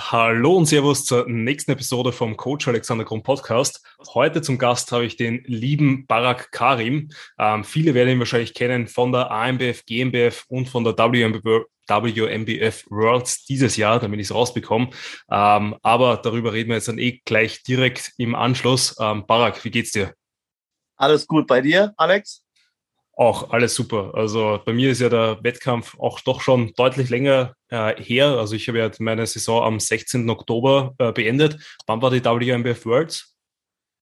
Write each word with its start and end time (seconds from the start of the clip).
Hallo 0.00 0.56
und 0.56 0.66
Servus 0.66 1.04
zur 1.04 1.28
nächsten 1.28 1.72
Episode 1.72 2.12
vom 2.12 2.36
Coach 2.36 2.68
Alexander 2.68 3.04
Grund 3.04 3.24
Podcast. 3.24 3.84
Heute 4.14 4.42
zum 4.42 4.56
Gast 4.56 4.92
habe 4.92 5.04
ich 5.04 5.16
den 5.16 5.42
lieben 5.44 6.06
Barak 6.06 6.52
Karim. 6.52 7.10
Ähm, 7.36 7.64
viele 7.64 7.94
werden 7.94 8.10
ihn 8.10 8.18
wahrscheinlich 8.20 8.54
kennen 8.54 8.86
von 8.86 9.10
der 9.10 9.28
AMBF, 9.32 9.84
GmbF 9.86 10.44
und 10.48 10.68
von 10.68 10.84
der 10.84 10.96
WMBF, 10.96 11.64
WMBF 11.88 12.86
Worlds 12.90 13.44
dieses 13.46 13.76
Jahr, 13.76 13.98
damit 13.98 14.20
ich 14.20 14.28
es 14.28 14.34
rausbekomme. 14.34 14.90
Ähm, 15.32 15.74
aber 15.82 16.18
darüber 16.18 16.52
reden 16.52 16.68
wir 16.68 16.76
jetzt 16.76 16.86
dann 16.86 16.98
eh 16.98 17.20
gleich 17.24 17.64
direkt 17.64 18.12
im 18.18 18.36
Anschluss. 18.36 18.94
Ähm, 19.00 19.26
Barak, 19.26 19.64
wie 19.64 19.70
geht's 19.72 19.90
dir? 19.90 20.14
Alles 20.96 21.26
gut 21.26 21.48
bei 21.48 21.60
dir, 21.60 21.92
Alex? 21.96 22.44
Auch 23.18 23.50
alles 23.50 23.74
super. 23.74 24.12
Also 24.14 24.60
bei 24.64 24.72
mir 24.72 24.92
ist 24.92 25.00
ja 25.00 25.08
der 25.08 25.42
Wettkampf 25.42 25.98
auch 25.98 26.20
doch 26.20 26.40
schon 26.40 26.72
deutlich 26.76 27.10
länger 27.10 27.54
äh, 27.68 28.00
her. 28.00 28.38
Also 28.38 28.54
ich 28.54 28.68
habe 28.68 28.78
ja 28.78 28.88
meine 29.00 29.26
Saison 29.26 29.64
am 29.64 29.80
16. 29.80 30.30
Oktober 30.30 30.94
äh, 30.98 31.10
beendet. 31.10 31.58
Wann 31.88 32.00
war 32.00 32.12
die 32.12 32.24
WMBF 32.24 32.86
Worlds? 32.86 33.36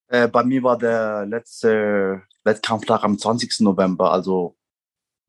Äh, 0.09 0.27
bei 0.27 0.43
mir 0.43 0.61
war 0.61 0.77
der 0.77 1.25
letzte 1.25 2.21
Wettkampftag 2.43 3.03
am 3.03 3.17
20. 3.17 3.61
November, 3.61 4.11
also 4.11 4.56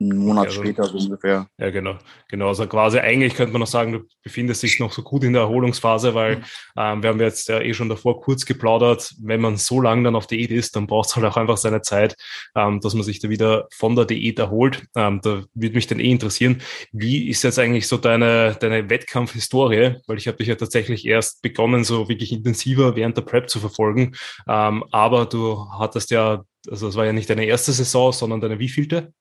einen 0.00 0.18
Monat 0.18 0.46
also, 0.46 0.62
später 0.62 0.84
so 0.84 0.98
ungefähr. 0.98 1.48
Ja, 1.58 1.70
genau. 1.70 1.98
Genau. 2.28 2.48
Also 2.48 2.66
quasi 2.66 2.98
eigentlich 2.98 3.34
könnte 3.34 3.52
man 3.52 3.60
noch 3.60 3.66
sagen, 3.66 3.92
du 3.92 4.00
befindest 4.22 4.62
dich 4.62 4.78
noch 4.78 4.92
so 4.92 5.02
gut 5.02 5.24
in 5.24 5.32
der 5.32 5.42
Erholungsphase, 5.42 6.14
weil 6.14 6.36
mhm. 6.36 6.44
ähm, 6.76 7.02
wir 7.02 7.10
haben 7.10 7.20
jetzt 7.20 7.48
ja 7.48 7.60
eh 7.60 7.74
schon 7.74 7.88
davor 7.88 8.20
kurz 8.20 8.46
geplaudert, 8.46 9.12
wenn 9.20 9.40
man 9.40 9.56
so 9.56 9.80
lange 9.80 10.04
dann 10.04 10.14
auf 10.14 10.28
Diät 10.28 10.50
ist, 10.50 10.76
dann 10.76 10.86
braucht 10.86 11.08
es 11.08 11.16
halt 11.16 11.26
auch 11.26 11.36
einfach 11.36 11.56
seine 11.56 11.82
Zeit, 11.82 12.16
ähm, 12.54 12.80
dass 12.80 12.94
man 12.94 13.02
sich 13.02 13.18
da 13.18 13.28
wieder 13.28 13.66
von 13.72 13.96
der 13.96 14.04
Diät 14.04 14.38
erholt. 14.38 14.84
Ähm, 14.94 15.20
da 15.22 15.42
würde 15.54 15.74
mich 15.74 15.88
dann 15.88 16.00
eh 16.00 16.10
interessieren, 16.10 16.62
wie 16.92 17.28
ist 17.28 17.42
jetzt 17.42 17.58
eigentlich 17.58 17.88
so 17.88 17.96
deine, 17.96 18.56
deine 18.60 18.88
Wettkampfhistorie? 18.88 19.96
Weil 20.06 20.18
ich 20.18 20.28
habe 20.28 20.38
dich 20.38 20.46
ja 20.46 20.54
tatsächlich 20.54 21.06
erst 21.06 21.42
begonnen, 21.42 21.82
so 21.82 22.08
wirklich 22.08 22.32
intensiver 22.32 22.94
während 22.94 23.16
der 23.16 23.22
Prep 23.22 23.50
zu 23.50 23.58
verfolgen. 23.58 24.14
Ähm, 24.48 24.84
aber 24.92 25.27
du 25.27 25.66
hattest 25.77 26.12
ja, 26.12 26.44
also 26.70 26.88
es 26.88 26.94
war 26.94 27.05
ja 27.05 27.12
nicht 27.12 27.28
deine 27.28 27.46
erste 27.46 27.72
Saison, 27.72 28.12
sondern 28.12 28.40
deine 28.40 28.60
wievielte? 28.60 29.12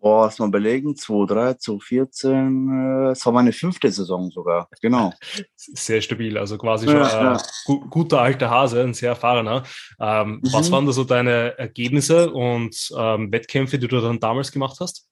Boah, 0.00 0.24
lass 0.24 0.38
mal 0.38 0.48
überlegen, 0.48 0.96
2003, 0.96 1.54
2014, 1.58 3.08
äh, 3.08 3.10
es 3.10 3.26
war 3.26 3.34
meine 3.34 3.52
fünfte 3.52 3.90
Saison 3.92 4.30
sogar, 4.30 4.66
genau. 4.80 5.12
Sehr 5.56 6.00
stabil, 6.00 6.38
also 6.38 6.56
quasi 6.56 6.86
schon 6.86 6.96
ja, 6.96 7.32
ein 7.32 7.40
gu 7.66 7.80
guter 7.90 8.22
alter 8.22 8.48
Hase, 8.48 8.82
ein 8.82 8.94
sehr 8.94 9.10
erfahrener. 9.10 9.62
Ähm, 10.00 10.40
mhm. 10.42 10.52
Was 10.52 10.72
waren 10.72 10.86
da 10.86 10.92
so 10.92 11.04
deine 11.04 11.58
Ergebnisse 11.58 12.32
und 12.32 12.90
ähm, 12.96 13.30
Wettkämpfe, 13.30 13.78
die 13.78 13.88
du 13.88 14.00
dann 14.00 14.18
damals 14.18 14.50
gemacht 14.50 14.78
hast? 14.80 15.06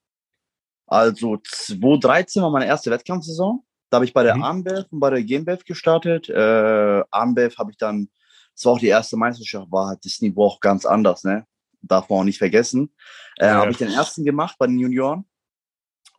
Also 0.86 1.36
2013 1.42 2.42
war 2.42 2.50
meine 2.50 2.66
erste 2.66 2.90
Wettkampfsaison. 2.90 3.62
Da 3.90 3.96
habe 3.96 4.06
ich 4.06 4.14
bei 4.14 4.22
der 4.22 4.36
mhm. 4.36 4.42
AMBEF 4.42 4.86
und 4.90 5.00
bei 5.00 5.10
der 5.10 5.22
GmbF 5.22 5.64
gestartet. 5.64 6.30
Äh, 6.30 7.02
AMBEF 7.10 7.58
habe 7.58 7.72
ich 7.72 7.76
dann, 7.76 8.08
das 8.54 8.64
war 8.64 8.72
auch 8.72 8.78
die 8.78 8.88
erste 8.88 9.18
Meisterschaft, 9.18 9.70
war 9.70 9.88
halt 9.88 10.04
das 10.04 10.20
Niveau 10.22 10.46
auch 10.46 10.60
ganz 10.60 10.86
anders, 10.86 11.24
ne? 11.24 11.46
Darf 11.82 12.08
man 12.08 12.20
auch 12.20 12.24
nicht 12.24 12.38
vergessen. 12.38 12.94
Äh, 13.38 13.46
ja. 13.46 13.54
Habe 13.54 13.70
ich 13.70 13.78
den 13.78 13.92
ersten 13.92 14.24
gemacht 14.24 14.56
bei 14.58 14.66
den 14.66 14.78
Junioren. 14.78 15.24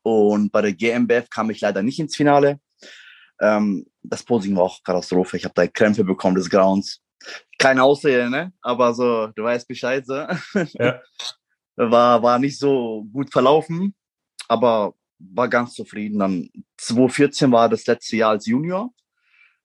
Und 0.01 0.51
bei 0.51 0.61
der 0.61 0.73
GmbF 0.73 1.29
kam 1.29 1.49
ich 1.49 1.61
leider 1.61 1.83
nicht 1.83 1.99
ins 1.99 2.15
Finale. 2.15 2.59
Ähm, 3.41 3.85
das 4.01 4.23
Posing 4.23 4.55
war 4.55 4.63
auch 4.63 4.83
Katastrophe. 4.83 5.37
Ich 5.37 5.45
habe 5.45 5.53
da 5.53 5.67
Krämpfe 5.67 6.03
bekommen 6.03 6.35
des 6.35 6.49
Grauens. 6.49 7.01
Keine 7.57 7.83
Ausrede, 7.83 8.29
ne? 8.29 8.53
Aber 8.61 8.93
so, 8.93 9.27
du 9.27 9.43
weißt 9.43 9.67
Bescheid, 9.67 10.05
so. 10.05 10.25
Ja. 10.73 11.01
War, 11.81 12.21
war 12.21 12.39
nicht 12.39 12.59
so 12.59 13.05
gut 13.13 13.31
verlaufen, 13.31 13.95
aber 14.49 14.95
war 15.17 15.47
ganz 15.47 15.75
zufrieden. 15.75 16.19
Dann 16.19 16.49
2014 16.75 17.49
war 17.53 17.69
das 17.69 17.85
letzte 17.87 18.17
Jahr 18.17 18.31
als 18.31 18.47
Junior. 18.47 18.91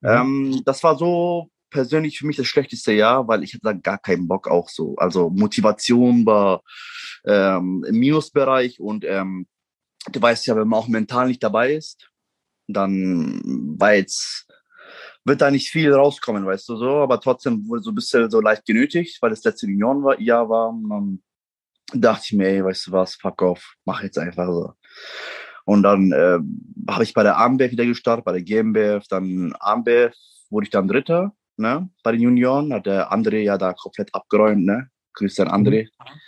Mhm. 0.01 0.09
Ähm, 0.09 0.63
das 0.65 0.81
war 0.85 0.97
so 0.97 1.51
persönlich 1.75 2.21
für 2.21 2.27
mich 2.27 2.37
das 2.37 2.47
schlechteste 2.47 2.93
Jahr, 2.93 3.27
weil 3.27 3.43
ich 3.43 3.53
hatte 3.53 3.65
da 3.65 3.73
gar 3.73 3.99
keinen 3.99 4.29
Bock 4.29 4.47
auch 4.47 4.69
so. 4.69 4.95
Also 4.97 5.29
Motivation 5.29 6.25
war 6.25 6.63
ähm, 7.27 7.85
im 7.89 7.99
Minusbereich 7.99 8.79
und 8.79 9.05
ähm, 9.05 9.49
du 10.13 10.23
weißt 10.23 10.47
ja, 10.47 10.55
wenn 10.55 10.69
man 10.69 10.79
auch 10.79 10.87
mental 10.87 11.27
nicht 11.27 11.43
dabei 11.43 11.75
ist, 11.75 12.09
dann 12.69 13.43
war 13.77 13.95
jetzt 13.95 14.47
wird 15.25 15.41
da 15.41 15.51
nicht 15.51 15.71
viel 15.71 15.93
rauskommen, 15.93 16.47
weißt 16.47 16.69
du 16.69 16.77
so, 16.77 16.91
aber 16.99 17.21
trotzdem 17.21 17.67
wurde 17.67 17.83
so 17.83 17.91
ein 17.91 17.97
bisschen 17.97 18.31
so 18.31 18.41
leicht 18.41 18.65
genötigt, 18.67 19.21
weil 19.21 19.31
das 19.31 19.43
letzte 19.43 19.67
Juniorenjahr 19.67 20.49
war. 20.49 20.69
Und 20.69 20.89
dann 20.89 21.23
dachte 21.93 22.23
ich 22.27 22.33
mir, 22.35 22.49
ey, 22.49 22.65
weißt 22.65 22.87
du 22.87 22.93
was, 22.93 23.17
fuck 23.17 23.43
off, 23.43 23.75
mach 23.85 24.03
jetzt 24.03 24.19
einfach 24.19 24.47
so. 24.47 24.75
Und 25.65 25.83
dann 25.83 26.13
äh, 26.13 26.39
habe 26.89 27.03
ich 27.03 27.15
bei 27.15 27.25
der 27.25 27.39
AMBF 27.39 27.73
wieder 27.73 27.87
gestartet, 27.87 28.25
bei 28.25 28.33
der 28.33 28.43
GmbF, 28.43 29.09
dann 29.09 29.55
AMBF 29.59 30.15
wurde 30.51 30.65
ich 30.67 30.71
dann 30.71 30.87
Dritter 30.87 31.35
ne, 31.57 31.89
bei 32.03 32.13
den 32.13 32.21
Junioren, 32.21 32.73
hat 32.73 32.87
der 32.87 33.13
André 33.13 33.41
ja 33.41 33.59
da 33.59 33.73
komplett 33.73 34.15
abgeräumt, 34.15 34.65
ne? 34.65 34.89
Grüß 35.15 35.41
an 35.41 35.49
André. 35.49 35.85
Mhm. 35.85 36.21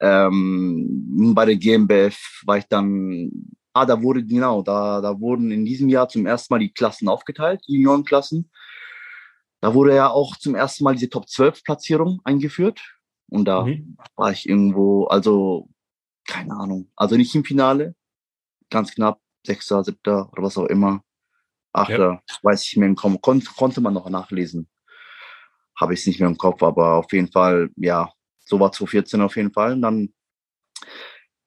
Ähm, 0.00 1.32
bei 1.34 1.44
der 1.44 1.56
GmbF 1.56 2.42
war 2.44 2.58
ich 2.58 2.64
dann, 2.68 3.30
ah, 3.72 3.86
da 3.86 4.02
wurde, 4.02 4.24
genau, 4.24 4.62
da, 4.62 5.00
da 5.00 5.18
wurden 5.20 5.50
in 5.50 5.64
diesem 5.64 5.88
Jahr 5.88 6.08
zum 6.08 6.26
ersten 6.26 6.52
Mal 6.52 6.58
die 6.58 6.72
Klassen 6.72 7.08
aufgeteilt, 7.08 7.62
die 7.68 7.74
Juniorenklassen. 7.74 8.50
Da 9.60 9.74
wurde 9.74 9.94
ja 9.94 10.10
auch 10.10 10.36
zum 10.36 10.56
ersten 10.56 10.82
Mal 10.82 10.94
diese 10.94 11.08
Top 11.08 11.28
12 11.28 11.62
Platzierung 11.62 12.20
eingeführt. 12.24 12.80
Und 13.30 13.46
da 13.46 13.64
mhm. 13.64 13.96
war 14.16 14.32
ich 14.32 14.48
irgendwo, 14.48 15.04
also, 15.04 15.68
keine 16.26 16.54
Ahnung, 16.54 16.90
also 16.96 17.16
nicht 17.16 17.34
im 17.34 17.44
Finale, 17.44 17.94
ganz 18.70 18.92
knapp, 18.92 19.20
Sechster, 19.46 19.84
Siebter 19.84 20.30
oder 20.32 20.42
was 20.42 20.58
auch 20.58 20.66
immer. 20.66 21.02
Achter, 21.72 22.22
ja. 22.28 22.36
weiß 22.42 22.64
ich 22.66 22.76
mir 22.76 22.86
im 22.86 22.96
Kopf, 22.96 23.20
kon 23.20 23.42
konnte 23.56 23.80
man 23.80 23.94
noch 23.94 24.08
nachlesen. 24.10 24.68
Habe 25.78 25.94
ich 25.94 26.00
es 26.00 26.06
nicht 26.06 26.20
mehr 26.20 26.28
im 26.28 26.36
Kopf, 26.36 26.62
aber 26.62 26.94
auf 26.94 27.12
jeden 27.12 27.32
Fall, 27.32 27.70
ja, 27.76 28.12
so 28.44 28.60
war 28.60 28.72
2014 28.72 29.20
auf 29.20 29.36
jeden 29.36 29.52
Fall. 29.52 29.72
Und 29.72 29.82
dann 29.82 30.12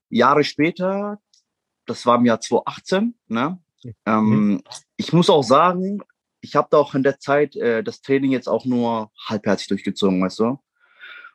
Jahre 0.10 0.44
später, 0.44 1.20
das 1.86 2.06
war 2.06 2.18
im 2.18 2.26
Jahr 2.26 2.42
2018, 2.42 3.16
ne? 3.28 3.60
Mhm. 3.84 3.94
Ähm, 4.06 4.64
ich 4.98 5.14
muss 5.14 5.30
auch 5.30 5.44
sagen, 5.44 6.02
ich 6.42 6.56
habe 6.56 6.68
da 6.72 6.78
auch 6.78 6.96
in 6.96 7.04
der 7.04 7.20
Zeit 7.20 7.56
äh, 7.56 7.84
das 7.84 8.02
Training 8.02 8.32
jetzt 8.32 8.48
auch 8.48 8.66
nur 8.66 9.12
halbherzig 9.28 9.68
durchgezogen, 9.68 10.22
weißt 10.22 10.40
du? 10.40 10.60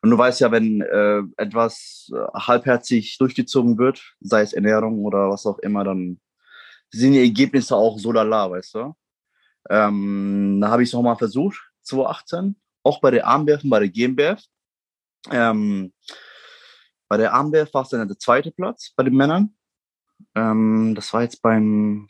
Und 0.03 0.11
du 0.11 0.17
weißt 0.17 0.41
ja, 0.41 0.51
wenn 0.51 0.81
äh, 0.81 1.22
etwas 1.37 2.11
äh, 2.15 2.39
halbherzig 2.39 3.19
durchgezogen 3.19 3.77
wird, 3.77 4.15
sei 4.21 4.41
es 4.43 4.53
Ernährung 4.53 5.05
oder 5.05 5.28
was 5.28 5.47
auch 5.47 5.59
immer, 5.59 5.84
dann 5.84 6.21
sind 6.91 7.12
die 7.12 7.21
Ergebnisse 7.21 7.77
auch 7.77 7.99
so 7.99 8.12
lala, 8.12 8.51
weißt 8.51 8.75
du. 8.75 8.95
Ähm, 9.69 10.59
da 10.61 10.71
habe 10.71 10.83
ich 10.83 10.89
es 10.89 10.93
nochmal 10.93 11.17
versucht, 11.17 11.61
2018, 11.83 12.56
auch 12.83 13.01
bei 13.01 13.11
der 13.11 13.28
und 13.28 13.71
bei 13.71 13.78
der 13.78 13.89
GmbF. 13.89 14.43
Ähm, 15.31 15.93
bei 17.09 17.17
der 17.17 17.34
AMBF 17.34 17.75
war 17.75 17.83
es 17.83 17.91
dann 17.91 18.06
der 18.09 18.19
zweite 18.19 18.53
Platz 18.53 18.93
bei 18.97 19.03
den 19.03 19.15
Männern. 19.15 19.55
Ähm, 20.34 20.95
das 20.95 21.12
war 21.12 21.23
jetzt 21.23 21.43
beim, 21.43 22.09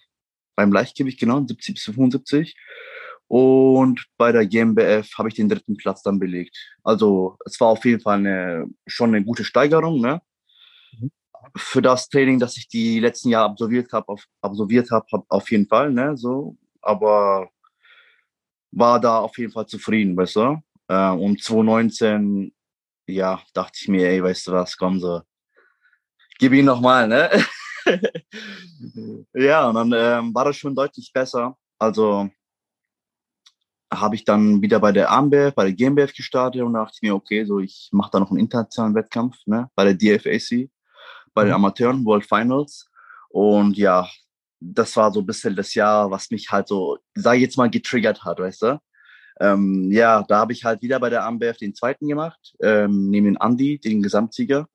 beim 0.56 0.72
Leichtgewicht, 0.72 1.18
genau, 1.18 1.44
70 1.44 1.74
bis 1.74 1.84
75. 1.84 2.56
Und 3.26 4.06
bei 4.16 4.32
der 4.32 4.46
GmbF 4.46 5.16
habe 5.16 5.28
ich 5.28 5.36
den 5.36 5.48
dritten 5.48 5.76
Platz 5.76 6.02
dann 6.02 6.18
belegt. 6.18 6.56
Also 6.82 7.38
es 7.44 7.60
war 7.60 7.68
auf 7.68 7.84
jeden 7.84 8.00
Fall 8.00 8.18
eine, 8.18 8.66
schon 8.86 9.14
eine 9.14 9.24
gute 9.24 9.44
Steigerung. 9.44 10.00
Ne? 10.00 10.20
Für 11.56 11.82
das 11.82 12.08
Training, 12.08 12.38
das 12.38 12.56
ich 12.56 12.68
die 12.68 13.00
letzten 13.00 13.30
Jahre 13.30 13.50
absolviert 13.50 13.92
habe, 13.92 14.08
auf, 14.08 14.24
absolviert 14.40 14.90
habe, 14.90 15.06
hab, 15.12 15.24
auf 15.28 15.50
jeden 15.50 15.66
Fall, 15.66 15.92
ne, 15.92 16.16
so. 16.16 16.56
Aber 16.82 17.50
war 18.72 19.00
da 19.00 19.18
auf 19.18 19.36
jeden 19.38 19.52
Fall 19.52 19.66
zufrieden, 19.66 20.16
weißt 20.16 20.36
du. 20.36 20.62
Äh, 20.88 21.10
um 21.10 21.38
2019, 21.38 22.52
ja, 23.06 23.40
dachte 23.54 23.78
ich 23.80 23.88
mir, 23.88 24.08
ey, 24.08 24.22
weißt 24.22 24.48
du 24.48 24.52
was, 24.52 24.76
komm 24.76 25.00
so, 25.00 25.22
gib 26.38 26.52
ihn 26.52 26.64
nochmal, 26.64 27.08
ne? 27.08 27.30
ja, 29.34 29.68
und 29.68 29.74
dann 29.74 29.92
ähm, 29.94 30.34
war 30.34 30.44
das 30.44 30.56
schon 30.56 30.74
deutlich 30.74 31.12
besser. 31.12 31.56
Also 31.78 32.30
habe 33.92 34.14
ich 34.14 34.24
dann 34.24 34.62
wieder 34.62 34.78
bei 34.80 34.92
der 34.92 35.10
AMBF, 35.10 35.54
bei 35.54 35.64
der 35.64 35.72
GmbF 35.72 36.14
gestartet 36.14 36.62
und 36.62 36.74
dachte 36.74 36.98
mir, 37.02 37.14
okay, 37.14 37.44
so 37.44 37.58
ich 37.58 37.88
mache 37.92 38.10
da 38.12 38.20
noch 38.20 38.30
einen 38.30 38.38
internationalen 38.38 38.94
Wettkampf, 38.94 39.36
ne, 39.46 39.70
bei 39.74 39.92
der 39.92 39.94
DFAC 39.94 40.70
bei 41.40 41.44
den 41.44 41.50
mhm. 41.50 41.64
Amateuren 41.64 42.04
World 42.04 42.26
Finals. 42.26 42.86
Und 43.30 43.76
ja, 43.76 44.08
das 44.60 44.94
war 44.96 45.10
so 45.12 45.20
ein 45.20 45.26
bisschen 45.26 45.56
das 45.56 45.74
Jahr, 45.74 46.10
was 46.10 46.30
mich 46.30 46.50
halt 46.50 46.68
so, 46.68 46.98
sag 47.14 47.36
ich 47.36 47.42
jetzt 47.42 47.56
mal, 47.56 47.70
getriggert 47.70 48.24
hat, 48.24 48.38
weißt 48.38 48.62
du? 48.62 48.80
Ähm, 49.40 49.90
ja, 49.90 50.22
da 50.28 50.40
habe 50.40 50.52
ich 50.52 50.64
halt 50.64 50.82
wieder 50.82 51.00
bei 51.00 51.08
der 51.08 51.24
AMBF 51.24 51.56
den 51.56 51.74
zweiten 51.74 52.06
gemacht, 52.06 52.54
ähm, 52.62 53.08
neben 53.08 53.24
den 53.24 53.38
Andy, 53.40 53.78
den 53.78 54.02
Gesamtsieger. 54.02 54.66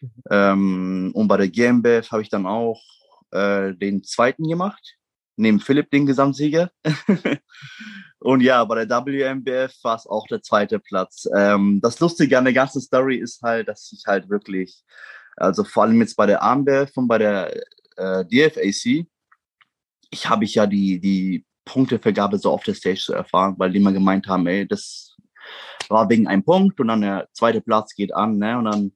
Mhm. 0.00 0.10
Ähm, 0.30 1.10
und 1.14 1.26
bei 1.26 1.38
der 1.38 1.48
GmbF 1.48 2.10
habe 2.10 2.20
ich 2.20 2.28
dann 2.28 2.46
auch 2.46 2.82
äh, 3.30 3.72
den 3.72 4.04
zweiten 4.04 4.46
gemacht, 4.46 4.96
neben 5.36 5.58
Philipp 5.58 5.90
den 5.90 6.04
Gesamtsieger. 6.04 6.70
und 8.18 8.42
ja, 8.42 8.62
bei 8.66 8.84
der 8.84 9.06
WMBF 9.06 9.72
war 9.82 9.96
es 9.96 10.06
auch 10.06 10.26
der 10.26 10.42
zweite 10.42 10.78
Platz. 10.80 11.26
Ähm, 11.34 11.80
das 11.82 11.98
Lustige 11.98 12.36
an 12.36 12.44
der 12.44 12.52
ganzen 12.52 12.82
Story 12.82 13.16
ist 13.16 13.40
halt, 13.40 13.68
dass 13.68 13.90
ich 13.90 14.04
halt 14.06 14.28
wirklich 14.28 14.84
also 15.36 15.64
vor 15.64 15.84
allem 15.84 16.00
jetzt 16.00 16.16
bei 16.16 16.26
der 16.26 16.42
AMBF 16.42 16.96
und 16.96 17.08
bei 17.08 17.18
der 17.18 17.54
äh, 17.96 18.24
DFAC, 18.24 19.06
ich 20.10 20.28
habe 20.28 20.44
ich 20.44 20.54
ja 20.54 20.66
die, 20.66 21.00
die 21.00 21.44
Punktevergabe 21.64 22.38
so 22.38 22.50
auf 22.50 22.64
der 22.64 22.74
Stage 22.74 23.00
zu 23.00 23.14
erfahren, 23.14 23.54
weil 23.58 23.72
die 23.72 23.78
immer 23.78 23.92
gemeint 23.92 24.26
haben, 24.26 24.46
ey, 24.46 24.66
das 24.66 25.16
war 25.88 26.08
wegen 26.08 26.26
einem 26.26 26.44
Punkt 26.44 26.80
und 26.80 26.88
dann 26.88 27.00
der 27.00 27.28
zweite 27.32 27.60
Platz 27.60 27.94
geht 27.94 28.14
an, 28.14 28.38
ne? 28.38 28.58
Und 28.58 28.64
dann 28.66 28.92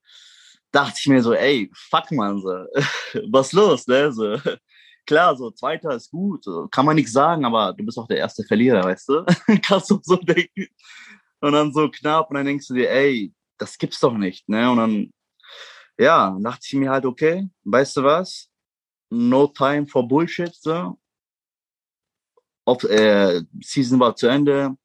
dachte 0.73 0.97
ich 0.99 1.07
mir 1.07 1.23
so, 1.23 1.33
ey, 1.35 1.71
fuck 1.75 2.11
man, 2.13 2.41
so, 2.41 2.49
was 3.31 3.53
los, 3.53 3.87
ne? 3.87 4.13
So, 4.13 4.37
klar, 5.07 5.37
so 5.37 5.51
zweiter 5.51 5.91
ist 5.93 6.11
gut, 6.11 6.45
so, 6.45 6.69
kann 6.69 6.87
man 6.87 6.97
nichts 6.97 7.13
sagen, 7.13 7.45
aber 7.45 7.73
du 7.73 7.85
bist 7.85 7.99
auch 7.99 8.09
der 8.09 8.19
erste 8.19 8.45
Verlierer, 8.45 8.85
weißt 8.85 9.09
du? 9.09 9.25
Kannst 9.63 9.91
du 9.91 9.99
so 10.03 10.17
denken. 10.17 10.67
Und 11.41 11.53
dann 11.53 11.73
so 11.73 11.89
knapp 11.89 12.31
und 12.31 12.37
dann 12.37 12.47
denkst 12.47 12.67
du 12.69 12.75
dir, 12.75 12.91
ey, 12.91 13.33
das 13.59 13.79
gibt's 13.79 14.01
doch 14.01 14.17
nicht, 14.17 14.49
ne? 14.49 14.71
Und 14.71 14.77
dann, 14.79 15.11
ja, 15.99 16.37
dachte 16.41 16.61
ich 16.65 16.75
mir 16.75 16.91
halt, 16.91 17.05
okay, 17.05 17.49
weißt 17.65 17.97
du 17.99 18.05
was? 18.05 18.49
No 19.11 19.47
time 19.47 19.87
for 19.87 20.07
Bullshit, 20.07 20.55
so. 20.55 20.99
Auf, 22.65 22.85
äh, 22.85 23.43
Season 23.61 23.99
war 23.99 24.15
zu 24.15 24.27
Ende. 24.27 24.77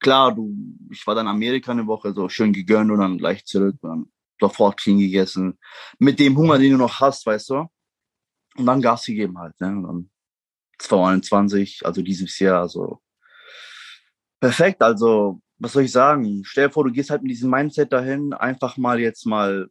Klar, 0.00 0.34
du, 0.34 0.52
ich 0.90 1.06
war 1.06 1.14
dann 1.14 1.26
in 1.26 1.32
Amerika 1.32 1.72
eine 1.72 1.86
Woche, 1.86 2.12
so 2.12 2.28
schön 2.28 2.52
gegönnt 2.52 2.90
und 2.90 2.98
dann 2.98 3.18
gleich 3.18 3.44
zurück 3.44 3.76
und 3.82 3.88
dann 3.88 4.12
sofort 4.40 4.76
clean 4.78 4.98
gegessen. 4.98 5.58
Mit 5.98 6.18
dem 6.18 6.36
Hunger, 6.36 6.58
den 6.58 6.72
du 6.72 6.78
noch 6.78 7.00
hast, 7.00 7.24
weißt 7.24 7.50
du? 7.50 7.66
Und 8.56 8.66
dann 8.66 8.82
Gas 8.82 9.06
gegeben 9.06 9.38
halt, 9.38 9.58
ne? 9.60 9.68
Und 9.68 9.82
dann 9.84 10.10
2021, 10.78 11.86
also 11.86 12.02
dieses 12.02 12.38
Jahr, 12.38 12.62
also 12.62 13.00
perfekt. 14.40 14.82
Also, 14.82 15.40
was 15.58 15.72
soll 15.72 15.84
ich 15.84 15.92
sagen? 15.92 16.42
Stell 16.44 16.68
dir 16.68 16.72
vor, 16.72 16.84
du 16.84 16.92
gehst 16.92 17.10
halt 17.10 17.22
mit 17.22 17.30
diesem 17.30 17.50
Mindset 17.50 17.92
dahin, 17.92 18.32
einfach 18.32 18.76
mal 18.76 19.00
jetzt 19.00 19.26
mal. 19.26 19.68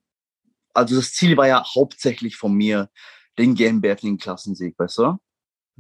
Also, 0.73 0.95
das 0.95 1.13
Ziel 1.13 1.37
war 1.37 1.47
ja 1.47 1.63
hauptsächlich 1.75 2.35
von 2.35 2.53
mir, 2.53 2.89
den 3.37 3.55
GmbF, 3.55 4.01
den 4.01 4.17
Klassensieg, 4.17 4.77
weißt 4.77 4.99
du? 4.99 5.17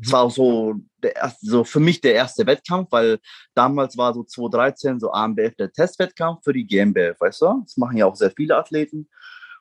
Es 0.01 0.11
war 0.11 0.23
auch 0.23 0.31
so, 0.31 0.75
der 1.03 1.15
erste, 1.15 1.45
so 1.45 1.63
für 1.63 1.79
mich 1.79 2.01
der 2.01 2.15
erste 2.15 2.47
Wettkampf, 2.47 2.91
weil 2.91 3.19
damals 3.53 3.95
war 3.95 4.13
so 4.13 4.23
2013 4.23 4.99
so 4.99 5.11
AMBF 5.11 5.55
der 5.55 5.71
Testwettkampf 5.71 6.43
für 6.43 6.53
die 6.53 6.65
GmbF, 6.65 7.19
weißt 7.19 7.41
du? 7.41 7.61
Das 7.63 7.77
machen 7.77 7.97
ja 7.97 8.07
auch 8.07 8.15
sehr 8.15 8.31
viele 8.31 8.57
Athleten. 8.57 9.07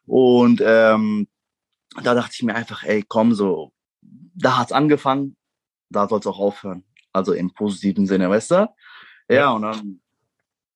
Und 0.06 0.62
ähm, 0.64 1.28
da 2.02 2.14
dachte 2.14 2.32
ich 2.34 2.42
mir 2.42 2.54
einfach, 2.54 2.82
ey, 2.82 3.04
komm, 3.06 3.34
so, 3.34 3.72
da 4.00 4.58
hat's 4.58 4.72
angefangen, 4.72 5.36
da 5.90 6.08
soll's 6.08 6.26
auch 6.26 6.38
aufhören. 6.38 6.84
Also 7.12 7.34
im 7.34 7.52
positiven 7.52 8.06
Sinne, 8.06 8.30
weißt 8.30 8.52
du? 8.52 8.54
Ja, 8.54 9.34
ja. 9.34 9.50
und 9.50 9.62
dann 9.62 10.01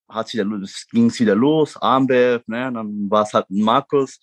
hat's 0.08 0.34
wieder, 0.34 0.46
ging's 0.90 1.20
wieder 1.20 1.34
los, 1.34 1.76
AMBF, 1.76 2.46
ne? 2.46 2.72
Dann 2.72 3.10
war 3.10 3.22
es 3.22 3.32
halt 3.32 3.46
Markus, 3.48 4.20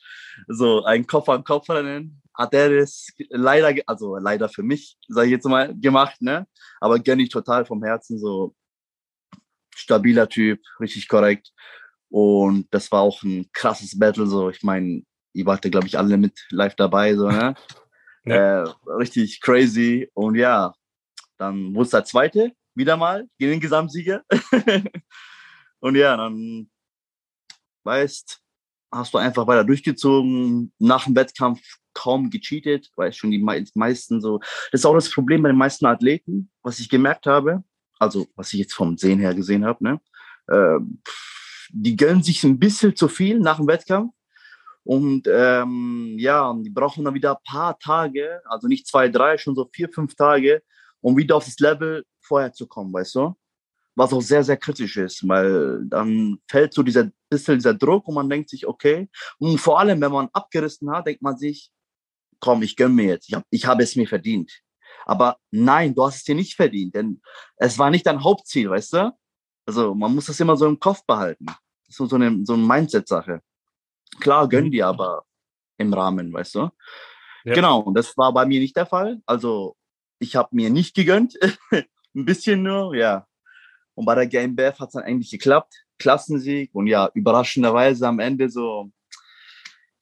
so 0.48 0.84
ein 0.84 1.06
Kopf 1.06 1.30
an 1.30 1.44
Kopf 1.44 1.70
rennen 1.70 2.24
hat 2.34 2.54
er 2.54 2.70
das 2.80 3.08
leider, 3.30 3.74
also 3.86 4.18
leider 4.18 4.50
für 4.50 4.64
mich, 4.64 4.98
sage 5.08 5.28
ich 5.28 5.32
jetzt 5.32 5.46
mal, 5.46 5.74
gemacht, 5.80 6.22
ne? 6.22 6.48
Aber 6.82 7.00
gönne 7.00 7.24
ich 7.24 7.30
total 7.30 7.66
vom 7.66 7.84
Herzen, 7.84 8.18
so 8.18 8.56
stabiler 9.76 10.28
Typ, 10.28 10.60
richtig 10.80 11.08
korrekt. 11.08 11.52
Und 12.10 12.68
das 12.72 12.92
war 12.92 13.02
auch 13.02 13.22
ein 13.24 13.50
krasses 13.54 13.98
Battle, 13.98 14.28
so 14.28 14.50
ich 14.50 14.64
meine, 14.64 15.04
ihr 15.34 15.46
wart 15.46 15.64
ja, 15.66 15.72
glaube 15.72 15.88
ich, 15.88 15.98
alle 15.98 16.18
mit 16.18 16.40
live 16.50 16.76
dabei, 16.76 17.16
so, 17.16 17.30
ne? 17.30 17.54
ja. 18.26 18.64
äh, 18.64 18.70
richtig 18.88 19.42
crazy. 19.42 20.10
Und 20.14 20.36
ja, 20.36 20.74
dann 21.38 21.74
wurde 21.76 21.86
es 21.86 21.92
der 21.92 22.06
zweite, 22.06 22.52
wieder 22.74 22.98
mal, 22.98 23.28
gegen 23.38 23.52
den 23.52 23.60
Gesamtsieger. 23.60 24.24
und 25.84 25.96
ja, 25.96 26.16
dann 26.16 26.70
weißt, 27.84 28.40
hast 28.90 29.14
du 29.14 29.18
einfach 29.18 29.46
weiter 29.48 29.66
durchgezogen. 29.66 30.72
Nach 30.80 31.04
dem 31.04 31.16
Wettkampf 31.16 31.62
kaum 31.94 32.30
gecheatet, 32.30 32.90
weil 32.96 33.12
schon 33.12 33.32
die 33.32 33.44
meisten 33.76 34.22
so. 34.22 34.40
Das 34.72 34.80
ist 34.80 34.86
auch 34.86 34.94
das 34.94 35.12
Problem 35.12 35.44
bei 35.44 35.50
den 35.50 35.58
meisten 35.58 35.86
Athleten, 35.86 36.50
was 36.62 36.80
ich 36.80 36.88
gemerkt 36.88 37.26
habe. 37.26 37.66
Also, 38.00 38.28
was 38.36 38.54
ich 38.54 38.60
jetzt 38.60 38.74
vom 38.74 38.98
Sehen 38.98 39.20
her 39.20 39.36
gesehen 39.36 39.66
habe, 39.66 39.84
ne? 39.84 40.02
Äh, 40.48 40.80
die 41.70 41.98
gönnen 41.98 42.24
sich 42.24 42.42
ein 42.46 42.60
bisschen 42.60 42.96
zu 42.96 43.10
viel 43.10 43.40
nach 43.40 43.58
dem 43.58 43.68
Wettkampf. 43.68 44.14
Und 44.86 45.28
ähm, 45.30 46.16
ja, 46.18 46.54
die 46.58 46.70
brauchen 46.70 47.04
dann 47.04 47.14
wieder 47.14 47.32
ein 47.32 47.44
paar 47.46 47.78
Tage, 47.78 48.42
also 48.46 48.70
nicht 48.70 48.88
zwei, 48.88 49.10
drei, 49.10 49.38
schon 49.38 49.56
so 49.56 49.70
vier, 49.74 49.90
fünf 49.90 50.16
Tage, 50.16 50.64
um 51.02 51.18
wieder 51.18 51.36
auf 51.36 51.44
das 51.46 51.60
Level 51.60 52.06
vorher 52.22 52.54
zu 52.54 52.68
kommen, 52.68 52.94
weißt 52.94 53.16
du? 53.16 53.36
Was 53.96 54.12
auch 54.12 54.22
sehr, 54.22 54.44
sehr 54.44 54.58
kritisch 54.58 54.98
ist, 54.98 55.28
weil 55.28 55.84
dann 55.86 56.40
fällt 56.48 56.74
so 56.74 56.82
dieser 56.82 57.12
bisschen 57.30 57.56
dieser 57.56 57.74
Druck 57.74 58.08
und 58.08 58.16
man 58.16 58.30
denkt 58.30 58.50
sich, 58.50 58.66
okay, 58.66 59.10
und 59.40 59.60
vor 59.60 59.80
allem, 59.80 60.02
wenn 60.02 60.12
man 60.12 60.30
abgerissen 60.34 60.90
hat, 60.92 61.08
denkt 61.08 61.22
man 61.22 61.38
sich, 61.38 61.72
komm, 62.40 62.64
ich 62.64 62.76
gönn 62.76 62.96
mir 62.96 63.06
jetzt, 63.06 63.30
ich 63.30 63.36
habe 63.36 63.46
ich 63.50 63.66
hab 63.66 63.80
es 63.80 63.96
mir 63.96 64.08
verdient. 64.08 64.52
Aber 65.06 65.38
nein, 65.52 65.94
du 65.94 66.06
hast 66.06 66.18
es 66.18 66.24
dir 66.24 66.36
nicht 66.36 66.56
verdient, 66.56 66.96
denn 66.96 67.22
es 67.58 67.78
war 67.78 67.90
nicht 67.90 68.06
dein 68.06 68.24
Hauptziel, 68.24 68.70
weißt 68.70 68.94
du? 68.94 69.12
Also 69.66 69.96
man 69.96 70.14
muss 70.14 70.26
das 70.26 70.40
immer 70.40 70.58
so 70.58 70.66
im 70.68 70.80
Kopf 70.80 71.06
behalten. 71.06 71.46
Das 71.88 72.00
ist 72.00 72.10
so 72.10 72.16
eine, 72.16 72.46
so 72.46 72.54
eine 72.54 72.64
Mindset-Sache. 72.64 73.42
Klar, 74.20 74.48
gönn 74.48 74.72
dir 74.72 74.88
aber 74.88 75.24
im 75.78 75.94
Rahmen, 75.94 76.32
weißt 76.32 76.56
du? 76.56 76.70
Ja. 77.46 77.54
Genau, 77.56 77.80
und 77.80 77.96
das 77.96 78.16
war 78.18 78.34
bei 78.34 78.46
mir 78.46 78.60
nicht 78.60 78.76
der 78.76 78.86
Fall. 78.86 79.22
Also 79.26 79.76
ich 80.20 80.36
habe 80.36 80.50
mir 80.52 80.70
nicht 80.70 80.96
gegönnt, 80.96 81.38
ein 81.72 82.26
bisschen 82.26 82.64
nur, 82.64 82.96
ja. 82.96 83.28
Und 83.96 84.06
bei 84.06 84.16
der 84.16 84.28
Game 84.28 84.56
BF 84.56 84.80
hat 84.80 84.90
es 84.90 84.94
dann 84.94 85.04
eigentlich 85.04 85.32
geklappt. 85.32 85.86
Klassensieg 86.00 86.74
und 86.74 86.88
ja, 86.88 87.10
überraschenderweise 87.14 88.08
am 88.08 88.20
Ende 88.20 88.50
so 88.50 88.92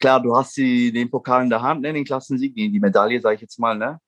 klar, 0.01 0.21
du 0.21 0.35
hast 0.35 0.57
die, 0.57 0.91
den 0.91 1.09
Pokal 1.09 1.43
in 1.43 1.49
der 1.49 1.61
Hand, 1.61 1.81
ne, 1.81 1.93
den 1.93 2.03
Klassensieg, 2.03 2.53
die, 2.53 2.69
die 2.69 2.79
Medaille, 2.79 3.21
sage 3.21 3.35
ich 3.35 3.41
jetzt 3.41 3.59
mal, 3.59 3.77
ne? 3.77 4.01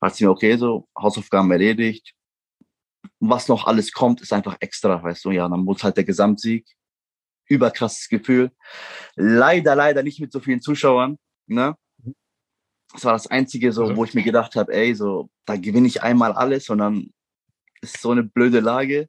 Hast 0.00 0.20
du 0.20 0.28
okay, 0.28 0.56
so 0.56 0.88
Hausaufgaben 0.98 1.50
erledigt. 1.52 2.14
Was 3.20 3.48
noch 3.48 3.66
alles 3.66 3.92
kommt, 3.92 4.20
ist 4.20 4.32
einfach 4.32 4.56
extra, 4.60 5.00
weißt 5.02 5.24
du, 5.24 5.30
ja, 5.30 5.48
dann 5.48 5.60
muss 5.60 5.84
halt 5.84 5.96
der 5.96 6.04
Gesamtsieg. 6.04 6.66
Überkrasses 7.46 8.08
Gefühl. 8.08 8.50
Leider, 9.14 9.76
leider 9.76 10.02
nicht 10.02 10.18
mit 10.18 10.32
so 10.32 10.40
vielen 10.40 10.60
Zuschauern, 10.60 11.18
ne? 11.46 11.76
Das 12.92 13.04
war 13.04 13.12
das 13.12 13.26
Einzige, 13.26 13.72
so, 13.72 13.82
also. 13.82 13.96
wo 13.96 14.04
ich 14.04 14.14
mir 14.14 14.22
gedacht 14.22 14.56
habe, 14.56 14.72
ey, 14.72 14.94
so, 14.94 15.28
da 15.46 15.56
gewinne 15.56 15.86
ich 15.86 16.02
einmal 16.02 16.32
alles 16.32 16.70
und 16.70 16.78
dann 16.78 17.12
ist 17.82 18.00
so 18.00 18.10
eine 18.10 18.22
blöde 18.22 18.60
Lage. 18.60 19.08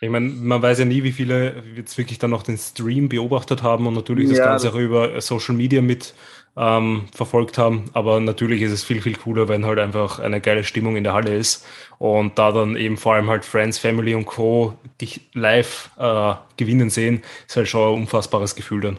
Ich 0.00 0.10
meine, 0.10 0.28
man 0.28 0.60
weiß 0.60 0.80
ja 0.80 0.84
nie, 0.84 1.02
wie 1.02 1.12
viele 1.12 1.62
jetzt 1.74 1.96
wirklich 1.96 2.18
dann 2.18 2.30
noch 2.30 2.42
den 2.42 2.58
Stream 2.58 3.08
beobachtet 3.08 3.62
haben 3.62 3.86
und 3.86 3.94
natürlich 3.94 4.28
das 4.28 4.38
Ganze 4.38 4.70
auch 4.70 4.74
über 4.74 5.18
Social 5.22 5.54
Media 5.54 5.80
mit 5.80 6.14
ähm, 6.56 7.06
verfolgt 7.14 7.56
haben. 7.56 7.84
Aber 7.94 8.20
natürlich 8.20 8.62
ist 8.62 8.72
es 8.72 8.84
viel, 8.84 9.00
viel 9.00 9.16
cooler, 9.16 9.48
wenn 9.48 9.64
halt 9.64 9.78
einfach 9.78 10.18
eine 10.18 10.40
geile 10.40 10.64
Stimmung 10.64 10.96
in 10.96 11.04
der 11.04 11.14
Halle 11.14 11.34
ist 11.34 11.64
und 11.98 12.38
da 12.38 12.52
dann 12.52 12.76
eben 12.76 12.96
vor 12.96 13.14
allem 13.14 13.30
halt 13.30 13.44
Friends, 13.44 13.78
Family 13.78 14.14
und 14.14 14.26
Co. 14.26 14.76
dich 15.00 15.28
live 15.32 15.90
äh, 15.98 16.34
gewinnen 16.56 16.90
sehen, 16.90 17.22
ist 17.46 17.56
halt 17.56 17.68
schon 17.68 17.94
ein 17.94 18.02
unfassbares 18.02 18.54
Gefühl 18.54 18.80
dann. 18.82 18.98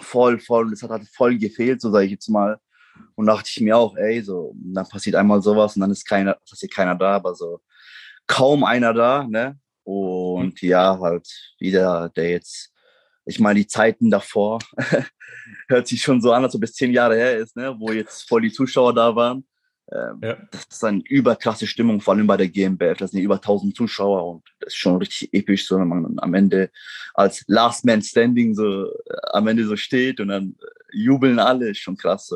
Voll, 0.00 0.38
voll. 0.38 0.70
Das 0.70 0.82
hat 0.82 0.90
halt 0.90 1.08
voll 1.08 1.38
gefehlt, 1.38 1.80
so 1.80 1.90
sage 1.90 2.06
ich 2.06 2.12
jetzt 2.12 2.28
mal. 2.28 2.58
Und 3.14 3.26
dachte 3.26 3.48
ich 3.52 3.60
mir 3.60 3.76
auch, 3.76 3.96
ey, 3.96 4.22
so, 4.22 4.54
dann 4.56 4.88
passiert 4.88 5.16
einmal 5.16 5.40
sowas 5.40 5.74
und 5.76 5.80
dann 5.80 5.90
ist 5.90 6.04
keiner, 6.04 6.34
passiert 6.48 6.72
keiner 6.72 6.94
da, 6.94 7.16
aber 7.16 7.34
so 7.34 7.60
kaum 8.26 8.64
einer 8.64 8.94
da, 8.94 9.26
ne? 9.28 9.58
Und 9.84 10.62
mhm. 10.62 10.68
ja, 10.68 10.98
halt 10.98 11.28
wieder 11.58 12.08
der 12.08 12.30
jetzt, 12.30 12.72
ich 13.26 13.38
meine, 13.38 13.60
die 13.60 13.66
Zeiten 13.66 14.10
davor 14.10 14.58
hört 15.68 15.86
sich 15.86 16.00
schon 16.00 16.20
so 16.20 16.32
an, 16.32 16.42
als 16.42 16.54
ob 16.54 16.62
es 16.62 16.72
zehn 16.72 16.92
Jahre 16.92 17.16
her 17.16 17.36
ist, 17.36 17.56
ne? 17.56 17.74
wo 17.78 17.92
jetzt 17.92 18.26
voll 18.28 18.42
die 18.42 18.52
Zuschauer 18.52 18.94
da 18.94 19.14
waren. 19.14 19.46
Ähm, 19.92 20.20
ja. 20.22 20.38
Das 20.50 20.64
ist 20.70 20.84
eine 20.84 21.02
überkrasse 21.06 21.66
Stimmung, 21.66 22.00
vor 22.00 22.14
allem 22.14 22.26
bei 22.26 22.38
der 22.38 22.48
GmbF. 22.48 22.96
Das 22.96 23.10
sind 23.10 23.20
über 23.20 23.34
1000 23.34 23.76
Zuschauer 23.76 24.26
und 24.26 24.42
das 24.60 24.68
ist 24.68 24.78
schon 24.78 24.96
richtig 24.96 25.32
episch, 25.34 25.66
so 25.66 25.78
wenn 25.78 25.88
man 25.88 26.18
am 26.18 26.32
Ende 26.32 26.70
als 27.12 27.44
Last 27.46 27.84
Man 27.84 28.00
Standing 28.00 28.54
so 28.54 28.86
äh, 28.86 29.16
am 29.32 29.46
Ende 29.46 29.66
so 29.66 29.76
steht 29.76 30.20
und 30.20 30.28
dann 30.28 30.56
äh, 30.60 30.96
jubeln 30.96 31.38
alle, 31.38 31.70
ist 31.70 31.78
schon 31.78 31.98
krass. 31.98 32.32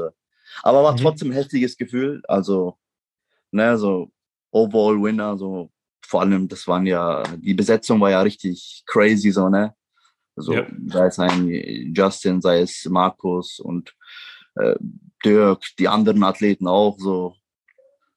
Aber 0.62 0.82
war 0.82 0.92
mhm. 0.92 0.98
trotzdem 0.98 1.30
ein 1.30 1.34
heftiges 1.34 1.76
Gefühl. 1.76 2.20
Also, 2.28 2.76
ne, 3.50 3.78
so 3.78 4.10
Overall 4.50 5.02
Winner, 5.02 5.38
so 5.38 5.70
vor 6.08 6.22
allem, 6.22 6.48
das 6.48 6.66
waren 6.66 6.86
ja, 6.86 7.22
die 7.36 7.52
Besetzung 7.52 8.00
war 8.00 8.10
ja 8.10 8.22
richtig 8.22 8.82
crazy, 8.86 9.30
so, 9.30 9.50
ne? 9.50 9.74
Also, 10.36 10.54
ja. 10.54 10.66
sei 10.86 11.06
es 11.06 11.18
ein 11.18 11.92
Justin, 11.94 12.40
sei 12.40 12.60
es 12.60 12.86
Markus 12.86 13.60
und 13.60 13.94
äh, 14.54 14.74
Dirk, 15.22 15.64
die 15.78 15.86
anderen 15.86 16.22
Athleten 16.24 16.66
auch, 16.66 16.96
so. 16.98 17.34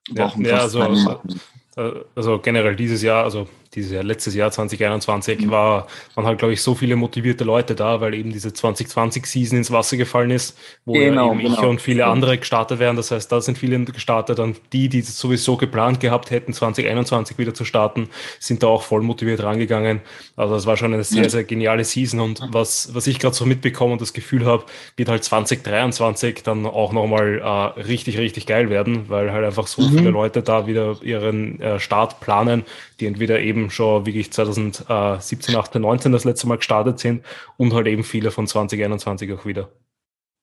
Ja, 0.08 0.32
ja 0.38 0.58
also, 0.60 0.82
also, 0.82 2.06
also 2.16 2.40
generell 2.40 2.78
dieses 2.78 3.02
Jahr, 3.02 3.26
also 3.26 3.50
dieses 3.74 3.92
Jahr, 3.92 4.04
letztes 4.04 4.36
Jahr 4.36 4.52
2021 4.52 5.46
mhm. 5.46 5.52
war, 5.52 5.88
waren 6.16 6.26
halt, 6.26 6.40
glaube 6.40 6.54
ich, 6.54 6.62
so 6.62 6.76
viele 6.76 6.96
motivierte 6.96 7.44
Leute 7.44 7.74
da, 7.74 8.02
weil 8.02 8.14
eben 8.14 8.32
diese 8.32 8.50
2020-Season 8.50 9.58
ins 9.58 9.72
Wasser 9.72 9.96
gefallen 9.98 10.32
ist, 10.32 10.58
wo 10.86 10.94
genau, 10.94 11.28
ja 11.28 11.40
eben 11.40 11.50
genau. 11.50 11.62
ich 11.62 11.68
und 11.68 11.82
viele 11.82 12.06
andere 12.06 12.38
gestartet 12.38 12.80
wären. 12.80 12.98
Das 12.98 13.12
heißt, 13.12 13.32
da 13.32 13.40
sind 13.40 13.58
viele 13.58 13.80
gestartet. 13.86 14.40
Dann 14.40 14.56
die, 14.74 14.90
die 14.90 15.02
sowieso 15.02 15.56
geplant 15.56 16.00
gehabt 16.02 16.32
hätten, 16.32 16.54
2021 16.54 17.38
wieder 17.38 17.54
zu 17.54 17.64
starten, 17.64 18.10
sind 18.40 18.62
da 18.64 18.68
auch 18.68 18.84
voll 18.84 19.02
motiviert 19.02 19.42
rangegangen. 19.42 20.02
Also 20.36 20.54
das 20.54 20.66
war 20.66 20.76
schon 20.76 20.94
eine 20.94 21.04
sehr, 21.04 21.30
sehr 21.30 21.46
geniale 21.46 21.86
Season. 21.86 22.20
Und 22.20 22.42
was, 22.50 22.94
was 22.94 23.08
ich 23.08 23.20
gerade 23.20 23.36
so 23.36 23.46
mitbekomme 23.46 23.94
und 23.94 24.02
das 24.02 24.12
Gefühl 24.12 24.46
habe, 24.46 24.66
wird 24.98 25.08
halt 25.08 25.24
2023 25.24 26.44
dann 26.44 26.66
auch 26.66 26.92
nochmal 26.92 27.40
äh, 27.40 27.82
richtig, 27.82 28.18
richtig 28.18 28.46
geil 28.46 28.70
werden, 28.70 29.10
weil 29.10 29.32
halt 29.32 29.46
einfach 29.46 29.68
so 29.68 29.82
mhm. 29.82 29.98
viele 29.98 30.10
Leute 30.10 30.44
da 30.44 30.68
wieder 30.68 30.98
ihren 31.02 31.62
äh, 31.62 31.80
Start 31.80 32.20
planen, 32.20 32.64
die 33.00 33.06
entweder 33.06 33.40
eben 33.40 33.61
schon 33.70 34.06
wirklich 34.06 34.32
2017, 34.32 35.56
18, 35.56 35.82
19 35.82 36.12
das 36.12 36.24
letzte 36.24 36.48
Mal 36.48 36.58
gestartet 36.58 37.00
sind 37.00 37.26
und 37.58 37.74
halt 37.74 37.88
eben 37.88 38.04
viele 38.04 38.32
von 38.32 38.48
2021 38.48 39.32
auch 39.34 39.46
wieder. 39.46 39.72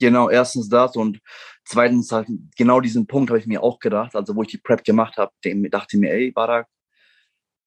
Genau, 0.01 0.31
erstens 0.31 0.69
das 0.69 0.95
und 0.95 1.19
zweitens 1.65 2.13
halt 2.13 2.29
genau 2.57 2.81
diesen 2.81 3.07
Punkt 3.07 3.31
habe 3.31 3.41
ich 3.41 3.47
mir 3.47 3.63
auch 3.63 3.81
gedacht, 3.81 4.15
also 4.15 4.37
wo 4.37 4.43
ich 4.43 4.49
die 4.49 4.59
Prep 4.59 4.85
gemacht 4.85 5.17
habe, 5.17 5.33
dachte 5.43 5.97
ich 5.97 6.01
mir, 6.01 6.13
ey, 6.13 6.31
Barak, 6.31 6.69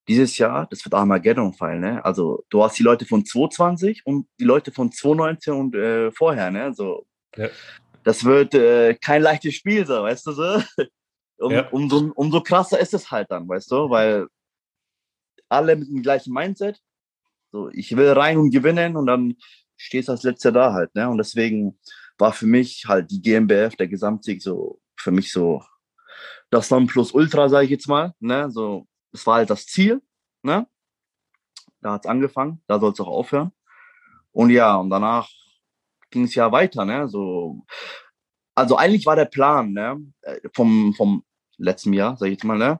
dieses 0.08 0.38
Jahr, 0.38 0.67
das 0.70 0.84
wird 0.84 0.93
Armageddon 0.93 1.53
fallen, 1.53 1.81
ne? 1.81 2.03
Also 2.03 2.43
du 2.50 2.63
hast 2.63 2.79
die 2.79 2.84
Leute 2.84 3.05
von 3.05 3.25
220 3.25 4.05
und 4.05 4.27
die 4.39 4.46
Leute 4.46 4.72
von 4.72 4.91
219 4.91 5.53
und 5.53 5.75
äh, 5.75 6.12
vorher, 6.12 6.51
ne? 6.51 6.63
Also 6.63 7.05
ja. 7.36 7.50
das 8.03 8.24
wird 8.24 8.53
äh, 8.55 8.96
kein 8.96 9.22
leichtes 9.22 9.55
Spiel 9.55 9.86
sein, 9.86 10.03
weißt 10.03 10.27
du 10.27 10.31
so? 10.31 10.63
Um, 11.41 11.51
ja. 11.53 11.67
umso, 11.72 12.12
umso 12.13 12.41
krasser 12.41 12.79
ist 12.79 12.93
es 12.93 13.10
halt 13.10 13.31
dann, 13.31 13.50
weißt 13.50 13.72
du, 13.72 13.89
weil 13.89 14.27
alle 15.51 15.75
mit 15.75 15.89
dem 15.89 16.01
gleichen 16.01 16.34
Mindset. 16.34 16.79
So, 17.51 17.70
ich 17.70 17.96
will 17.96 18.12
rein 18.12 18.38
und 18.38 18.51
gewinnen 18.51 18.96
und 18.96 19.05
dann 19.08 19.36
stehst 19.77 20.08
du 20.08 20.13
als 20.13 20.24
letzter 20.24 20.51
da 20.51 20.74
halt, 20.74 20.93
ne? 20.96 21.10
Und 21.10 21.17
deswegen 21.17 21.79
war 22.17 22.31
für 22.34 22.46
mich 22.46 22.86
halt 22.88 23.12
die 23.12 23.22
GmbF, 23.22 23.75
der 23.75 23.88
Gesamtsieg, 23.88 24.41
so 24.41 24.79
für 24.96 25.12
mich 25.12 25.31
so 25.31 25.63
das 26.50 26.70
Nonplusultra, 26.70 27.50
sage 27.50 27.65
ich 27.65 27.72
jetzt 27.72 27.88
mal, 27.88 28.13
ne? 28.20 28.50
So, 28.51 28.88
es 29.12 29.25
war 29.27 29.36
halt 29.36 29.50
das 29.50 29.65
Ziel, 29.65 30.01
ne? 30.43 30.67
Da 31.81 31.93
hat's 31.93 32.08
angefangen, 32.08 32.62
da 32.67 32.79
soll 32.79 32.91
es 32.91 33.00
auch 33.00 33.08
aufhören. 33.08 33.51
Und 34.31 34.51
ja, 34.51 34.75
und 34.75 34.89
danach 34.89 35.29
ging 36.10 36.24
es 36.24 36.36
ja 36.36 36.51
weiter, 36.51 36.86
ne? 36.86 37.10
So, 37.10 37.65
also 38.55 38.77
eigentlich 38.77 39.05
war 39.05 39.15
der 39.15 39.25
Plan, 39.25 39.74
ne? 39.74 40.00
Äh, 40.22 40.39
vom, 40.53 40.93
vom 40.93 41.24
letzten 41.58 41.93
Jahr, 41.93 42.15
sag 42.17 42.27
ich 42.27 42.34
jetzt 42.34 42.43
mal, 42.43 42.58
ne? 42.58 42.79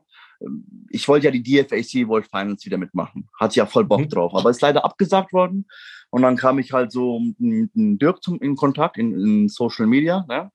Ich 0.90 1.08
wollte 1.08 1.26
ja 1.26 1.30
die 1.30 1.42
DFAC 1.42 2.08
World 2.08 2.26
Finals 2.26 2.64
wieder 2.64 2.78
mitmachen. 2.78 3.28
Hatte 3.38 3.56
ja 3.56 3.66
voll 3.66 3.84
Bock 3.84 4.00
mhm. 4.00 4.08
drauf, 4.08 4.34
aber 4.34 4.50
ist 4.50 4.62
leider 4.62 4.84
abgesagt 4.84 5.32
worden. 5.32 5.66
Und 6.10 6.22
dann 6.22 6.36
kam 6.36 6.58
ich 6.58 6.72
halt 6.72 6.92
so 6.92 7.20
mit 7.38 7.70
Dirk 7.74 8.22
zum, 8.22 8.40
in 8.40 8.56
Kontakt 8.56 8.98
in, 8.98 9.12
in 9.12 9.48
Social 9.48 9.86
Media, 9.86 10.24
ne? 10.28 10.50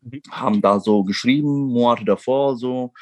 Mhm. 0.00 0.22
Haben 0.30 0.62
da 0.62 0.80
so 0.80 1.04
geschrieben, 1.04 1.66
Monate 1.66 2.04
davor, 2.04 2.56
so 2.56 2.92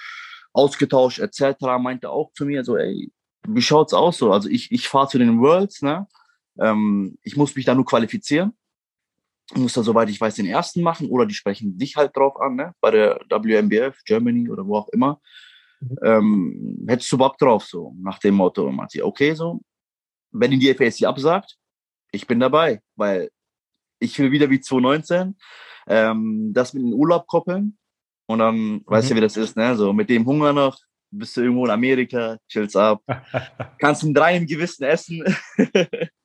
ausgetauscht, 0.53 1.21
etc. 1.21 1.57
Meinte 1.81 2.11
auch 2.11 2.33
zu 2.33 2.45
mir 2.45 2.65
so, 2.65 2.77
ey, 2.77 3.11
wie 3.47 3.63
schaut's 3.63 3.95
aus 3.95 4.19
so? 4.19 4.33
Also 4.33 4.49
ich, 4.49 4.71
ich 4.73 4.89
fahre 4.89 5.09
zu 5.09 5.19
den 5.19 5.41
Worlds, 5.41 5.83
ne? 5.83 6.07
Ähm, 6.59 7.19
ich 7.23 7.37
muss 7.37 7.55
mich 7.57 7.65
da 7.65 7.75
nur 7.75 7.87
qualifizieren 7.87 8.53
muss 9.55 9.75
da, 9.75 9.83
soweit 9.83 10.09
ich 10.09 10.21
weiß, 10.21 10.37
den 10.37 10.47
ersten 10.47 10.83
machen 10.83 11.09
oder 11.09 11.27
die 11.27 11.35
sprechen 11.35 11.77
dich 11.79 11.97
halt 11.97 12.17
drauf 12.17 12.41
an, 12.41 12.57
ne? 12.57 12.75
bei 12.81 12.91
der 12.91 13.21
WMBF, 13.29 14.03
Germany 14.05 14.51
oder 14.51 14.67
wo 14.67 14.77
auch 14.77 14.89
immer. 14.89 15.21
Mhm. 15.83 15.99
Ähm, 16.03 16.87
hättest 16.89 17.11
du 17.13 17.19
Bock 17.19 17.39
drauf, 17.39 17.65
so 17.65 17.95
nach 18.01 18.19
dem 18.19 18.35
Motto, 18.35 18.67
und 18.67 18.91
sie, 18.91 19.03
okay, 19.03 19.35
so, 19.35 19.61
wenn 20.31 20.51
die 20.51 20.59
DFAC 20.59 21.07
absagt, 21.07 21.57
ich 22.13 22.27
bin 22.27 22.41
dabei, 22.41 22.81
weil 22.97 23.31
ich 23.99 24.19
will 24.19 24.31
wieder 24.31 24.51
wie 24.51 24.61
2019 24.61 25.37
ähm, 25.87 26.53
das 26.53 26.75
mit 26.75 26.83
dem 26.83 26.93
Urlaub 26.93 27.27
koppeln 27.27 27.77
und 28.27 28.39
dann 28.39 28.57
mhm. 28.57 28.83
weißt 28.87 29.11
du, 29.11 29.17
wie 29.17 29.21
das 29.21 29.37
ist, 29.37 29.57
ne? 29.57 29.77
So 29.77 29.93
mit 29.93 30.09
dem 30.11 30.27
Hunger 30.27 30.53
noch, 30.53 30.79
bist 31.11 31.37
du 31.37 31.43
irgendwo 31.43 31.65
in 31.65 31.71
Amerika, 31.71 32.39
chillst 32.49 32.77
ab, 32.77 33.03
kannst 33.79 34.03
ein 34.03 34.15
drei 34.15 34.37
im 34.37 34.47
Gewissen 34.47 34.85
essen. 34.85 35.25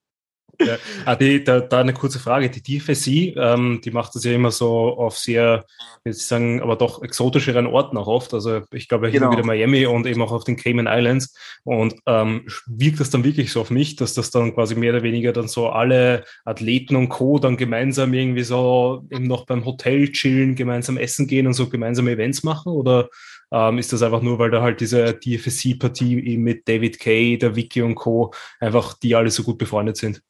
Ja. 0.59 0.77
Ah, 1.05 1.15
die, 1.15 1.43
da, 1.43 1.59
da 1.59 1.79
eine 1.81 1.93
kurze 1.93 2.19
Frage. 2.19 2.49
Die 2.49 2.61
DFSI, 2.61 3.35
ähm, 3.37 3.81
die 3.83 3.91
macht 3.91 4.15
das 4.15 4.23
ja 4.23 4.33
immer 4.33 4.51
so 4.51 4.97
auf 4.97 5.17
sehr, 5.17 5.65
jetzt 6.03 6.27
sagen, 6.27 6.61
aber 6.61 6.75
doch 6.75 7.03
exotischeren 7.03 7.67
Orten 7.67 7.97
auch 7.97 8.07
oft. 8.07 8.33
Also 8.33 8.61
ich 8.71 8.87
glaube 8.87 9.11
genau. 9.11 9.31
wieder 9.31 9.45
Miami 9.45 9.85
und 9.85 10.07
eben 10.07 10.21
auch 10.21 10.31
auf 10.31 10.43
den 10.43 10.57
Cayman 10.57 10.87
Islands. 10.87 11.35
Und 11.63 11.95
ähm, 12.05 12.47
wirkt 12.65 12.99
das 12.99 13.09
dann 13.09 13.23
wirklich 13.23 13.51
so 13.51 13.61
auf 13.61 13.69
mich, 13.69 13.95
dass 13.95 14.13
das 14.13 14.31
dann 14.31 14.53
quasi 14.53 14.75
mehr 14.75 14.93
oder 14.93 15.03
weniger 15.03 15.33
dann 15.33 15.47
so 15.47 15.69
alle 15.69 16.23
Athleten 16.45 16.95
und 16.95 17.09
Co. 17.09 17.39
dann 17.39 17.57
gemeinsam 17.57 18.13
irgendwie 18.13 18.43
so 18.43 19.05
eben 19.11 19.27
noch 19.27 19.45
beim 19.45 19.65
Hotel 19.65 20.11
chillen, 20.11 20.55
gemeinsam 20.55 20.97
essen 20.97 21.27
gehen 21.27 21.47
und 21.47 21.53
so 21.53 21.69
gemeinsame 21.69 22.11
Events 22.11 22.43
machen? 22.43 22.71
Oder 22.71 23.09
ähm, 23.51 23.77
ist 23.77 23.93
das 23.93 24.01
einfach 24.01 24.21
nur, 24.21 24.39
weil 24.39 24.51
da 24.51 24.61
halt 24.61 24.81
diese 24.81 25.13
DFSC-Partie 25.13 26.37
mit 26.37 26.67
David 26.67 26.99
Kay, 26.99 27.37
der 27.37 27.55
Vicky 27.55 27.81
und 27.81 27.95
Co. 27.95 28.33
einfach 28.59 28.93
die 28.95 29.15
alle 29.15 29.29
so 29.29 29.43
gut 29.43 29.57
befreundet 29.57 29.97
sind? 29.97 30.21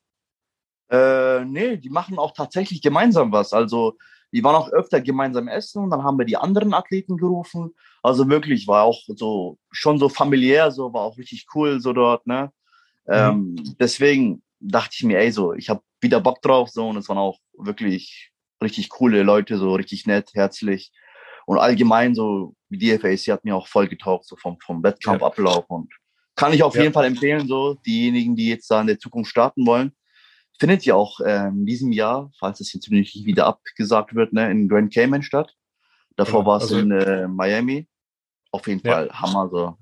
Äh, 0.89 1.43
nee, 1.45 1.77
die 1.77 1.89
machen 1.89 2.17
auch 2.17 2.31
tatsächlich 2.31 2.81
gemeinsam 2.81 3.31
was. 3.31 3.53
Also 3.53 3.97
die 4.31 4.43
waren 4.43 4.55
auch 4.55 4.69
öfter 4.69 5.01
gemeinsam 5.01 5.47
essen 5.47 5.83
und 5.83 5.89
dann 5.89 6.03
haben 6.03 6.17
wir 6.17 6.25
die 6.25 6.37
anderen 6.37 6.73
Athleten 6.73 7.17
gerufen. 7.17 7.73
Also 8.03 8.27
wirklich 8.29 8.67
war 8.67 8.83
auch 8.83 9.01
so 9.07 9.57
schon 9.71 9.99
so 9.99 10.09
familiär, 10.09 10.71
so 10.71 10.93
war 10.93 11.01
auch 11.01 11.17
richtig 11.17 11.47
cool 11.55 11.79
so 11.79 11.93
dort. 11.93 12.27
Ne? 12.27 12.51
Mhm. 13.05 13.13
Ähm, 13.13 13.55
deswegen 13.79 14.43
dachte 14.59 14.91
ich 14.93 15.03
mir, 15.03 15.19
ey, 15.19 15.31
so 15.31 15.53
ich 15.53 15.69
habe 15.69 15.81
wieder 16.01 16.19
Bock 16.19 16.41
drauf 16.41 16.69
so 16.69 16.89
und 16.89 16.97
es 16.97 17.09
waren 17.09 17.17
auch 17.17 17.39
wirklich 17.57 18.31
richtig 18.61 18.89
coole 18.89 19.23
Leute, 19.23 19.57
so 19.57 19.73
richtig 19.75 20.05
nett, 20.05 20.31
herzlich 20.33 20.91
und 21.45 21.59
allgemein 21.59 22.15
so 22.15 22.55
die 22.69 22.77
DFAC 22.77 23.33
hat 23.33 23.45
mir 23.45 23.55
auch 23.55 23.67
voll 23.67 23.87
getaucht 23.87 24.25
so 24.25 24.35
vom 24.35 24.57
vom 24.59 24.83
Wettkampfablauf 24.83 25.65
ja. 25.69 25.75
und 25.75 25.93
kann 26.35 26.53
ich 26.53 26.63
auf 26.63 26.75
ja. 26.75 26.83
jeden 26.83 26.93
Fall 26.93 27.05
empfehlen 27.05 27.47
so 27.47 27.75
diejenigen, 27.85 28.35
die 28.35 28.49
jetzt 28.49 28.69
da 28.69 28.81
in 28.81 28.87
der 28.87 28.99
Zukunft 28.99 29.31
starten 29.31 29.65
wollen 29.65 29.93
findet 30.59 30.85
ja 30.85 30.95
auch 30.95 31.19
äh, 31.19 31.47
in 31.47 31.65
diesem 31.65 31.91
Jahr, 31.91 32.31
falls 32.39 32.59
es 32.59 32.73
jetzt 32.73 32.89
nicht 32.91 33.25
wieder 33.25 33.45
abgesagt 33.45 34.15
wird, 34.15 34.33
ne, 34.33 34.49
in 34.49 34.67
Grand 34.67 34.93
Cayman 34.93 35.23
statt. 35.23 35.55
Davor 36.15 36.41
ja, 36.41 36.45
war 36.45 36.57
es 36.57 36.63
also, 36.63 36.79
in 36.79 36.91
äh, 36.91 37.27
Miami. 37.27 37.87
Auf 38.51 38.67
jeden 38.67 38.81
Fall 38.81 39.07
ja. 39.07 39.21
Hammer. 39.21 39.49
So. 39.49 39.77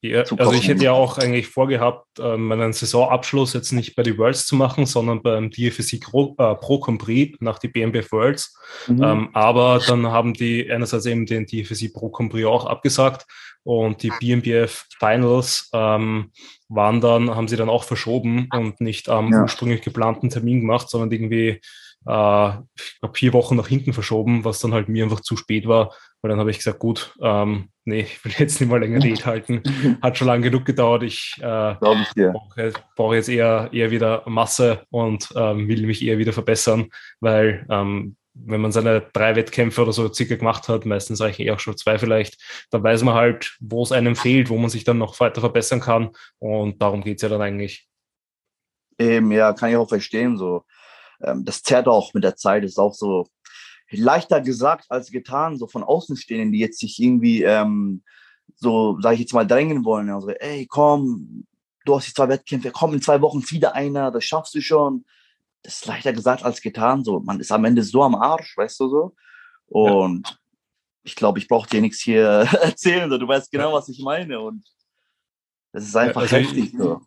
Ja, 0.00 0.20
also 0.20 0.52
ich 0.52 0.68
hätte 0.68 0.84
ja 0.84 0.92
auch 0.92 1.18
eigentlich 1.18 1.48
vorgehabt, 1.48 2.06
ähm, 2.20 2.52
einen 2.52 2.72
Saisonabschluss 2.72 3.52
jetzt 3.54 3.72
nicht 3.72 3.96
bei 3.96 4.04
den 4.04 4.16
Worlds 4.16 4.46
zu 4.46 4.54
machen, 4.54 4.86
sondern 4.86 5.22
beim 5.22 5.50
DFSC 5.50 5.98
Pro, 5.98 6.36
äh, 6.38 6.54
Pro 6.54 6.78
Compris 6.78 7.34
nach 7.40 7.58
die 7.58 7.66
BMBF 7.66 8.12
Worlds. 8.12 8.56
Mhm. 8.86 9.02
Ähm, 9.02 9.28
aber 9.32 9.80
dann 9.84 10.06
haben 10.06 10.34
die 10.34 10.70
einerseits 10.70 11.06
eben 11.06 11.26
den 11.26 11.46
DFSC 11.46 11.88
Pro 11.88 12.10
Compris 12.10 12.44
auch 12.44 12.66
abgesagt 12.66 13.26
und 13.68 14.02
die 14.02 14.10
BMBF 14.18 14.86
Finals 14.98 15.68
ähm, 15.74 16.32
waren 16.70 17.02
dann, 17.02 17.36
haben 17.36 17.48
sie 17.48 17.56
dann 17.56 17.68
auch 17.68 17.84
verschoben 17.84 18.48
und 18.50 18.80
nicht 18.80 19.10
am 19.10 19.30
ja. 19.30 19.42
ursprünglich 19.42 19.82
geplanten 19.82 20.30
Termin 20.30 20.62
gemacht, 20.62 20.88
sondern 20.88 21.12
irgendwie 21.12 21.60
äh, 22.06 22.48
ich 22.76 22.98
glaube, 23.00 23.14
vier 23.14 23.34
Wochen 23.34 23.56
nach 23.56 23.68
hinten 23.68 23.92
verschoben, 23.92 24.42
was 24.42 24.60
dann 24.60 24.72
halt 24.72 24.88
mir 24.88 25.04
einfach 25.04 25.20
zu 25.20 25.36
spät 25.36 25.68
war, 25.68 25.92
weil 26.22 26.30
dann 26.30 26.40
habe 26.40 26.50
ich 26.50 26.56
gesagt, 26.56 26.78
gut, 26.78 27.14
ähm, 27.20 27.68
nee, 27.84 28.00
ich 28.00 28.24
will 28.24 28.32
jetzt 28.38 28.58
nicht 28.58 28.70
mal 28.70 28.80
länger 28.80 29.00
Diät 29.00 29.26
halten. 29.26 29.62
Hat 30.02 30.16
schon 30.16 30.28
lange 30.28 30.44
genug 30.44 30.64
gedauert. 30.64 31.02
Ich, 31.02 31.36
äh, 31.42 31.72
ich 31.72 32.14
brauche, 32.14 32.72
brauche 32.96 33.16
jetzt 33.16 33.28
eher, 33.28 33.68
eher 33.70 33.90
wieder 33.90 34.22
Masse 34.24 34.86
und 34.88 35.28
ähm, 35.36 35.68
will 35.68 35.86
mich 35.86 36.02
eher 36.02 36.16
wieder 36.16 36.32
verbessern, 36.32 36.86
weil 37.20 37.66
ähm, 37.68 38.16
wenn 38.44 38.60
man 38.60 38.72
seine 38.72 39.02
drei 39.12 39.36
Wettkämpfe 39.36 39.82
oder 39.82 39.92
so 39.92 40.12
circa 40.12 40.36
gemacht 40.36 40.68
hat, 40.68 40.86
meistens 40.86 41.20
reichen 41.20 41.42
eh 41.42 41.50
auch 41.50 41.60
schon 41.60 41.76
zwei 41.76 41.98
vielleicht, 41.98 42.40
dann 42.70 42.82
weiß 42.82 43.02
man 43.02 43.14
halt, 43.14 43.56
wo 43.60 43.82
es 43.82 43.92
einem 43.92 44.16
fehlt, 44.16 44.50
wo 44.50 44.56
man 44.56 44.70
sich 44.70 44.84
dann 44.84 44.98
noch 44.98 45.18
weiter 45.20 45.40
verbessern 45.40 45.80
kann. 45.80 46.10
Und 46.38 46.80
darum 46.80 47.02
geht's 47.02 47.22
ja 47.22 47.28
dann 47.28 47.42
eigentlich. 47.42 47.88
Eben, 48.98 49.30
ja, 49.32 49.52
kann 49.52 49.70
ich 49.70 49.76
auch 49.76 49.88
verstehen. 49.88 50.36
So, 50.36 50.64
ähm, 51.22 51.44
das 51.44 51.62
zerrt 51.62 51.88
auch 51.88 52.14
mit 52.14 52.24
der 52.24 52.36
Zeit, 52.36 52.64
ist 52.64 52.78
auch 52.78 52.94
so 52.94 53.28
leichter 53.90 54.40
gesagt 54.40 54.86
als 54.90 55.10
getan, 55.10 55.56
so 55.56 55.66
von 55.66 55.82
Außenstehenden, 55.82 56.52
die 56.52 56.58
jetzt 56.58 56.78
sich 56.78 57.00
irgendwie 57.00 57.42
ähm, 57.42 58.02
so, 58.56 59.00
sage 59.00 59.14
ich 59.14 59.20
jetzt 59.20 59.34
mal, 59.34 59.46
drängen 59.46 59.84
wollen. 59.84 60.10
Also, 60.10 60.30
ey, 60.30 60.66
komm, 60.66 61.46
du 61.84 61.96
hast 61.96 62.08
die 62.08 62.14
zwei 62.14 62.28
Wettkämpfe, 62.28 62.70
komm, 62.70 62.94
in 62.94 63.02
zwei 63.02 63.20
Wochen 63.20 63.42
wieder 63.50 63.74
einer, 63.74 64.10
das 64.10 64.24
schaffst 64.24 64.54
du 64.54 64.60
schon. 64.60 65.04
Das 65.68 65.76
ist 65.76 65.86
leichter 65.86 66.14
gesagt 66.14 66.42
als 66.44 66.62
getan. 66.62 67.04
So, 67.04 67.20
man 67.20 67.40
ist 67.40 67.52
am 67.52 67.66
Ende 67.66 67.82
so 67.82 68.02
am 68.02 68.14
Arsch, 68.14 68.56
weißt 68.56 68.80
du 68.80 68.88
so. 68.88 69.14
Und 69.66 70.26
ja. 70.26 70.36
ich 71.02 71.14
glaube, 71.14 71.38
ich 71.38 71.46
brauche 71.46 71.68
dir 71.68 71.82
nichts 71.82 72.00
hier 72.00 72.22
erzählen. 72.62 73.10
So. 73.10 73.18
Du 73.18 73.28
weißt 73.28 73.50
genau, 73.50 73.74
was 73.74 73.90
ich 73.90 74.00
meine. 74.00 74.40
Und 74.40 74.64
das 75.72 75.84
ist 75.84 75.94
einfach 75.94 76.22
also 76.22 76.36
heftig. 76.36 76.72
So 76.74 77.02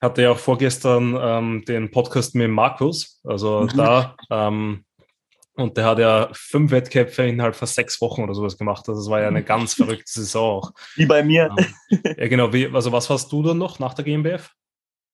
hatte 0.00 0.22
ja 0.22 0.32
auch 0.32 0.38
vorgestern 0.38 1.16
ähm, 1.20 1.64
den 1.66 1.90
Podcast 1.90 2.34
mit 2.34 2.50
Markus. 2.50 3.20
Also 3.24 3.62
mhm. 3.62 3.76
da 3.76 4.16
ähm, 4.28 4.84
Und 5.54 5.76
der 5.76 5.84
hat 5.84 6.00
ja 6.00 6.28
fünf 6.32 6.72
Wettkämpfe 6.72 7.22
innerhalb 7.22 7.56
von 7.56 7.68
sechs 7.68 8.00
Wochen 8.00 8.24
oder 8.24 8.34
sowas 8.34 8.58
gemacht. 8.58 8.88
Also 8.88 9.00
es 9.00 9.08
war 9.08 9.20
ja 9.20 9.28
eine 9.28 9.44
ganz 9.44 9.74
verrückte 9.74 10.10
Saison 10.10 10.58
auch. 10.58 10.72
Wie 10.96 11.06
bei 11.06 11.22
mir. 11.22 11.54
Ja, 11.88 12.28
genau. 12.28 12.52
Wie, 12.52 12.66
also 12.66 12.90
was 12.90 13.08
hast 13.08 13.30
du 13.30 13.44
dann 13.44 13.58
noch 13.58 13.78
nach 13.78 13.94
der 13.94 14.04
GmbF? 14.04 14.50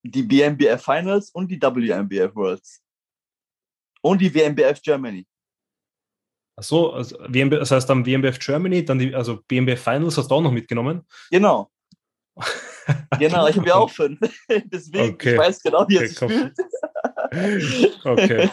Die 0.02 0.22
BMBF 0.22 0.82
Finals 0.82 1.30
und 1.30 1.48
die 1.48 1.60
WMBF 1.60 2.34
Worlds. 2.34 2.82
Und 4.02 4.20
die 4.20 4.34
WMBF 4.34 4.80
Germany. 4.82 5.26
Ach 6.56 6.62
so, 6.62 6.92
also 6.92 7.16
WMB, 7.26 7.52
das 7.52 7.70
heißt 7.70 7.88
dann 7.88 8.04
WMBF 8.04 8.38
Germany, 8.38 8.84
dann 8.84 8.98
die, 8.98 9.14
also 9.14 9.40
BMBF 9.48 9.82
Finals 9.82 10.18
hast 10.18 10.30
du 10.30 10.34
auch 10.34 10.42
noch 10.42 10.52
mitgenommen? 10.52 11.06
Genau. 11.30 11.70
genau, 13.18 13.46
ich 13.48 13.56
habe 13.56 13.68
ja 13.68 13.74
auch 13.76 13.90
fünf. 13.90 14.18
Deswegen, 14.66 15.14
okay. 15.14 15.32
ich 15.32 15.38
weiß 15.38 15.62
genau, 15.62 15.86
wie 15.88 15.96
okay, 15.96 16.04
es 16.04 16.16
sich 16.16 16.18
fühlt. 16.18 16.54
okay. 18.04 18.50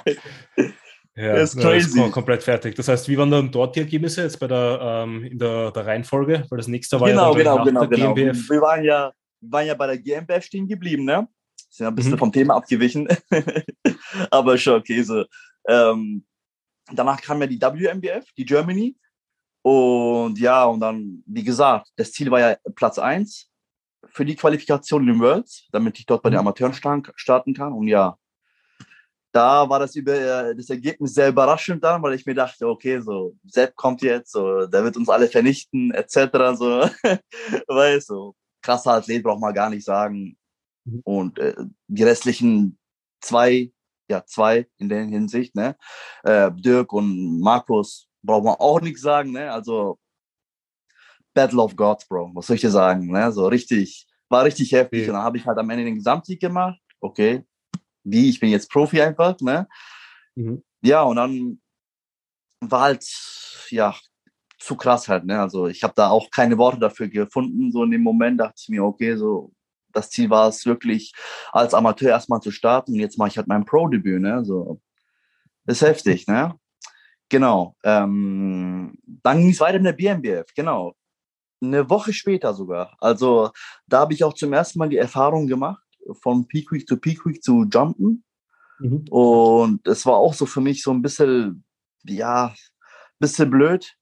Ja, 1.18 1.34
das 1.34 1.56
ist 1.56 1.62
crazy. 1.62 2.00
Das 2.00 2.12
komplett 2.12 2.44
fertig. 2.44 2.76
Das 2.76 2.88
heißt, 2.88 3.10
wie 3.10 3.18
waren 3.18 3.32
dann 3.32 3.52
dort 3.52 3.76
die 3.76 3.80
Ergebnisse 3.80 4.22
jetzt 4.22 4.40
bei 4.40 4.48
der, 4.48 4.80
ähm, 4.82 5.24
in 5.24 5.40
der, 5.40 5.72
der 5.72 5.86
Reihenfolge? 5.86 6.46
Weil 6.48 6.58
das 6.58 6.68
nächste 6.68 7.00
war 7.02 7.10
genau, 7.10 7.36
ja 7.36 7.44
dann 7.44 7.66
genau, 7.66 7.88
genau, 7.88 7.90
genau. 7.90 8.14
GmbF. 8.14 8.50
Wir 8.50 8.62
waren 8.62 8.84
ja, 8.84 9.12
waren 9.42 9.66
ja 9.66 9.74
bei 9.74 9.88
der 9.88 9.98
GmbF 9.98 10.46
stehen 10.46 10.68
geblieben, 10.68 11.06
ne? 11.06 11.28
Sind 11.78 11.86
ja 11.86 11.92
ein 11.92 11.96
bisschen 11.96 12.14
mhm. 12.14 12.18
vom 12.18 12.32
Thema 12.32 12.56
abgewichen. 12.56 13.08
Aber 14.32 14.58
schon 14.58 14.80
okay, 14.80 15.04
so. 15.04 15.26
Ähm, 15.68 16.26
danach 16.92 17.22
kam 17.22 17.40
ja 17.40 17.46
die 17.46 17.62
WMBF, 17.62 18.26
die 18.36 18.46
Germany. 18.46 18.98
Und 19.62 20.40
ja, 20.40 20.66
und 20.66 20.80
dann, 20.80 21.24
wie 21.28 21.44
gesagt, 21.44 21.92
das 21.96 22.12
Ziel 22.12 22.32
war 22.32 22.40
ja 22.40 22.58
Platz 22.74 22.98
1 22.98 23.52
für 24.08 24.26
die 24.26 24.36
Qualifikation 24.36 25.02
in 25.02 25.14
den 25.14 25.20
Worlds, 25.20 25.68
damit 25.72 26.00
ich 26.00 26.06
dort 26.08 26.24
bei 26.24 26.32
den 26.32 26.38
mhm. 26.38 26.48
Amateuren 26.48 26.74
starten 27.16 27.54
kann. 27.54 27.74
Und 27.74 27.88
ja, 27.88 28.18
da 29.32 29.70
war 29.70 29.78
das 29.78 29.96
über 29.96 30.56
das 30.56 30.72
Ergebnis 30.72 31.14
sehr 31.14 31.30
überraschend 31.30 31.84
dann, 31.84 32.02
weil 32.02 32.16
ich 32.16 32.26
mir 32.26 32.34
dachte, 32.34 32.68
okay, 32.68 33.00
so 33.02 33.36
Sepp 33.46 33.76
kommt 33.76 34.02
jetzt, 34.02 34.32
so 34.32 34.66
der 34.66 34.84
wird 34.84 34.98
uns 34.98 35.10
alle 35.10 35.28
vernichten, 35.28 35.92
etc. 35.92 36.58
So, 36.58 36.90
weißt 37.68 38.08
so 38.08 38.34
krasser 38.64 38.94
Athlet 38.94 39.22
braucht 39.22 39.42
man 39.42 39.54
gar 39.54 39.70
nicht 39.70 39.86
sagen. 39.86 40.36
Mhm. 40.88 41.02
Und 41.04 41.40
äh, 41.40 41.56
die 41.88 42.04
restlichen 42.04 42.78
zwei, 43.22 43.72
ja 44.10 44.26
zwei 44.26 44.68
in 44.78 44.90
der 44.90 45.04
Hinsicht, 45.04 45.56
ne, 45.56 45.76
äh, 46.24 46.52
Dirk 46.52 46.94
und 46.94 47.40
Markus 47.40 48.08
braucht 48.24 48.46
man 48.46 48.56
auch 48.56 48.82
nichts 48.82 49.02
sagen, 49.02 49.32
ne, 49.32 49.52
also 49.52 50.00
Battle 51.34 51.62
of 51.62 51.76
Gods, 51.76 52.08
Bro, 52.08 52.32
was 52.34 52.48
soll 52.48 52.56
ich 52.56 52.62
dir 52.62 52.72
sagen, 52.72 53.12
ne, 53.12 53.32
so 53.32 53.48
richtig, 53.48 54.08
war 54.30 54.44
richtig 54.46 54.72
heftig. 54.72 55.02
Ja. 55.02 55.08
Und 55.10 55.14
dann 55.16 55.24
habe 55.24 55.38
ich 55.38 55.46
halt 55.46 55.58
am 55.58 55.70
Ende 55.70 55.86
den 55.86 55.96
Gesamtsieg 55.96 56.40
gemacht, 56.40 56.80
okay, 57.00 57.46
wie, 58.04 58.30
ich 58.30 58.40
bin 58.40 58.50
jetzt 58.50 58.72
Profi 58.72 59.02
einfach, 59.02 59.40
ne? 59.42 59.68
Mhm. 60.36 60.64
Ja, 60.82 61.04
und 61.04 61.18
dann 61.18 61.62
war 62.62 62.82
halt, 62.82 63.06
ja, 63.70 63.94
zu 64.60 64.76
krass 64.76 65.08
halt, 65.08 65.26
ne? 65.26 65.40
Also 65.40 65.68
ich 65.68 65.84
habe 65.84 65.94
da 65.96 66.10
auch 66.10 66.30
keine 66.32 66.58
Worte 66.58 66.80
dafür 66.80 67.08
gefunden. 67.10 67.72
So 67.72 67.84
in 67.84 67.92
dem 67.92 68.02
Moment 68.02 68.40
dachte 68.40 68.56
ich 68.58 68.70
mir, 68.70 68.84
okay, 68.84 69.16
so 69.16 69.52
das 69.98 70.10
Ziel 70.10 70.30
war 70.30 70.48
es 70.48 70.66
wirklich, 70.66 71.14
als 71.52 71.74
Amateur 71.74 72.10
erstmal 72.10 72.42
zu 72.42 72.52
starten. 72.52 72.94
Und 72.94 73.00
jetzt 73.00 73.18
mache 73.18 73.30
ich 73.30 73.38
halt 73.38 73.48
mein 73.48 73.66
Pro-Debüt, 73.66 74.22
ne? 74.22 74.46
So 74.46 74.80
ist 75.66 75.82
heftig, 75.82 76.28
ne? 76.28 76.58
Genau. 77.30 77.76
Ähm, 77.84 78.98
dann 79.06 79.40
ging 79.40 79.52
es 79.52 79.60
weiter 79.60 79.80
mit 79.80 80.00
der 80.00 80.14
BMBF, 80.14 80.54
genau. 80.56 80.96
Eine 81.62 81.90
Woche 81.90 82.14
später 82.14 82.54
sogar. 82.54 82.96
Also 83.00 83.52
da 83.88 84.00
habe 84.00 84.14
ich 84.14 84.24
auch 84.24 84.34
zum 84.34 84.54
ersten 84.54 84.80
Mal 84.80 84.90
die 84.90 84.98
Erfahrung 84.98 85.48
gemacht, 85.48 85.84
von 86.22 86.48
Peak 86.48 86.72
Week 86.72 86.88
zu 86.88 86.98
Peak 86.98 87.26
Week 87.26 87.44
zu 87.44 87.66
jumpen. 87.66 88.24
Mhm. 88.80 89.06
Und 89.10 89.88
es 89.88 90.06
war 90.06 90.16
auch 90.16 90.34
so 90.34 90.46
für 90.46 90.62
mich 90.62 90.84
so 90.84 90.92
ein 90.92 91.02
bisschen, 91.02 91.66
ja, 92.04 92.54
bisschen 93.20 93.50
blöd, 93.50 93.96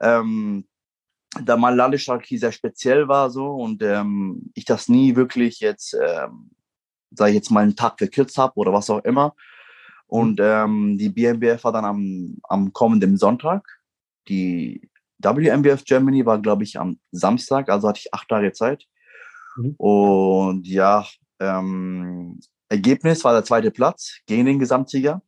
ähm, 0.00 0.66
da 1.44 1.56
mein 1.56 1.76
Landesstrategie 1.76 2.38
sehr 2.38 2.52
speziell 2.52 3.08
war 3.08 3.30
so 3.30 3.46
und 3.46 3.82
ähm, 3.82 4.50
ich 4.54 4.64
das 4.64 4.88
nie 4.88 5.16
wirklich 5.16 5.60
jetzt, 5.60 5.94
ähm, 5.94 6.50
sage 7.10 7.30
ich 7.30 7.36
jetzt 7.36 7.50
mal, 7.50 7.60
einen 7.60 7.76
Tag 7.76 7.98
verkürzt 7.98 8.38
habe 8.38 8.54
oder 8.56 8.72
was 8.72 8.90
auch 8.90 9.04
immer. 9.04 9.34
Und 10.06 10.40
ähm, 10.42 10.96
die 10.96 11.10
BMBF 11.10 11.64
war 11.64 11.72
dann 11.72 11.84
am, 11.84 12.38
am 12.44 12.72
kommenden 12.72 13.18
Sonntag. 13.18 13.66
Die 14.28 14.88
WMBF 15.18 15.84
Germany 15.84 16.24
war, 16.24 16.40
glaube 16.40 16.64
ich, 16.64 16.78
am 16.78 16.98
Samstag, 17.10 17.68
also 17.68 17.88
hatte 17.88 18.00
ich 18.00 18.14
acht 18.14 18.28
Tage 18.28 18.52
Zeit. 18.52 18.84
Mhm. 19.56 19.74
Und 19.76 20.66
ja, 20.66 21.06
ähm, 21.40 22.40
Ergebnis 22.70 23.22
war 23.24 23.32
der 23.32 23.44
zweite 23.44 23.70
Platz 23.70 24.18
gegen 24.26 24.46
den 24.46 24.58
Gesamtsieger. 24.58 25.22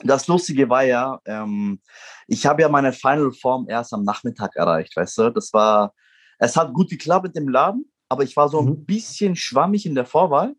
Das 0.00 0.26
Lustige 0.28 0.68
war 0.68 0.84
ja, 0.84 1.20
ähm, 1.24 1.80
ich 2.26 2.46
habe 2.46 2.62
ja 2.62 2.68
meine 2.68 2.92
Final 2.92 3.32
Form 3.32 3.68
erst 3.68 3.92
am 3.92 4.04
Nachmittag 4.04 4.54
erreicht, 4.56 4.96
weißt 4.96 5.18
du? 5.18 5.30
Das 5.30 5.52
war, 5.52 5.94
es 6.38 6.56
hat 6.56 6.72
gut 6.72 6.90
geklappt 6.90 7.24
mit 7.24 7.36
dem 7.36 7.48
Laden, 7.48 7.90
aber 8.08 8.22
ich 8.22 8.36
war 8.36 8.48
so 8.48 8.62
mhm. 8.62 8.68
ein 8.68 8.84
bisschen 8.84 9.36
schwammig 9.36 9.86
in 9.86 9.94
der 9.94 10.06
Vorwahl. 10.06 10.54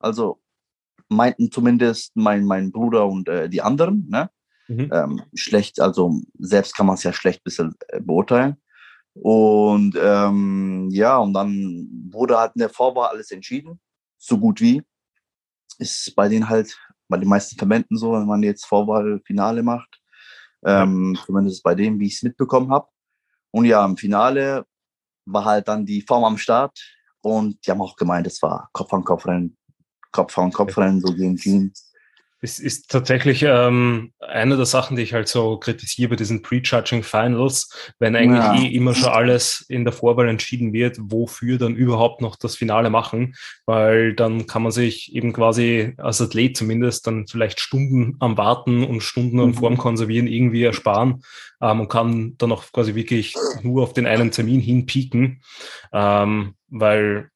Also 0.00 0.40
meinten 1.08 1.50
zumindest 1.50 2.16
mein, 2.16 2.44
mein 2.44 2.72
Bruder 2.72 3.06
und 3.06 3.28
äh, 3.28 3.48
die 3.48 3.62
anderen, 3.62 4.06
ne? 4.08 4.30
Mhm. 4.66 4.90
Ähm, 4.92 5.22
schlecht, 5.34 5.78
also 5.78 6.20
selbst 6.38 6.74
kann 6.74 6.86
man 6.86 6.94
es 6.94 7.02
ja 7.02 7.12
schlecht 7.12 7.44
bisschen 7.44 7.74
äh, 7.88 8.00
beurteilen. 8.00 8.56
Und 9.12 9.96
ähm, 10.00 10.88
ja, 10.90 11.18
und 11.18 11.34
dann 11.34 11.86
wurde 12.10 12.38
halt 12.38 12.52
in 12.56 12.60
der 12.60 12.70
Vorwahl 12.70 13.10
alles 13.10 13.30
entschieden 13.30 13.78
so 14.24 14.38
gut 14.38 14.60
wie. 14.60 14.82
Ist 15.78 16.14
bei 16.16 16.28
denen 16.28 16.48
halt, 16.48 16.78
bei 17.08 17.18
den 17.18 17.28
meisten 17.28 17.56
Verbänden 17.56 17.96
so, 17.96 18.12
wenn 18.12 18.26
man 18.26 18.42
jetzt 18.42 18.66
Vorwahlfinale 18.66 19.62
macht. 19.62 20.00
Ähm, 20.64 21.18
zumindest 21.24 21.62
bei 21.62 21.74
dem, 21.74 22.00
wie 22.00 22.06
ich 22.06 22.16
es 22.16 22.22
mitbekommen 22.22 22.70
habe. 22.70 22.88
Und 23.50 23.66
ja, 23.66 23.84
im 23.84 23.96
Finale 23.96 24.64
war 25.26 25.44
halt 25.44 25.68
dann 25.68 25.84
die 25.84 26.02
Form 26.02 26.24
am 26.24 26.38
Start 26.38 26.78
und 27.20 27.64
die 27.66 27.70
haben 27.70 27.82
auch 27.82 27.96
gemeint, 27.96 28.26
es 28.26 28.40
war 28.42 28.68
Kopf 28.72 28.92
an 28.92 29.04
Kopf 29.04 29.26
rennen, 29.26 29.56
Kopf 30.10 30.36
an 30.38 30.52
Kopf 30.52 30.76
rennen, 30.78 31.00
so 31.00 31.14
gegen 31.14 31.36
Teams 31.36 31.83
es 32.44 32.58
ist 32.58 32.90
tatsächlich 32.90 33.42
ähm, 33.42 34.12
eine 34.20 34.56
der 34.56 34.66
Sachen, 34.66 34.96
die 34.96 35.02
ich 35.02 35.14
halt 35.14 35.28
so 35.28 35.56
kritisiere 35.56 36.10
bei 36.10 36.16
diesen 36.16 36.42
Prejudging 36.42 37.02
Finals, 37.02 37.70
wenn 37.98 38.14
eigentlich 38.14 38.44
ja. 38.44 38.54
eh 38.54 38.66
immer 38.66 38.94
schon 38.94 39.08
alles 39.08 39.64
in 39.68 39.84
der 39.84 39.94
Vorwahl 39.94 40.28
entschieden 40.28 40.74
wird, 40.74 40.98
wofür 41.00 41.56
dann 41.56 41.74
überhaupt 41.74 42.20
noch 42.20 42.36
das 42.36 42.54
Finale 42.54 42.90
machen, 42.90 43.34
weil 43.64 44.14
dann 44.14 44.46
kann 44.46 44.62
man 44.62 44.72
sich 44.72 45.14
eben 45.14 45.32
quasi 45.32 45.94
als 45.96 46.20
Athlet 46.20 46.54
zumindest 46.56 47.06
dann 47.06 47.26
vielleicht 47.26 47.60
Stunden 47.60 48.16
am 48.20 48.36
Warten 48.36 48.84
und 48.84 49.02
Stunden 49.02 49.40
am 49.40 49.48
mhm. 49.48 49.54
Form 49.54 49.76
konservieren 49.78 50.26
irgendwie 50.26 50.64
ersparen 50.64 51.22
ähm, 51.62 51.80
und 51.80 51.88
kann 51.88 52.34
dann 52.36 52.52
auch 52.52 52.70
quasi 52.72 52.94
wirklich 52.94 53.34
nur 53.62 53.82
auf 53.82 53.94
den 53.94 54.06
einen 54.06 54.30
Termin 54.30 54.60
hinpieken, 54.60 55.40
ähm, 55.94 56.56
weil 56.68 57.30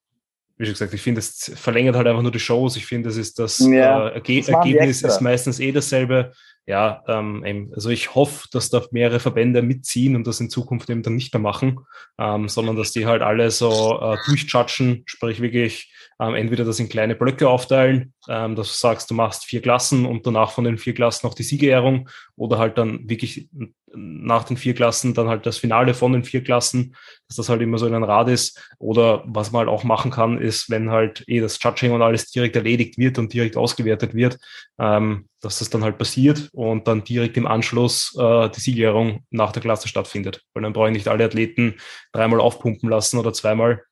wie 0.58 0.64
schon 0.64 0.74
gesagt, 0.74 0.92
ich 0.92 1.02
finde, 1.02 1.20
es 1.20 1.52
verlängert 1.54 1.94
halt 1.94 2.08
einfach 2.08 2.22
nur 2.22 2.32
die 2.32 2.40
Shows. 2.40 2.76
Ich 2.76 2.84
finde, 2.84 3.08
das 3.08 3.16
ist 3.16 3.38
das, 3.38 3.60
ja, 3.60 4.08
äh, 4.08 4.14
Erge 4.14 4.38
das 4.38 4.48
Ergebnis 4.48 5.02
ist 5.02 5.20
meistens 5.20 5.60
eh 5.60 5.70
dasselbe. 5.70 6.32
Ja, 6.66 7.02
ähm, 7.08 7.70
also 7.74 7.88
ich 7.88 8.14
hoffe, 8.14 8.46
dass 8.52 8.68
da 8.68 8.82
mehrere 8.90 9.20
Verbände 9.20 9.62
mitziehen 9.62 10.16
und 10.16 10.26
das 10.26 10.40
in 10.40 10.50
Zukunft 10.50 10.90
eben 10.90 11.02
dann 11.02 11.14
nicht 11.14 11.32
mehr 11.32 11.40
machen, 11.40 11.78
ähm, 12.18 12.48
sondern 12.48 12.76
dass 12.76 12.92
die 12.92 13.06
halt 13.06 13.22
alle 13.22 13.50
so 13.50 13.98
äh, 14.02 14.18
durchjudgen, 14.26 15.04
sprich 15.06 15.40
wirklich 15.40 15.94
ähm, 16.20 16.34
entweder 16.34 16.66
das 16.66 16.78
in 16.78 16.90
kleine 16.90 17.14
Blöcke 17.14 17.48
aufteilen, 17.48 18.12
ähm, 18.28 18.54
dass 18.54 18.68
du 18.68 18.74
sagst, 18.74 19.10
du 19.10 19.14
machst 19.14 19.46
vier 19.46 19.62
Klassen 19.62 20.04
und 20.04 20.26
danach 20.26 20.50
von 20.50 20.64
den 20.64 20.76
vier 20.76 20.92
Klassen 20.92 21.26
noch 21.26 21.34
die 21.34 21.42
Siegerehrung 21.42 22.10
oder 22.36 22.58
halt 22.58 22.76
dann 22.76 23.08
wirklich 23.08 23.48
nach 23.94 24.44
den 24.44 24.56
vier 24.56 24.74
Klassen 24.74 25.14
dann 25.14 25.28
halt 25.28 25.46
das 25.46 25.58
Finale 25.58 25.94
von 25.94 26.12
den 26.12 26.24
vier 26.24 26.42
Klassen, 26.42 26.94
dass 27.28 27.36
das 27.36 27.48
halt 27.48 27.62
immer 27.62 27.78
so 27.78 27.86
in 27.86 27.94
ein 27.94 28.04
Rad 28.04 28.28
ist. 28.28 28.60
Oder 28.78 29.22
was 29.26 29.52
man 29.52 29.60
halt 29.60 29.68
auch 29.68 29.84
machen 29.84 30.10
kann, 30.10 30.38
ist, 30.38 30.70
wenn 30.70 30.90
halt 30.90 31.24
eh 31.26 31.40
das 31.40 31.58
Judging 31.62 31.92
und 31.92 32.02
alles 32.02 32.30
direkt 32.30 32.56
erledigt 32.56 32.98
wird 32.98 33.18
und 33.18 33.32
direkt 33.32 33.56
ausgewertet 33.56 34.14
wird, 34.14 34.38
ähm, 34.78 35.28
dass 35.40 35.58
das 35.58 35.70
dann 35.70 35.84
halt 35.84 35.98
passiert 35.98 36.48
und 36.52 36.88
dann 36.88 37.04
direkt 37.04 37.36
im 37.36 37.46
Anschluss 37.46 38.16
äh, 38.18 38.48
die 38.50 38.60
Siegerehrung 38.60 39.24
nach 39.30 39.52
der 39.52 39.62
Klasse 39.62 39.88
stattfindet. 39.88 40.42
Weil 40.54 40.62
dann 40.62 40.72
brauche 40.72 40.88
ich 40.88 40.94
nicht 40.94 41.08
alle 41.08 41.24
Athleten 41.24 41.74
dreimal 42.12 42.40
aufpumpen 42.40 42.88
lassen 42.88 43.18
oder 43.18 43.32
zweimal, 43.32 43.82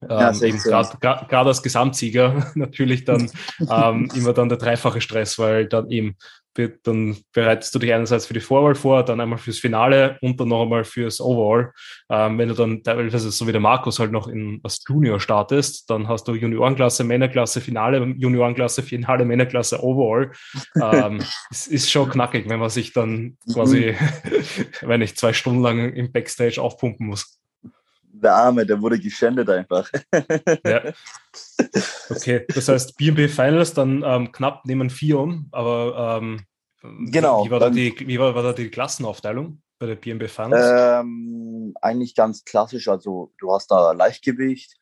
ja, 0.00 0.30
ähm, 0.30 0.42
eben 0.44 0.58
gerade 0.58 1.48
als 1.48 1.62
Gesamtsieger 1.62 2.52
natürlich 2.54 3.04
dann 3.04 3.30
ähm, 3.70 4.08
immer 4.14 4.32
dann 4.32 4.48
der 4.48 4.58
dreifache 4.58 5.00
Stress, 5.00 5.38
weil 5.38 5.66
dann 5.66 5.90
eben 5.90 6.16
dann 6.82 7.16
bereitest 7.32 7.74
du 7.74 7.78
dich 7.78 7.92
einerseits 7.92 8.26
für 8.26 8.34
die 8.34 8.40
Vorwahl 8.40 8.74
vor, 8.74 9.04
dann 9.04 9.20
einmal 9.20 9.38
fürs 9.38 9.58
Finale 9.58 10.18
und 10.20 10.40
dann 10.40 10.48
noch 10.48 10.62
einmal 10.62 10.84
fürs 10.84 11.20
Overall. 11.20 11.72
Ähm, 12.10 12.38
wenn 12.38 12.48
du 12.48 12.54
dann 12.54 12.82
teilweise 12.82 13.30
so 13.30 13.46
wie 13.46 13.52
der 13.52 13.60
Markus 13.60 13.98
halt 13.98 14.12
noch 14.12 14.28
in, 14.28 14.60
als 14.62 14.82
Junior 14.86 15.20
startest, 15.20 15.88
dann 15.88 16.08
hast 16.08 16.26
du 16.26 16.34
Juniorenklasse, 16.34 17.04
Männerklasse, 17.04 17.60
Finale, 17.60 18.14
Juniorenklasse, 18.16 18.82
Finale, 18.82 19.24
Männerklasse, 19.24 19.82
Overall. 19.82 20.32
Ähm, 20.80 21.20
es 21.50 21.66
ist 21.66 21.90
schon 21.90 22.10
knackig, 22.10 22.48
wenn 22.48 22.58
man 22.58 22.70
sich 22.70 22.92
dann 22.92 23.36
quasi, 23.52 23.94
wenn 24.82 25.02
ich 25.02 25.16
zwei 25.16 25.32
Stunden 25.32 25.62
lang 25.62 25.92
im 25.92 26.10
Backstage 26.12 26.60
aufpumpen 26.60 27.06
muss 27.06 27.38
der 28.22 28.34
Arme, 28.34 28.66
der 28.66 28.80
wurde 28.80 28.98
geschändet 28.98 29.48
einfach. 29.48 29.90
ja. 30.64 30.92
Okay, 32.10 32.44
das 32.48 32.68
heißt 32.68 32.96
BB 32.96 33.28
Finals 33.28 33.74
dann 33.74 34.02
ähm, 34.04 34.32
knapp 34.32 34.62
neben 34.64 34.90
vier 34.90 35.18
um, 35.18 35.48
aber 35.52 36.18
ähm, 36.20 36.40
Genau. 36.82 37.44
Wie 37.44 37.50
war, 37.50 37.60
da 37.60 37.70
die, 37.70 37.94
wie 37.98 38.18
war, 38.18 38.34
war 38.34 38.42
da 38.42 38.52
die 38.52 38.70
Klassenaufteilung 38.70 39.62
bei 39.78 39.86
der 39.86 39.96
BMB 39.96 40.28
Finals? 40.28 40.66
Ähm, 41.00 41.74
eigentlich 41.80 42.14
ganz 42.14 42.44
klassisch. 42.44 42.88
Also 42.88 43.32
du 43.38 43.52
hast 43.52 43.70
da 43.70 43.92
Leichtgewicht, 43.92 44.76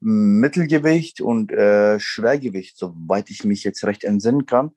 Mittelgewicht 0.00 1.20
und 1.20 1.52
äh, 1.52 1.98
Schwergewicht, 1.98 2.76
soweit 2.76 3.30
ich 3.30 3.44
mich 3.44 3.64
jetzt 3.64 3.84
recht 3.84 4.04
entsinnen 4.04 4.46
kann. 4.46 4.72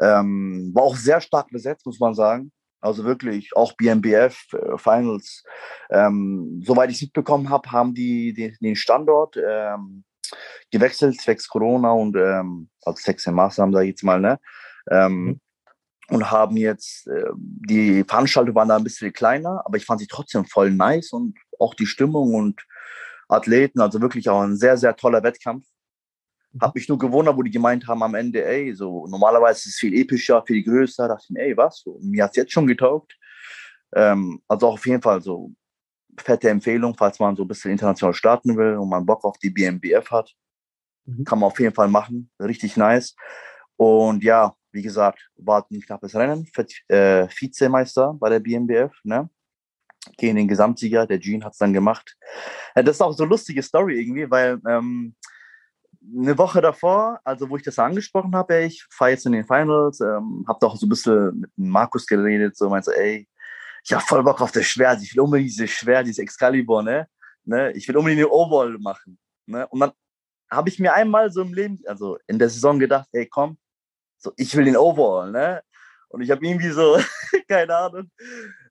Ähm, 0.00 0.72
war 0.74 0.82
auch 0.82 0.96
sehr 0.96 1.20
stark 1.20 1.48
besetzt, 1.50 1.86
muss 1.86 2.00
man 2.00 2.14
sagen. 2.14 2.52
Also 2.80 3.04
wirklich, 3.04 3.56
auch 3.56 3.72
BMBF 3.72 4.52
äh, 4.52 4.76
Finals. 4.76 5.42
Ähm, 5.90 6.62
soweit 6.64 6.90
ich 6.90 6.96
es 6.96 7.02
mitbekommen 7.02 7.48
habe, 7.48 7.72
haben 7.72 7.94
die, 7.94 8.34
die, 8.34 8.54
den 8.60 8.76
Standort 8.76 9.36
ähm, 9.36 10.04
gewechselt, 10.70 11.20
zwecks 11.20 11.48
Corona 11.48 11.92
und 11.92 12.16
ähm, 12.16 12.68
als 12.82 13.02
sechs 13.02 13.26
Maßnahmen, 13.26 13.72
da 13.72 13.80
jetzt 13.80 14.02
mal, 14.02 14.20
ne? 14.20 14.38
Ähm, 14.90 15.24
mhm. 15.24 15.40
Und 16.08 16.30
haben 16.30 16.56
jetzt, 16.56 17.06
äh, 17.06 17.30
die 17.34 18.04
Veranstaltungen 18.04 18.54
waren 18.54 18.68
da 18.68 18.76
ein 18.76 18.84
bisschen 18.84 19.12
kleiner, 19.12 19.62
aber 19.64 19.78
ich 19.78 19.86
fand 19.86 20.00
sie 20.00 20.06
trotzdem 20.06 20.44
voll 20.44 20.70
nice 20.70 21.12
und 21.12 21.38
auch 21.58 21.74
die 21.74 21.86
Stimmung 21.86 22.34
und 22.34 22.62
Athleten, 23.28 23.80
also 23.80 24.00
wirklich 24.00 24.28
auch 24.28 24.42
ein 24.42 24.56
sehr, 24.56 24.76
sehr 24.76 24.94
toller 24.96 25.22
Wettkampf. 25.22 25.64
Mhm. 26.52 26.60
Hab 26.60 26.74
mich 26.74 26.88
nur 26.88 26.98
gewundert, 26.98 27.36
wo 27.36 27.42
die 27.42 27.50
gemeint 27.50 27.86
haben 27.86 28.02
am 28.02 28.14
Ende, 28.14 28.44
ey, 28.44 28.74
so 28.74 29.06
normalerweise 29.06 29.60
ist 29.60 29.74
es 29.74 29.76
viel 29.76 29.94
epischer, 29.94 30.42
viel 30.46 30.62
größer. 30.62 31.04
Da 31.04 31.14
dachte 31.14 31.24
ich 31.28 31.30
mir, 31.30 31.42
ey, 31.42 31.56
was? 31.56 31.80
So, 31.80 31.98
mir 32.02 32.24
hat's 32.24 32.36
jetzt 32.36 32.52
schon 32.52 32.66
getaugt. 32.66 33.16
Ähm, 33.94 34.42
also 34.48 34.68
auch 34.68 34.74
auf 34.74 34.86
jeden 34.86 35.02
Fall 35.02 35.20
so 35.20 35.52
fette 36.18 36.48
Empfehlung, 36.48 36.94
falls 36.96 37.18
man 37.18 37.34
so 37.36 37.42
ein 37.42 37.48
bisschen 37.48 37.72
international 37.72 38.14
starten 38.14 38.56
will 38.56 38.76
und 38.76 38.88
man 38.88 39.06
Bock 39.06 39.24
auf 39.24 39.38
die 39.38 39.50
BMBF 39.50 40.10
hat. 40.10 40.32
Mhm. 41.06 41.24
Kann 41.24 41.38
man 41.38 41.48
auf 41.48 41.58
jeden 41.58 41.74
Fall 41.74 41.88
machen. 41.88 42.30
Richtig 42.40 42.76
nice. 42.76 43.14
Und 43.76 44.22
ja, 44.22 44.54
wie 44.74 44.82
gesagt, 44.82 45.30
war 45.36 45.64
ein 45.70 45.80
knappes 45.80 46.14
Rennen. 46.14 46.46
Äh, 46.88 47.28
Vizemeister 47.28 48.12
bei 48.14 48.28
der 48.28 48.40
BMBF, 48.40 48.92
ne? 49.04 49.30
Gegen 50.18 50.36
den 50.36 50.48
Gesamtsieger, 50.48 51.06
der 51.06 51.18
Jean 51.18 51.44
hat's 51.44 51.58
dann 51.58 51.72
gemacht. 51.72 52.16
Äh, 52.74 52.82
das 52.82 52.96
ist 52.96 53.00
auch 53.00 53.12
so 53.12 53.22
eine 53.22 53.30
lustige 53.30 53.62
Story 53.62 54.00
irgendwie, 54.00 54.28
weil 54.30 54.60
ähm, 54.68 55.14
eine 56.14 56.36
Woche 56.36 56.60
davor, 56.60 57.20
also 57.24 57.48
wo 57.48 57.56
ich 57.56 57.62
das 57.62 57.78
angesprochen 57.78 58.34
habe, 58.34 58.64
ich 58.64 58.84
fahre 58.90 59.12
jetzt 59.12 59.24
in 59.26 59.32
den 59.32 59.46
Finals, 59.46 60.00
ähm, 60.00 60.44
habe 60.46 60.58
doch 60.60 60.76
so 60.76 60.86
ein 60.86 60.90
bisschen 60.90 61.40
mit 61.40 61.50
Markus 61.56 62.06
geredet, 62.06 62.56
so 62.56 62.68
meinte, 62.68 62.94
ey, 62.96 63.26
ich 63.84 63.92
habe 63.92 64.04
voll 64.04 64.24
Bock 64.24 64.40
auf 64.40 64.52
das 64.52 64.66
Schwert, 64.66 65.00
ich 65.02 65.14
will 65.14 65.22
unbedingt 65.22 65.50
dieses 65.50 65.70
Schwert, 65.70 66.06
dieses 66.06 66.18
Excalibur, 66.18 66.82
ne? 66.82 67.06
ne? 67.44 67.72
Ich 67.72 67.86
will 67.86 67.96
unbedingt 67.96 68.22
eine 68.22 68.30
Overall 68.30 68.76
machen. 68.78 69.18
Ne? 69.46 69.66
Und 69.68 69.80
dann 69.80 69.92
habe 70.50 70.68
ich 70.68 70.78
mir 70.78 70.92
einmal 70.92 71.30
so 71.30 71.42
im 71.42 71.54
Leben, 71.54 71.80
also 71.86 72.18
in 72.26 72.38
der 72.38 72.48
Saison 72.48 72.78
gedacht, 72.78 73.08
ey, 73.12 73.26
komm, 73.26 73.56
so, 74.24 74.32
ich 74.36 74.56
will 74.56 74.64
den 74.64 74.76
Overall, 74.76 75.30
ne? 75.30 75.62
Und 76.08 76.22
ich 76.22 76.30
habe 76.30 76.44
irgendwie 76.44 76.70
so, 76.70 76.96
keine 77.48 77.76
Ahnung, 77.76 78.10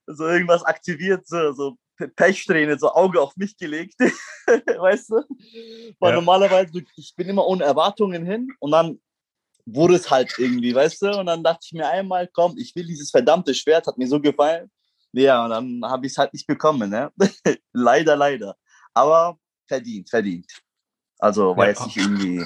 so 0.07 0.27
irgendwas 0.27 0.63
aktiviert, 0.63 1.27
so, 1.27 1.53
so 1.53 1.77
Pechsträhne, 2.15 2.77
so 2.77 2.91
Auge 2.91 3.21
auf 3.21 3.35
mich 3.37 3.55
gelegt, 3.55 3.95
weißt 4.47 5.11
du? 5.11 5.15
Weil 5.99 6.09
ja. 6.09 6.15
normalerweise, 6.15 6.83
ich 6.95 7.13
bin 7.15 7.29
immer 7.29 7.45
ohne 7.45 7.63
Erwartungen 7.63 8.25
hin 8.25 8.49
und 8.59 8.71
dann 8.71 8.99
wurde 9.65 9.95
es 9.95 10.09
halt 10.09 10.33
irgendwie, 10.37 10.73
weißt 10.73 11.03
du? 11.03 11.19
Und 11.19 11.27
dann 11.27 11.43
dachte 11.43 11.61
ich 11.65 11.73
mir 11.73 11.87
einmal, 11.87 12.27
komm, 12.27 12.57
ich 12.57 12.75
will 12.75 12.85
dieses 12.85 13.11
verdammte 13.11 13.53
Schwert, 13.53 13.87
hat 13.87 13.97
mir 13.97 14.07
so 14.07 14.19
gefallen. 14.19 14.69
Ja, 15.13 15.45
und 15.45 15.51
dann 15.51 15.81
habe 15.89 16.07
ich 16.07 16.13
es 16.13 16.17
halt 16.17 16.33
nicht 16.33 16.47
bekommen, 16.47 16.89
ne? 16.89 17.11
leider, 17.71 18.15
leider. 18.15 18.55
Aber 18.93 19.37
verdient, 19.67 20.09
verdient. 20.09 20.51
Also 21.19 21.55
war 21.55 21.65
ja. 21.65 21.69
jetzt 21.69 21.85
nicht 21.85 21.97
irgendwie 21.97 22.43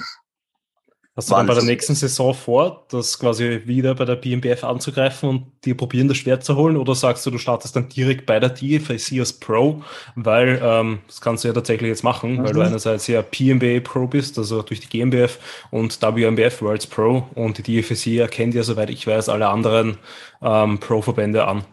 Hast 1.18 1.30
du 1.30 1.34
dann 1.34 1.48
bei 1.48 1.54
der 1.54 1.64
nächsten 1.64 1.96
Saison 1.96 2.32
vor, 2.32 2.84
das 2.90 3.18
quasi 3.18 3.62
wieder 3.64 3.96
bei 3.96 4.04
der 4.04 4.14
BMBF 4.14 4.62
anzugreifen 4.62 5.28
und 5.28 5.46
dir 5.64 5.76
probieren, 5.76 6.06
das 6.06 6.16
Schwert 6.16 6.44
zu 6.44 6.54
holen? 6.54 6.76
Oder 6.76 6.94
sagst 6.94 7.26
du, 7.26 7.32
du 7.32 7.38
startest 7.38 7.74
dann 7.74 7.88
direkt 7.88 8.24
bei 8.24 8.38
der 8.38 8.50
DFAC 8.50 9.18
als 9.18 9.32
Pro? 9.32 9.82
Weil 10.14 10.60
ähm, 10.62 11.00
das 11.08 11.20
kannst 11.20 11.42
du 11.42 11.48
ja 11.48 11.54
tatsächlich 11.54 11.88
jetzt 11.88 12.04
machen, 12.04 12.34
mhm. 12.34 12.44
weil 12.44 12.52
du 12.52 12.60
mhm. 12.60 12.66
einerseits 12.66 13.08
ja 13.08 13.20
PMBA 13.20 13.80
Pro 13.80 14.06
bist, 14.06 14.38
also 14.38 14.62
durch 14.62 14.78
die 14.78 14.86
GmbF 14.86 15.40
und 15.72 16.00
WMBF 16.00 16.62
Worlds 16.62 16.86
Pro 16.86 17.26
und 17.34 17.66
die 17.66 17.82
DFAC 17.82 18.18
erkennt 18.18 18.54
ja, 18.54 18.62
soweit 18.62 18.88
ich 18.88 19.04
weiß, 19.04 19.28
alle 19.28 19.48
anderen 19.48 19.98
ähm, 20.40 20.78
Pro-Verbände 20.78 21.48
an. 21.48 21.64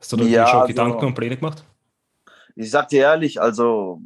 Hast 0.00 0.10
du 0.10 0.16
da 0.16 0.24
ja, 0.24 0.48
schon 0.48 0.62
also, 0.62 0.66
Gedanken 0.66 1.06
und 1.06 1.14
Pläne 1.14 1.36
gemacht? 1.36 1.62
Ich 2.56 2.72
sag 2.72 2.88
dir 2.88 3.02
ehrlich, 3.02 3.40
also 3.40 4.00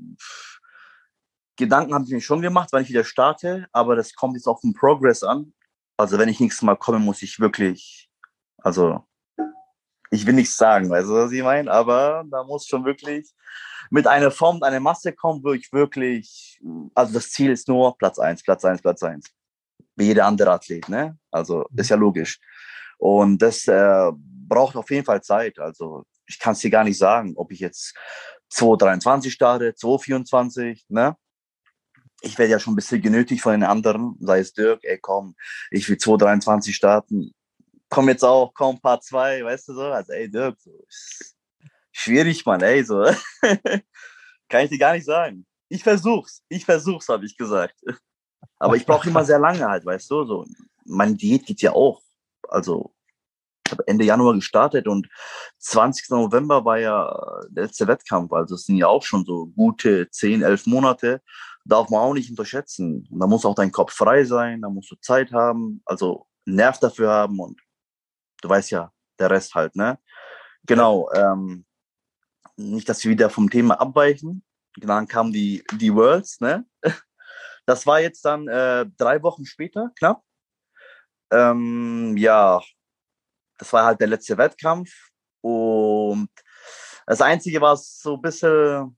Gedanken 1.57 1.95
habe 1.95 2.05
ich 2.05 2.11
mir 2.11 2.21
schon 2.21 2.43
gemacht, 2.43 2.69
wann 2.73 2.83
ich 2.83 2.89
wieder 2.89 3.05
starte, 3.05 3.67
aber 3.73 3.97
das 3.97 4.15
kommt 4.15 4.35
jetzt 4.35 4.47
auf 4.47 4.61
den 4.61 4.75
Progress 4.75 5.23
an. 5.23 5.53
Also 5.97 6.19
wenn 6.19 6.29
ich 6.29 6.41
nächstes 6.41 6.63
Mal 6.63 6.77
komme, 6.77 6.99
muss 6.99 7.23
ich 7.23 7.41
wirklich, 7.41 8.11
also 8.59 9.05
ich 10.11 10.27
will 10.27 10.35
nichts 10.35 10.57
sagen, 10.57 10.91
weißt 10.91 11.09
du, 11.09 11.15
was 11.15 11.33
ich 11.33 11.43
meine? 11.43 11.71
Aber 11.71 12.25
da 12.31 12.45
muss 12.45 12.67
schon 12.67 12.85
wirklich 12.85 13.33
mit 13.91 14.07
einer 14.07 14.31
Form, 14.31 14.63
einer 14.63 14.81
Masse 14.81 15.13
kommen, 15.13 15.43
wo 15.43 15.53
ich 15.53 15.73
wirklich, 15.73 16.61
also 16.95 17.15
das 17.15 17.31
Ziel 17.31 17.51
ist 17.51 17.69
nur 17.69 17.97
Platz 17.97 18.19
eins, 18.19 18.43
Platz 18.43 18.65
eins, 18.65 18.83
Platz 18.83 19.03
eins. 19.03 19.31
Wie 19.97 20.07
jeder 20.07 20.27
andere 20.27 20.53
Athlet, 20.53 20.89
ne? 20.89 21.19
Also 21.31 21.67
ist 21.75 21.91
ja 21.91 21.97
logisch. 21.97 22.39
Und 22.99 23.41
das 23.41 23.67
äh, 23.67 24.11
braucht 24.15 24.77
auf 24.77 24.91
jeden 24.91 25.05
Fall 25.05 25.23
Zeit. 25.23 25.59
Also 25.59 26.05
ich 26.27 26.39
kann 26.39 26.53
es 26.53 26.61
dir 26.61 26.71
gar 26.71 26.85
nicht 26.85 26.99
sagen, 26.99 27.35
ob 27.37 27.51
ich 27.53 27.61
jetzt 27.61 27.95
223 28.51 29.33
starte, 29.33 29.75
224, 29.75 30.87
ne? 30.89 31.17
Ich 32.23 32.39
werde 32.39 32.53
ja 32.53 32.59
schon 32.59 32.73
ein 32.73 32.77
bisschen 32.77 33.03
genötigt 33.03 33.43
von 33.43 33.53
den 33.53 33.63
anderen, 33.63 34.17
sei 34.21 34.41
es 34.41 34.53
Dirk, 34.53 34.81
ey 34.85 34.99
komm, 34.99 35.35
ich 35.71 35.89
will 35.89 35.99
223 35.99 36.75
starten, 36.75 37.33
komm 37.89 38.09
jetzt 38.09 38.25
auch, 38.25 38.53
komm, 38.55 38.81
Part 38.81 39.05
2, 39.05 39.45
weißt 39.45 39.69
du 39.69 39.75
so, 39.75 39.83
also 39.83 40.13
ey 40.13 40.31
Dirk, 40.31 40.59
so, 40.61 40.73
schwierig, 41.93 42.45
Mann, 42.47 42.63
ey, 42.63 42.85
so, 42.85 43.05
kann 44.49 44.65
ich 44.65 44.71
dir 44.71 44.79
gar 44.79 44.95
nicht 44.95 45.07
sagen. 45.07 45.47
Ich 45.69 45.83
versuch's, 45.83 46.43
ich 46.49 46.65
versuch's, 46.65 47.09
habe 47.09 47.27
ich 47.27 47.37
gesagt. 47.37 47.75
Aber 48.59 48.77
ich 48.77 48.87
brauche 48.87 49.09
immer 49.09 49.25
sehr 49.25 49.39
lange 49.39 49.67
halt, 49.67 49.85
weißt 49.85 50.11
du, 50.11 50.25
so, 50.25 50.47
meine 50.85 51.15
Diät 51.17 51.45
geht 51.47 51.61
ja 51.63 51.73
auch, 51.73 52.01
also 52.49 52.95
ich 53.67 53.73
habe 53.73 53.87
Ende 53.89 54.05
Januar 54.05 54.35
gestartet 54.35 54.87
und 54.87 55.09
20. 55.59 56.11
November 56.11 56.65
war 56.65 56.79
ja 56.79 57.13
der 57.51 57.65
letzte 57.65 57.89
Wettkampf. 57.89 58.33
Also 58.33 58.55
es 58.55 58.65
sind 58.65 58.77
ja 58.77 58.87
auch 58.87 59.03
schon 59.03 59.25
so 59.25 59.47
gute 59.47 60.09
10, 60.09 60.43
11 60.43 60.67
Monate 60.67 61.21
darf 61.67 61.91
man 61.91 62.01
auch 62.01 62.15
nicht 62.15 62.31
unterschätzen. 62.31 63.07
da 63.11 63.27
muss 63.27 63.45
auch 63.45 63.55
dein 63.55 63.73
Kopf 63.73 63.93
frei 63.93 64.25
sein, 64.25 64.63
da 64.63 64.69
musst 64.69 64.91
du 64.91 64.97
Zeit 64.97 65.33
haben, 65.33 65.83
also 65.85 66.27
Nerv 66.45 66.79
dafür 66.79 67.11
haben 67.11 67.41
und 67.41 67.61
du 68.41 68.49
weißt 68.49 68.71
ja, 68.71 68.93
der 69.19 69.31
Rest 69.31 69.55
halt, 69.55 69.75
ne? 69.75 69.99
Genau, 70.65 71.11
ähm, 71.13 71.65
nicht, 72.57 72.89
dass 72.89 73.03
wir 73.05 73.11
wieder 73.11 73.31
vom 73.31 73.51
Thema 73.51 73.81
abweichen. 73.81 74.45
Dann 74.79 75.09
kamen 75.09 75.33
die, 75.33 75.65
die 75.73 75.95
Worlds, 75.95 76.41
ne? 76.41 76.67
Das 77.69 77.85
war 77.85 78.01
jetzt 78.01 78.25
dann 78.25 78.47
äh, 78.47 78.87
drei 78.97 79.21
Wochen 79.25 79.45
später, 79.45 79.91
knapp. 79.99 80.23
Ähm, 81.33 82.17
ja, 82.17 82.63
das 83.59 83.73
war 83.73 83.87
halt 83.87 84.01
der 84.01 84.07
letzte 84.07 84.39
Wettkampf. 84.39 84.93
Und 85.41 86.31
das 87.07 87.21
Einzige, 87.21 87.61
was 87.61 87.99
so 87.99 88.15
ein 88.15 88.23
bisschen, 88.23 88.97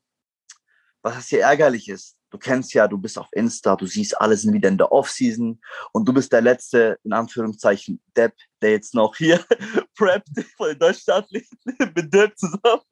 was 1.01 1.29
hier 1.29 1.41
ärgerlich 1.41 1.89
ist, 1.89 2.18
du 2.31 2.39
kennst 2.39 2.75
ja, 2.75 2.87
du 2.87 2.99
bist 2.99 3.19
auf 3.19 3.29
Insta, 3.33 3.77
du 3.77 3.87
siehst, 3.87 4.21
alle 4.21 4.37
sind 4.37 4.53
wieder 4.53 4.69
in 4.69 4.79
der 4.79 4.93
Offseason 4.93 5.61
und 5.93 6.09
du 6.09 6.13
bist 6.13 6.33
der 6.33 6.43
letzte, 6.43 6.99
in 7.05 7.13
Anführungszeichen, 7.13 8.03
Depp, 8.17 8.35
der 8.61 8.73
jetzt 8.73 8.95
noch 8.95 9.17
hier 9.17 9.45
preppt 9.97 10.29
von 10.57 10.69
den 10.69 10.79
Deutschstathleten 10.79 11.59
mit 11.95 12.13
Depp 12.13 12.37
zusammen. 12.39 12.83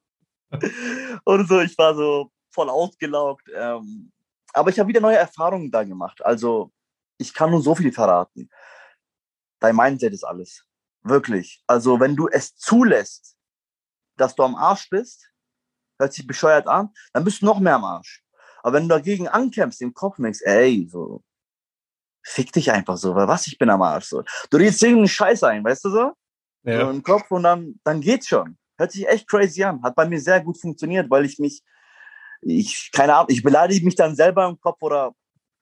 und 1.25 1.49
so, 1.49 1.61
ich 1.61 1.77
war 1.77 1.95
so 1.95 2.31
voll 2.51 2.71
ausgelaugt. 2.71 3.47
Ähm, 3.55 4.13
aber 4.53 4.71
ich 4.71 4.79
habe 4.79 4.89
wieder 4.89 5.01
neue 5.01 5.17
Erfahrungen 5.17 5.71
da 5.71 5.85
gemacht. 5.85 6.25
Also, 6.25 6.73
ich 7.19 7.35
kann 7.35 7.51
nur 7.51 7.63
so 7.63 7.75
viel 7.75 7.93
verraten. 7.93 8.49
Dein 9.61 9.77
Mindset 9.77 10.15
ist 10.15 10.25
alles. 10.25 10.65
Wirklich. 11.03 11.63
Also, 11.67 12.01
wenn 12.01 12.17
du 12.17 12.29
es 12.29 12.57
zulässt, 12.57 13.37
dass 14.17 14.35
du 14.35 14.43
am 14.43 14.55
Arsch 14.55 14.89
bist, 14.89 15.31
hört 15.99 16.13
sich 16.13 16.27
bescheuert 16.27 16.67
an, 16.67 16.93
dann 17.13 17.25
bist 17.25 17.43
du 17.43 17.47
noch 17.47 17.61
mehr 17.61 17.75
am 17.75 17.85
Arsch. 17.85 18.23
Aber 18.67 18.79
wenn 18.79 18.89
du 18.89 18.97
dagegen 18.97 19.29
ankämpfst 19.29 19.81
im 19.81 19.95
Kopf 19.95 20.19
und 20.19 20.25
denkst, 20.25 20.41
ey, 20.43 20.89
so, 20.91 21.23
fick 22.25 22.51
dich 22.51 22.73
einfach 22.73 22.97
so, 22.97 23.15
weil 23.15 23.29
was, 23.29 23.47
ich 23.47 23.59
bin 23.59 23.71
am 23.71 23.81
Arsch, 23.81 24.07
so. 24.07 24.25
Du 24.51 24.57
redest 24.57 24.83
irgendeinen 24.83 25.07
Scheiß 25.07 25.45
ein, 25.45 25.63
weißt 25.63 25.85
du 25.85 25.91
so? 25.91 26.13
Ja. 26.65 26.81
So 26.81 26.91
im 26.91 27.01
Kopf 27.01 27.31
und 27.31 27.45
dann, 27.45 27.79
dann 27.85 28.01
geht's 28.01 28.27
schon. 28.27 28.59
Hört 28.77 28.91
sich 28.91 29.07
echt 29.07 29.29
crazy 29.29 29.63
an. 29.63 29.81
Hat 29.85 29.95
bei 29.95 30.09
mir 30.09 30.21
sehr 30.21 30.41
gut 30.41 30.61
funktioniert, 30.61 31.09
weil 31.09 31.27
ich 31.27 31.39
mich, 31.39 31.63
ich, 32.41 32.91
keine 32.91 33.15
Ahnung, 33.15 33.29
ich 33.31 33.45
beleidige 33.45 33.85
mich 33.85 33.95
dann 33.95 34.17
selber 34.17 34.49
im 34.49 34.59
Kopf 34.59 34.83
oder 34.83 35.15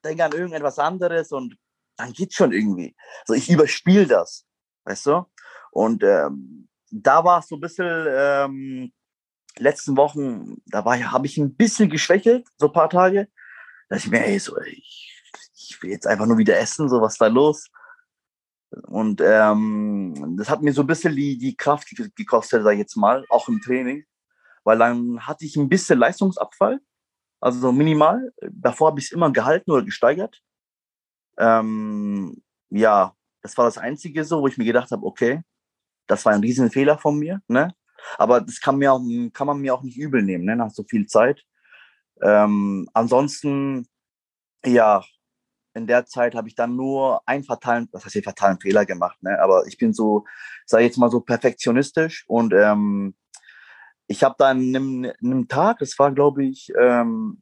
denke 0.03 0.25
an 0.25 0.31
irgendetwas 0.31 0.79
anderes 0.79 1.31
und 1.31 1.55
dann 1.97 2.11
geht's 2.11 2.33
schon 2.33 2.53
irgendwie. 2.53 2.95
So, 3.25 3.35
ich 3.35 3.51
überspiele 3.51 4.07
das, 4.07 4.47
weißt 4.85 5.05
du? 5.05 5.25
Und 5.69 6.01
ähm, 6.03 6.69
da 6.89 7.23
war 7.23 7.41
es 7.41 7.49
so 7.49 7.57
ein 7.57 7.61
bisschen, 7.61 8.07
ähm, 8.09 8.91
letzten 9.57 9.97
Wochen, 9.97 10.61
da 10.65 10.85
war 10.85 10.99
habe 11.11 11.27
ich 11.27 11.37
ein 11.37 11.55
bisschen 11.55 11.89
geschwächelt, 11.89 12.47
so 12.57 12.67
ein 12.67 12.73
paar 12.73 12.89
Tage. 12.89 13.27
Da 13.89 13.95
dachte 13.95 14.07
ich 14.07 14.11
mir, 14.11 14.25
ey, 14.25 14.39
so, 14.39 14.57
ich, 14.61 15.21
ich 15.55 15.81
will 15.81 15.91
jetzt 15.91 16.07
einfach 16.07 16.25
nur 16.25 16.37
wieder 16.37 16.57
essen, 16.57 16.89
so 16.89 17.01
was 17.01 17.17
da 17.17 17.27
los. 17.27 17.69
Und 18.87 19.21
ähm, 19.23 20.35
das 20.37 20.49
hat 20.49 20.61
mir 20.61 20.73
so 20.73 20.81
ein 20.81 20.87
bisschen 20.87 21.15
die, 21.15 21.37
die 21.37 21.55
Kraft 21.55 21.87
gekostet, 22.15 22.63
sag 22.63 22.73
ich 22.73 22.79
jetzt 22.79 22.97
mal, 22.97 23.25
auch 23.29 23.47
im 23.47 23.61
Training. 23.61 24.05
Weil 24.63 24.79
dann 24.79 25.25
hatte 25.25 25.45
ich 25.45 25.55
ein 25.55 25.69
bisschen 25.69 25.99
Leistungsabfall, 25.99 26.79
also 27.39 27.59
so 27.59 27.71
minimal. 27.71 28.33
Davor 28.41 28.89
habe 28.89 28.99
ich 28.99 29.05
es 29.05 29.11
immer 29.11 29.31
gehalten 29.31 29.71
oder 29.71 29.83
gesteigert. 29.83 30.41
Ähm, 31.37 32.41
ja, 32.69 33.15
das 33.41 33.57
war 33.57 33.65
das 33.65 33.77
Einzige 33.77 34.25
so, 34.25 34.41
wo 34.41 34.47
ich 34.47 34.57
mir 34.57 34.65
gedacht 34.65 34.91
habe, 34.91 35.05
okay, 35.05 35.43
das 36.07 36.25
war 36.25 36.33
ein 36.33 36.41
Riesenfehler 36.41 36.97
von 36.97 37.17
mir, 37.17 37.41
ne? 37.47 37.73
Aber 38.17 38.41
das 38.41 38.59
kann, 38.61 38.77
mir 38.77 38.93
auch, 38.93 39.01
kann 39.33 39.47
man 39.47 39.59
mir 39.59 39.73
auch 39.73 39.83
nicht 39.83 39.97
übel 39.97 40.21
nehmen, 40.21 40.45
ne? 40.45 40.55
nach 40.55 40.71
so 40.71 40.83
viel 40.83 41.05
Zeit. 41.07 41.43
Ähm, 42.21 42.87
ansonsten, 42.93 43.87
ja, 44.65 45.03
in 45.75 45.87
der 45.87 46.05
Zeit 46.05 46.35
habe 46.35 46.47
ich 46.47 46.55
dann 46.55 46.75
nur 46.75 47.21
einen 47.25 47.43
fatalen, 47.43 47.89
was 47.91 48.05
heißt 48.05 48.23
fatalen 48.23 48.59
Fehler 48.59 48.85
gemacht, 48.85 49.21
ne? 49.21 49.39
Aber 49.41 49.67
ich 49.67 49.77
bin 49.77 49.93
so, 49.93 50.25
sag 50.65 50.79
ich 50.79 50.87
jetzt 50.87 50.97
mal 50.97 51.11
so 51.11 51.19
perfektionistisch 51.19 52.23
und 52.27 52.53
ähm, 52.53 53.15
ich 54.07 54.23
habe 54.23 54.35
dann 54.37 54.73
in 54.73 55.13
einem 55.21 55.47
Tag, 55.47 55.79
das 55.79 55.99
war 55.99 56.11
glaube 56.13 56.45
ich 56.45 56.71
ähm, 56.79 57.41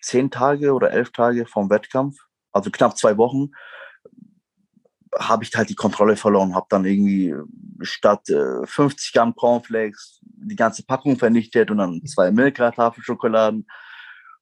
zehn 0.00 0.30
Tage 0.30 0.74
oder 0.74 0.90
elf 0.90 1.12
Tage 1.12 1.46
vom 1.46 1.70
Wettkampf, 1.70 2.16
also 2.52 2.70
knapp 2.70 2.98
zwei 2.98 3.16
Wochen, 3.16 3.50
habe 5.18 5.44
ich 5.44 5.54
halt 5.54 5.68
die 5.68 5.74
Kontrolle 5.74 6.16
verloren, 6.16 6.54
habe 6.54 6.66
dann 6.68 6.84
irgendwie 6.84 7.34
statt 7.80 8.28
äh, 8.30 8.66
50 8.66 9.12
Gramm 9.12 9.34
Cornflakes 9.34 10.20
die 10.22 10.56
ganze 10.56 10.84
Packung 10.84 11.18
vernichtet 11.18 11.70
und 11.70 11.78
dann 11.78 12.04
zwei 12.06 12.30
Milka 12.30 12.70
Tafelschokoladen. 12.70 13.66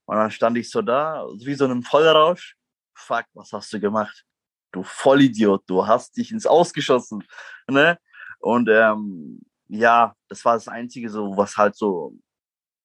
Und 0.04 0.16
dann 0.16 0.30
stand 0.30 0.58
ich 0.58 0.70
so 0.70 0.82
da, 0.82 1.26
wie 1.44 1.54
so 1.54 1.64
einem 1.64 1.82
Vollrausch. 1.82 2.56
Fuck, 2.94 3.24
was 3.34 3.52
hast 3.52 3.72
du 3.72 3.80
gemacht? 3.80 4.24
Du 4.72 4.82
Vollidiot, 4.82 5.62
du 5.66 5.86
hast 5.86 6.16
dich 6.16 6.32
ins 6.32 6.46
Ausgeschossen. 6.46 7.24
Ne? 7.68 7.98
Und 8.40 8.68
ähm, 8.70 9.40
ja, 9.68 10.14
das 10.28 10.44
war 10.44 10.54
das 10.54 10.68
Einzige, 10.68 11.08
so 11.08 11.36
was 11.36 11.56
halt 11.56 11.76
so, 11.76 12.14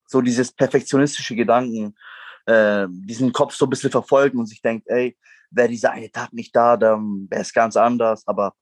so 0.05 0.21
dieses 0.21 0.51
perfektionistische 0.51 1.35
Gedanken, 1.35 1.95
äh, 2.45 2.87
diesen 2.89 3.33
Kopf 3.33 3.55
so 3.55 3.65
ein 3.65 3.69
bisschen 3.69 3.91
verfolgen 3.91 4.39
und 4.39 4.45
sich 4.45 4.61
denkt, 4.61 4.87
ey, 4.87 5.17
wäre 5.49 5.69
dieser 5.69 5.91
eine 5.91 6.11
Tag 6.11 6.33
nicht 6.33 6.55
da, 6.55 6.77
dann 6.77 7.27
wäre 7.29 7.41
es 7.41 7.53
ganz 7.53 7.75
anders. 7.75 8.27
Aber 8.27 8.53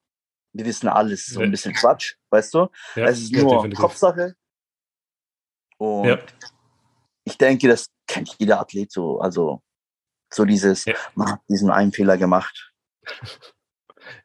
wir 0.53 0.65
wissen 0.65 0.87
alles, 0.87 1.25
so 1.27 1.41
ein 1.41 1.51
bisschen 1.51 1.73
Quatsch, 1.73 2.15
weißt 2.29 2.53
du? 2.53 2.67
Ja, 2.95 3.05
es 3.05 3.19
ist 3.19 3.33
nur 3.33 3.55
definitiv. 3.55 3.79
Kopfsache. 3.79 4.35
Und 5.77 6.05
ja. 6.05 6.17
ich 7.25 7.37
denke, 7.37 7.67
das 7.67 7.87
kennt 8.07 8.35
jeder 8.39 8.59
Athlet 8.61 8.91
so. 8.91 9.19
Also 9.19 9.61
so 10.33 10.45
dieses, 10.45 10.85
man 11.15 11.33
hat 11.33 11.41
diesen 11.49 11.69
einen 11.69 11.91
Fehler 11.91 12.17
gemacht. 12.17 12.71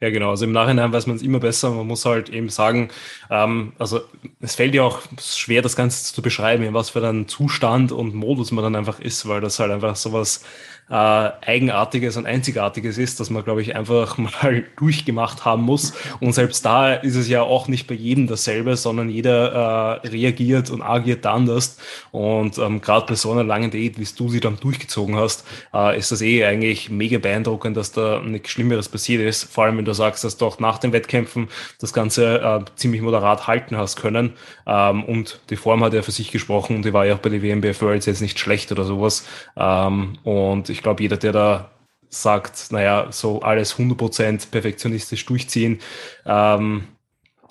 Ja, 0.01 0.11
genau. 0.11 0.31
Also 0.31 0.45
im 0.45 0.53
Nachhinein 0.53 0.93
weiß 0.93 1.07
man 1.07 1.17
es 1.17 1.23
immer 1.23 1.41
besser. 1.41 1.71
Man 1.71 1.87
muss 1.87 2.05
halt 2.05 2.29
eben 2.29 2.49
sagen, 2.49 2.91
ähm, 3.31 3.73
also 3.79 4.01
es 4.41 4.55
fällt 4.55 4.75
ja 4.75 4.83
auch 4.83 5.01
schwer, 5.21 5.63
das 5.63 5.77
Ganze 5.77 6.13
zu 6.13 6.23
beschreiben, 6.23 6.65
in 6.65 6.75
was 6.75 6.91
für 6.91 7.07
einen 7.07 7.29
Zustand 7.29 7.93
und 7.93 8.15
Modus 8.15 8.51
man 8.51 8.65
dann 8.65 8.77
einfach 8.77 9.01
ist, 9.01 9.27
weil 9.27 9.41
das 9.41 9.59
halt 9.59 9.71
einfach 9.71 9.97
sowas 9.97 10.45
äh, 10.91 10.95
Eigenartiges 10.95 12.17
und 12.17 12.27
Einzigartiges 12.27 12.99
ist, 12.99 13.21
dass 13.21 13.31
man, 13.31 13.45
glaube 13.45 13.63
ich, 13.63 13.77
einfach 13.77 14.19
mal 14.19 14.65
durchgemacht 14.77 15.45
haben 15.45 15.63
muss. 15.63 15.93
Und 16.21 16.33
selbst 16.33 16.65
da 16.65 16.95
ist 16.95 17.17
es 17.17 17.29
ja 17.29 17.43
auch 17.43 17.69
nicht 17.69 17.87
bei 17.87 17.95
jedem 17.95 18.27
dasselbe, 18.27 18.77
sondern 18.77 19.09
jeder 19.09 20.01
äh, 20.03 20.09
reagiert 20.09 20.71
und 20.71 20.83
agiert 20.83 21.25
anders. 21.27 21.79
Und 22.11 22.59
ähm, 22.59 22.81
gerade 22.81 23.07
bei 23.07 23.15
so 23.15 23.31
einer 23.31 23.45
langen 23.45 23.71
Date, 23.71 23.99
wie 23.99 24.07
du 24.17 24.29
sie 24.29 24.41
dann 24.41 24.59
durchgezogen 24.59 25.17
hast, 25.17 25.47
äh, 25.73 25.97
ist 25.97 26.13
das 26.13 26.23
eh 26.23 26.45
eigentlich 26.45 26.91
mega 26.91 27.19
beeindruckend, 27.19 27.77
dass 27.77 27.93
da 27.93 28.21
nichts 28.21 28.51
Schlimmeres 28.51 28.89
passiert 28.89 29.23
ist. 29.23 29.45
Vor 29.45 29.65
allem, 29.65 29.79
wenn 29.79 29.85
du 29.85 29.95
sagst, 29.95 30.25
dass 30.25 30.37
du 30.37 30.47
auch 30.47 30.59
nach 30.59 30.79
den 30.79 30.93
Wettkämpfen 30.93 31.49
das 31.79 31.93
Ganze 31.93 32.41
äh, 32.41 32.65
ziemlich 32.75 33.01
moderat 33.01 33.47
halten 33.47 33.77
hast 33.77 33.97
können. 33.97 34.35
Ähm, 34.67 35.05
und 35.05 35.41
die 35.51 35.57
Form 35.57 35.85
hat 35.85 35.95
ja 35.95 36.03
für 36.03 36.11
sich 36.11 36.31
gesprochen 36.31 36.81
die 36.83 36.93
war 36.93 37.07
ja 37.07 37.15
auch 37.15 37.19
bei 37.19 37.31
der 37.31 37.43
WMBF 37.43 37.83
Worlds 37.83 38.07
jetzt 38.07 38.21
nicht 38.21 38.39
schlecht 38.39 38.73
oder 38.73 38.85
sowas. 38.85 39.27
Ähm, 39.57 40.19
und 40.25 40.69
ich 40.69 40.80
ich 40.81 40.83
glaube, 40.83 41.03
jeder, 41.03 41.19
der 41.19 41.33
da 41.33 41.71
sagt, 42.09 42.73
naja, 42.73 43.09
so 43.11 43.43
alles 43.43 43.77
100% 43.77 44.51
perfektionistisch 44.51 45.27
durchziehen, 45.27 45.79
ähm, 46.25 46.89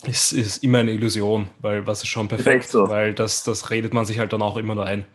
ist, 0.07 0.31
ist 0.31 0.63
immer 0.63 0.79
eine 0.79 0.93
Illusion, 0.93 1.47
weil 1.59 1.85
was 1.85 2.01
ist 2.01 2.09
schon 2.09 2.27
perfekt, 2.27 2.69
so. 2.69 2.89
weil 2.89 3.13
das, 3.13 3.43
das 3.43 3.69
redet 3.69 3.93
man 3.93 4.03
sich 4.05 4.17
halt 4.17 4.33
dann 4.33 4.41
auch 4.41 4.57
immer 4.57 4.73
nur 4.73 4.87
ein. 4.87 5.05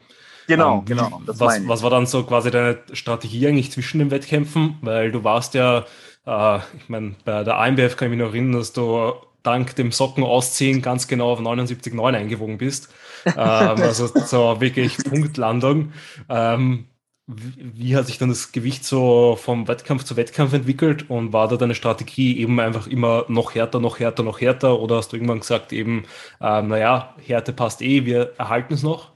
Genau, 0.46 0.78
ähm, 0.78 0.84
genau. 0.84 1.22
Was, 1.26 1.66
was 1.66 1.82
war 1.82 1.90
dann 1.90 2.06
so 2.06 2.22
quasi 2.22 2.52
deine 2.52 2.78
Strategie 2.92 3.48
eigentlich 3.48 3.72
zwischen 3.72 3.98
den 3.98 4.12
Wettkämpfen? 4.12 4.78
Weil 4.80 5.10
du 5.10 5.24
warst 5.24 5.54
ja, 5.54 5.84
äh, 6.24 6.58
ich 6.78 6.88
meine, 6.88 7.16
bei 7.24 7.42
der 7.42 7.58
AMBF 7.58 7.96
kann 7.96 8.06
ich 8.06 8.16
mich 8.16 8.24
noch 8.24 8.32
erinnern, 8.32 8.60
dass 8.60 8.72
du 8.72 9.12
dank 9.42 9.74
dem 9.74 9.90
Socken 9.90 10.22
ausziehen 10.22 10.82
ganz 10.82 11.08
genau 11.08 11.32
auf 11.32 11.40
79,9 11.40 12.14
eingewogen 12.14 12.58
bist. 12.58 12.94
ähm, 13.26 13.34
also 13.36 14.06
so 14.06 14.60
wirklich 14.60 14.98
Punktlandung. 14.98 15.92
Ähm, 16.28 16.86
wie 17.26 17.96
hat 17.96 18.06
sich 18.06 18.18
dann 18.18 18.28
das 18.28 18.52
Gewicht 18.52 18.84
so 18.84 19.36
vom 19.36 19.66
Wettkampf 19.66 20.04
zu 20.04 20.16
Wettkampf 20.16 20.52
entwickelt 20.52 21.08
und 21.08 21.32
war 21.32 21.48
da 21.48 21.56
deine 21.56 21.74
Strategie 21.74 22.38
eben 22.38 22.60
einfach 22.60 22.86
immer 22.86 23.24
noch 23.28 23.54
härter, 23.54 23.80
noch 23.80 23.98
härter, 23.98 24.22
noch 24.22 24.40
härter 24.40 24.78
oder 24.78 24.96
hast 24.96 25.12
du 25.12 25.16
irgendwann 25.16 25.40
gesagt 25.40 25.72
eben, 25.72 26.04
ähm, 26.40 26.68
naja, 26.68 27.14
Härte 27.24 27.54
passt 27.54 27.80
eh, 27.80 28.04
wir 28.04 28.34
erhalten 28.38 28.74
es 28.74 28.82
noch? 28.82 29.12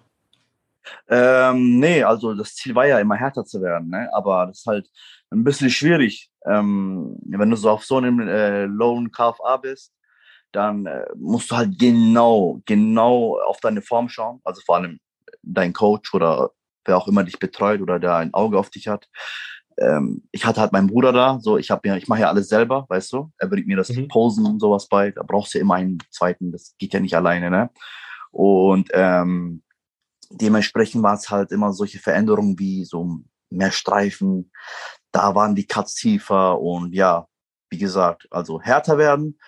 Ähm, 1.08 1.78
nee, 1.78 2.02
also 2.02 2.32
das 2.32 2.54
Ziel 2.54 2.74
war 2.74 2.86
ja 2.86 2.98
immer 2.98 3.16
härter 3.16 3.44
zu 3.44 3.60
werden, 3.60 3.90
ne? 3.90 4.08
aber 4.14 4.46
das 4.46 4.60
ist 4.60 4.66
halt 4.66 4.88
ein 5.30 5.44
bisschen 5.44 5.68
schwierig. 5.68 6.30
Ähm, 6.46 7.18
wenn 7.26 7.50
du 7.50 7.56
so 7.56 7.68
auf 7.68 7.84
so 7.84 7.98
einem 7.98 8.20
äh, 8.20 8.64
Lone 8.64 9.10
KFA 9.10 9.58
bist, 9.58 9.92
dann 10.52 10.86
äh, 10.86 11.04
musst 11.14 11.50
du 11.50 11.56
halt 11.56 11.78
genau, 11.78 12.62
genau 12.64 13.38
auf 13.40 13.60
deine 13.60 13.82
Form 13.82 14.08
schauen, 14.08 14.40
also 14.44 14.62
vor 14.64 14.76
allem 14.76 14.98
dein 15.42 15.74
Coach 15.74 16.14
oder 16.14 16.52
wer 16.88 16.96
auch 16.96 17.08
immer 17.08 17.24
dich 17.24 17.38
betreut 17.38 17.80
oder 17.80 17.98
der 17.98 18.16
ein 18.16 18.34
Auge 18.34 18.58
auf 18.58 18.70
dich 18.70 18.88
hat. 18.88 19.08
Ähm, 19.78 20.24
ich 20.32 20.44
hatte 20.44 20.60
halt 20.60 20.72
meinen 20.72 20.88
Bruder 20.88 21.12
da, 21.12 21.38
so 21.40 21.56
ich 21.56 21.70
habe 21.70 21.86
ja, 21.88 21.96
ich 21.96 22.08
mache 22.08 22.22
ja 22.22 22.28
alles 22.28 22.48
selber, 22.48 22.86
weißt 22.88 23.12
du. 23.12 23.30
Er 23.38 23.48
bringt 23.48 23.66
mir 23.66 23.76
das 23.76 23.90
mhm. 23.90 24.08
Posen 24.08 24.44
und 24.46 24.60
sowas 24.60 24.88
bei. 24.88 25.12
Da 25.12 25.22
brauchst 25.22 25.54
du 25.54 25.58
ja 25.58 25.62
immer 25.62 25.74
einen 25.74 25.98
zweiten, 26.10 26.50
das 26.50 26.74
geht 26.78 26.94
ja 26.94 27.00
nicht 27.00 27.14
alleine, 27.14 27.50
ne? 27.50 27.70
Und 28.30 28.90
ähm, 28.92 29.62
dementsprechend 30.30 31.02
war 31.02 31.14
es 31.14 31.30
halt 31.30 31.52
immer 31.52 31.72
solche 31.72 31.98
Veränderungen 31.98 32.58
wie 32.58 32.84
so 32.84 33.20
mehr 33.50 33.70
Streifen, 33.70 34.50
da 35.12 35.34
waren 35.34 35.54
die 35.54 35.66
Cuts 35.66 35.94
tiefer 35.94 36.60
und 36.60 36.94
ja, 36.94 37.26
wie 37.70 37.78
gesagt, 37.78 38.26
also 38.30 38.60
härter 38.60 38.98
werden, 38.98 39.38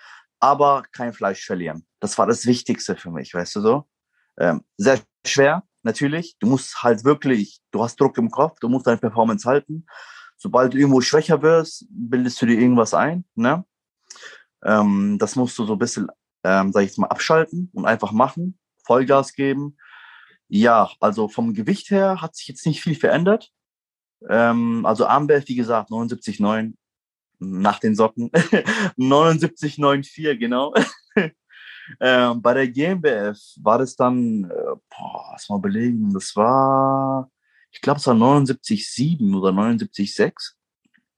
aber 0.41 0.85
kein 0.93 1.13
Fleisch 1.13 1.45
verlieren. 1.45 1.87
Das 2.01 2.17
war 2.19 2.27
das 2.27 2.47
Wichtigste 2.47 2.97
für 2.97 3.11
mich, 3.11 3.35
weißt 3.35 3.57
du 3.57 3.61
so. 3.61 3.89
Ähm, 4.39 4.65
sehr 4.79 5.01
schwer, 5.27 5.65
natürlich. 5.83 6.37
Du 6.39 6.47
musst 6.47 6.83
halt 6.83 7.05
wirklich, 7.05 7.61
du 7.71 7.83
hast 7.83 8.01
Druck 8.01 8.19
im 8.19 8.31
Kopf, 8.31 8.59
du 8.61 8.69
musst 8.69 8.87
deine 8.87 8.99
Performance 8.99 9.49
halten. 9.49 9.87
Sobald 10.37 10.73
du 10.73 10.79
irgendwo 10.79 11.01
schwächer 11.01 11.43
wirst, 11.43 11.87
bildest 11.91 12.41
du 12.41 12.47
dir 12.47 12.59
irgendwas 12.59 12.95
ein. 12.95 13.25
Ne? 13.35 13.65
Ähm, 14.65 15.19
das 15.19 15.37
musst 15.37 15.59
du 15.59 15.65
so 15.65 15.75
ein 15.75 15.79
bisschen, 15.79 16.09
ähm, 16.45 16.73
sag 16.73 16.83
ich 16.83 16.89
jetzt 16.89 16.99
mal, 16.99 17.09
abschalten 17.09 17.71
und 17.75 17.87
einfach 17.87 18.13
machen, 18.13 18.59
Vollgas 18.85 19.35
geben. 19.35 19.77
Ja, 20.49 20.91
also 21.01 21.29
vom 21.29 21.55
Gewicht 21.55 21.91
her 21.91 22.21
hat 22.21 22.35
sich 22.35 22.49
jetzt 22.49 22.67
nicht 22.67 22.83
viel 22.83 22.95
verändert. 22.95 23.53
Ähm, 24.29 24.85
also 24.85 25.07
Armband, 25.07 25.49
wie 25.49 25.55
gesagt, 25.55 25.91
79,9 25.91 26.75
nach 27.39 27.79
den 27.79 27.95
Socken. 27.95 28.31
79,94, 28.99 30.37
genau. 30.37 30.75
Ähm, 31.99 32.41
bei 32.43 32.55
der 32.55 32.69
GmbF 32.69 33.39
war 33.63 33.79
das 33.79 33.97
dann, 33.97 34.45
äh, 34.45 34.77
boah, 34.91 35.31
lass 35.33 35.49
mal 35.49 35.59
belegen, 35.59 36.13
das 36.13 36.37
war, 36.37 37.31
ich 37.71 37.81
glaube, 37.81 37.99
es 37.99 38.07
war 38.07 38.15
79,7 38.15 39.37
oder 39.37 39.51
79,6. 39.51 40.53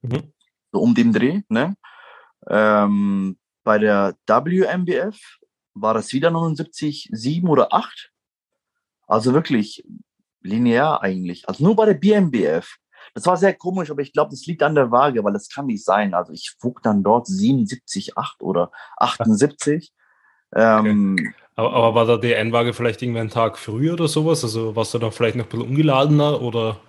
Mhm. 0.02 0.32
So 0.72 0.80
um 0.80 0.94
den 0.94 1.12
Dreh, 1.12 1.42
ne? 1.48 1.76
Ähm, 2.48 3.38
bei 3.64 3.78
der 3.78 4.16
WMBF 4.26 5.18
war 5.74 5.94
das 5.94 6.12
wieder 6.12 6.30
79,7 6.30 7.46
oder 7.48 7.72
8. 7.72 8.10
Also 9.06 9.32
wirklich 9.34 9.84
linear 10.40 11.02
eigentlich. 11.02 11.48
Also 11.48 11.64
nur 11.64 11.76
bei 11.76 11.86
der 11.86 11.94
BMBF. 11.94 12.76
Das 13.14 13.26
war 13.26 13.36
sehr 13.36 13.54
komisch, 13.54 13.90
aber 13.90 14.00
ich 14.00 14.12
glaube, 14.12 14.30
das 14.30 14.46
liegt 14.46 14.62
an 14.62 14.74
der 14.74 14.90
Waage, 14.90 15.22
weil 15.22 15.32
das 15.32 15.48
kann 15.48 15.66
nicht 15.66 15.84
sein. 15.84 16.14
Also 16.14 16.32
ich 16.32 16.54
wog 16.60 16.82
dann 16.82 17.02
dort 17.02 17.26
77,8 17.26 18.40
oder 18.40 18.70
78. 18.96 19.92
Ähm, 20.54 21.16
okay. 21.18 21.30
aber, 21.56 21.72
aber, 21.72 21.94
war 21.94 22.06
da 22.06 22.16
die 22.16 22.34
Einwaage 22.34 22.72
vielleicht 22.72 23.02
irgendwie 23.02 23.20
einen 23.20 23.30
Tag 23.30 23.58
früher 23.58 23.94
oder 23.94 24.08
sowas? 24.08 24.44
Also 24.44 24.76
warst 24.76 24.94
du 24.94 24.98
da 24.98 25.10
vielleicht 25.10 25.36
noch 25.36 25.46
ein 25.46 25.48
bisschen 25.48 25.68
ungeladener 25.68 26.40
oder, 26.42 26.80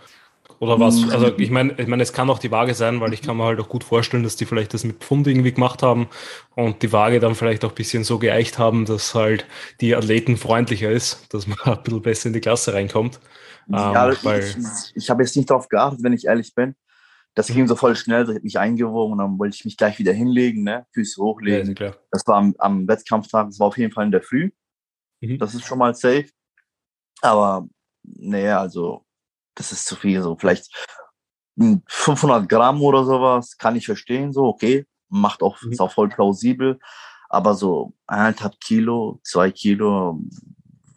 oder 0.60 0.80
was? 0.80 1.06
Mm. 1.06 1.10
Also 1.12 1.38
ich 1.38 1.50
meine, 1.50 1.74
ich 1.78 1.88
meine, 1.88 2.04
es 2.04 2.14
kann 2.14 2.30
auch 2.30 2.40
die 2.40 2.52
Waage 2.52 2.74
sein, 2.74 3.00
weil 3.00 3.14
ich 3.14 3.22
kann 3.22 3.38
mir 3.38 3.46
halt 3.46 3.60
auch 3.60 3.70
gut 3.70 3.84
vorstellen, 3.84 4.24
dass 4.24 4.36
die 4.36 4.46
vielleicht 4.46 4.74
das 4.74 4.84
mit 4.84 4.98
Pfund 4.98 5.28
irgendwie 5.28 5.54
gemacht 5.54 5.82
haben 5.82 6.08
und 6.56 6.82
die 6.82 6.92
Waage 6.92 7.20
dann 7.20 7.36
vielleicht 7.36 7.64
auch 7.64 7.70
ein 7.70 7.76
bisschen 7.76 8.04
so 8.04 8.20
geeicht 8.20 8.60
haben, 8.60 8.86
dass 8.86 9.16
halt 9.16 9.46
die 9.82 9.96
Athleten 9.96 10.38
freundlicher 10.38 10.92
ist, 10.92 11.34
dass 11.34 11.48
man 11.48 11.58
ein 11.64 11.84
bisschen 11.84 12.02
besser 12.02 12.28
in 12.28 12.34
die 12.34 12.42
Klasse 12.42 12.74
reinkommt. 12.74 13.20
Ja, 13.68 14.10
ähm, 14.10 14.18
weil, 14.24 14.40
ich, 14.40 14.56
ich 14.96 15.10
habe 15.10 15.24
jetzt 15.24 15.38
nicht 15.38 15.50
darauf 15.50 15.70
geachtet, 15.70 16.04
wenn 16.04 16.14
ich 16.14 16.26
ehrlich 16.26 16.54
bin. 16.54 16.76
Das 17.36 17.48
ging 17.48 17.68
so 17.68 17.76
voll 17.76 17.96
schnell, 17.96 18.24
ich 18.24 18.30
habe 18.30 18.42
mich 18.42 18.60
eingewogen 18.60 19.14
und 19.14 19.18
dann 19.18 19.40
wollte 19.40 19.56
ich 19.56 19.66
mich 19.66 19.76
gleich 19.76 19.98
wieder 19.98 20.14
hinlegen, 20.14 20.64
ne? 20.64 20.86
Füße 20.94 21.22
hochlegen. 21.22 21.76
Ja, 21.80 21.96
das 22.12 22.28
war 22.28 22.36
am, 22.38 22.54
am 22.60 22.88
Wettkampftag, 22.88 23.48
das 23.48 23.60
war 23.60 23.68
auf 23.68 23.78
jeden 23.78 23.92
Fall 23.92 24.06
in 24.06 24.12
der 24.12 24.22
Früh. 24.22 24.52
Mhm. 25.22 25.40
Das 25.40 25.56
ist 25.56 25.66
schon 25.66 25.80
mal 25.80 25.96
safe. 25.96 26.30
Aber, 27.22 27.68
naja, 28.04 28.60
also, 28.60 29.06
das 29.56 29.72
ist 29.72 29.86
zu 29.86 29.96
viel, 29.96 30.22
so 30.22 30.36
vielleicht 30.38 30.70
500 31.58 32.50
Gramm 32.50 32.82
oder 32.82 33.06
sowas, 33.06 33.58
kann 33.58 33.76
ich 33.76 33.86
verstehen, 33.86 34.34
so, 34.34 34.46
okay, 34.46 34.86
macht 35.10 35.42
auch, 35.42 35.62
mhm. 35.62 35.72
ist 35.72 35.80
auch 35.80 35.92
voll 35.92 36.10
plausibel. 36.10 36.80
Aber 37.30 37.56
so 37.56 37.94
eineinhalb 38.06 38.60
Kilo, 38.60 39.20
zwei 39.24 39.50
Kilo, 39.50 40.20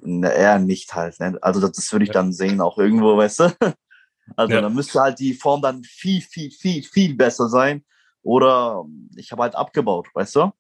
ne, 0.03 0.33
eher 0.33 0.59
nicht 0.59 0.95
halt. 0.95 1.19
Ne? 1.21 1.39
Also 1.41 1.61
das, 1.61 1.73
das 1.73 1.93
würde 1.93 2.05
ich 2.05 2.09
ja. 2.09 2.15
dann 2.15 2.33
sehen, 2.33 2.61
auch 2.61 2.79
irgendwo, 2.79 3.17
weißt 3.17 3.41
du? 3.41 3.57
Also 4.35 4.55
ja. 4.55 4.61
dann 4.61 4.75
müsste 4.75 5.01
halt 5.01 5.19
die 5.19 5.35
Form 5.35 5.63
dann 5.63 5.85
viel, 5.85 6.21
viel, 6.21 6.51
viel, 6.51 6.83
viel 6.83 7.15
besser 7.15 7.49
sein. 7.49 7.85
Oder 8.23 8.85
ich 9.15 9.31
habe 9.31 9.43
halt 9.43 9.55
abgebaut, 9.55 10.09
weißt 10.15 10.37
du? 10.37 10.53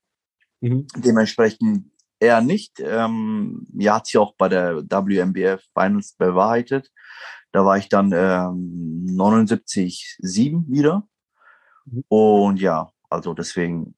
Mhm. 0.61 0.87
Dementsprechend 0.96 1.90
eher 2.20 2.40
nicht. 2.40 2.79
Ähm, 2.79 3.66
ja, 3.74 3.96
hat 3.96 4.07
sich 4.07 4.18
auch 4.18 4.35
bei 4.37 4.48
der 4.48 4.85
WMBF 4.85 5.64
Finals 5.74 6.12
bewahrheitet. 6.12 6.92
Da 7.50 7.64
war 7.64 7.76
ich 7.76 7.88
dann 7.88 8.12
ähm, 8.12 9.07
79,7 9.09 10.64
wieder. 10.68 11.09
Mhm. 11.87 12.05
Und 12.09 12.61
ja, 12.61 12.90
also 13.11 13.35
deswegen 13.35 13.95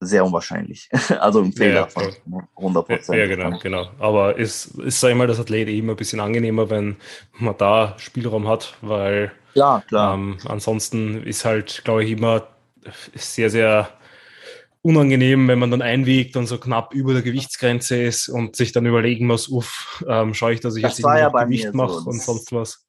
sehr 0.00 0.24
unwahrscheinlich. 0.24 0.88
also 1.20 1.42
ein 1.42 1.52
Fehler 1.52 1.74
ja, 1.74 1.86
von 1.86 2.46
100 2.56 2.86
Prozent. 2.86 3.18
Ja, 3.18 3.26
genau, 3.26 3.58
genau. 3.58 3.88
Aber 3.98 4.36
ist, 4.36 4.66
ist 4.78 5.00
sag 5.00 5.10
ich 5.10 5.16
mal, 5.16 5.26
das 5.26 5.40
Athlet 5.40 5.68
immer 5.68 5.92
ein 5.92 5.96
bisschen 5.96 6.20
angenehmer, 6.20 6.68
wenn 6.70 6.96
man 7.38 7.56
da 7.56 7.94
Spielraum 7.98 8.46
hat, 8.48 8.76
weil 8.82 9.32
klar, 9.52 9.82
klar. 9.88 10.14
Ähm, 10.14 10.38
ansonsten 10.46 11.22
ist 11.22 11.44
halt, 11.44 11.82
glaube 11.84 12.04
ich, 12.04 12.10
immer 12.12 12.46
sehr, 13.14 13.50
sehr 13.50 13.88
unangenehm, 14.82 15.48
wenn 15.48 15.58
man 15.58 15.72
dann 15.72 15.82
einwiegt 15.82 16.36
und 16.36 16.46
so 16.46 16.58
knapp 16.58 16.94
über 16.94 17.12
der 17.12 17.22
Gewichtsgrenze 17.22 18.00
ist 18.00 18.28
und 18.28 18.54
sich 18.54 18.70
dann 18.70 18.86
überlegen 18.86 19.26
muss, 19.26 19.48
uff, 19.48 20.04
ähm, 20.08 20.32
schaue 20.32 20.52
ich, 20.52 20.60
dass 20.60 20.76
ich 20.76 20.82
das 20.82 20.98
jetzt 20.98 21.06
ja 21.06 21.28
Gewicht 21.28 21.74
mache 21.74 22.00
so. 22.00 22.10
und 22.10 22.22
sonst 22.22 22.52
was. 22.52 22.86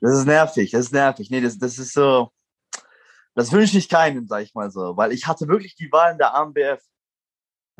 Das 0.00 0.18
ist 0.18 0.26
nervig, 0.26 0.70
das 0.70 0.86
ist 0.86 0.92
nervig. 0.92 1.30
Nee, 1.30 1.42
das, 1.42 1.58
das 1.58 1.78
ist 1.78 1.92
so, 1.92 2.30
das 3.34 3.52
wünsche 3.52 3.78
ich 3.78 3.88
keinem, 3.88 4.26
sag 4.26 4.42
ich 4.42 4.54
mal 4.54 4.70
so, 4.70 4.96
weil 4.96 5.12
ich 5.12 5.26
hatte 5.26 5.48
wirklich 5.48 5.74
die 5.74 5.90
Wahl 5.90 6.12
in 6.12 6.18
der 6.18 6.34
AMBF. 6.34 6.82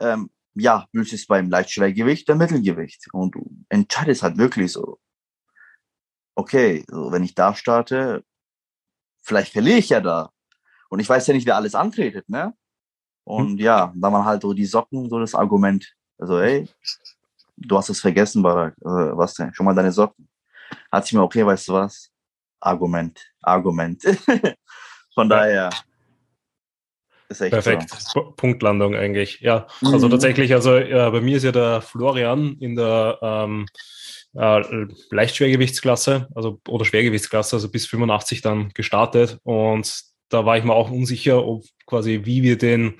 Ähm, 0.01 0.31
ja, 0.55 0.87
wünsche 0.93 1.15
es 1.15 1.27
beim 1.27 1.51
Leichtschwergewicht 1.51 2.29
oder 2.29 2.39
Mittelgewicht. 2.39 3.07
Und 3.13 3.35
du 3.35 3.65
entscheidest 3.69 4.23
halt 4.23 4.37
wirklich 4.39 4.73
so, 4.73 4.99
okay, 6.35 6.85
so, 6.89 7.13
wenn 7.13 7.25
ich 7.25 7.35
da 7.35 7.55
starte, 7.55 8.25
vielleicht 9.23 9.53
verliere 9.53 9.79
ich 9.79 9.89
ja 9.89 10.01
da. 10.01 10.31
Und 10.91 11.01
ich 11.01 11.09
weiß 11.09 11.27
ja 11.27 11.35
nicht, 11.35 11.47
wer 11.47 11.57
alles 11.57 11.75
antretet, 11.75 12.29
ne? 12.29 12.55
Und 13.25 13.53
hm. 13.53 13.59
ja, 13.59 13.93
da 13.97 14.13
waren 14.13 14.25
halt 14.25 14.43
so 14.43 14.53
die 14.53 14.67
Socken, 14.67 15.09
so 15.09 15.19
das 15.19 15.35
Argument. 15.35 15.95
Also, 16.19 16.41
ey, 16.41 16.69
du 17.57 17.77
hast 17.77 17.89
es 17.89 18.01
vergessen, 18.01 18.43
Barak. 18.43 18.75
Äh, 18.81 19.17
was 19.17 19.35
denn? 19.35 19.53
Schon 19.55 19.67
mal 19.67 19.75
deine 19.75 19.93
Socken. 19.93 20.29
Hat 20.93 21.05
sich 21.05 21.15
mir, 21.15 21.23
okay, 21.23 21.45
weißt 21.45 21.69
du 21.69 21.73
was? 21.75 22.11
Argument, 22.61 23.21
Argument. 23.43 24.03
Von 25.15 25.29
daher. 25.29 25.71
Ist 27.29 27.41
echt 27.41 27.53
Perfekt. 27.53 27.91
So. 27.91 28.33
Punktlandung 28.37 28.95
eigentlich. 28.95 29.41
Ja, 29.41 29.67
also 29.83 30.07
mhm. 30.07 30.13
tatsächlich, 30.13 30.53
also 30.53 30.77
ja, 30.77 31.09
bei 31.11 31.21
mir 31.21 31.37
ist 31.39 31.45
ja 31.45 31.53
der 31.53 31.81
Florian 31.81 32.57
in 32.61 32.77
der 32.77 33.19
ähm, 33.23 33.67
äh, 34.35 34.63
Leichtschwergewichtsklasse, 35.11 36.29
also 36.35 36.61
oder 36.69 36.85
Schwergewichtsklasse, 36.85 37.57
also 37.57 37.71
bis 37.71 37.87
85 37.87 38.43
dann 38.43 38.71
gestartet. 38.75 39.39
Und 39.43 40.03
da 40.29 40.45
war 40.45 40.59
ich 40.59 40.65
mir 40.65 40.75
auch 40.75 40.91
unsicher, 40.91 41.47
ob 41.47 41.65
quasi 41.87 42.23
wie 42.25 42.43
wir 42.43 42.59
den 42.59 42.95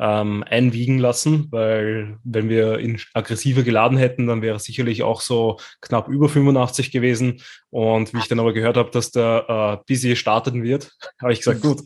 ähm, 0.00 0.44
einwiegen 0.46 0.98
lassen, 0.98 1.48
weil 1.50 2.18
wenn 2.22 2.48
wir 2.48 2.78
ihn 2.78 3.00
aggressiver 3.14 3.62
geladen 3.62 3.98
hätten, 3.98 4.26
dann 4.28 4.42
wäre 4.42 4.56
er 4.56 4.60
sicherlich 4.60 5.02
auch 5.02 5.20
so 5.20 5.58
knapp 5.80 6.08
über 6.08 6.28
85 6.28 6.92
gewesen. 6.92 7.42
Und 7.70 8.14
wie 8.14 8.18
ich 8.18 8.28
dann 8.28 8.40
aber 8.40 8.54
gehört 8.54 8.76
habe, 8.78 8.90
dass 8.90 9.10
der 9.10 9.44
äh, 9.48 9.84
Busy 9.86 10.16
starten 10.16 10.62
wird, 10.62 10.90
habe 11.20 11.32
ich 11.32 11.40
gesagt, 11.40 11.60
gut, 11.60 11.82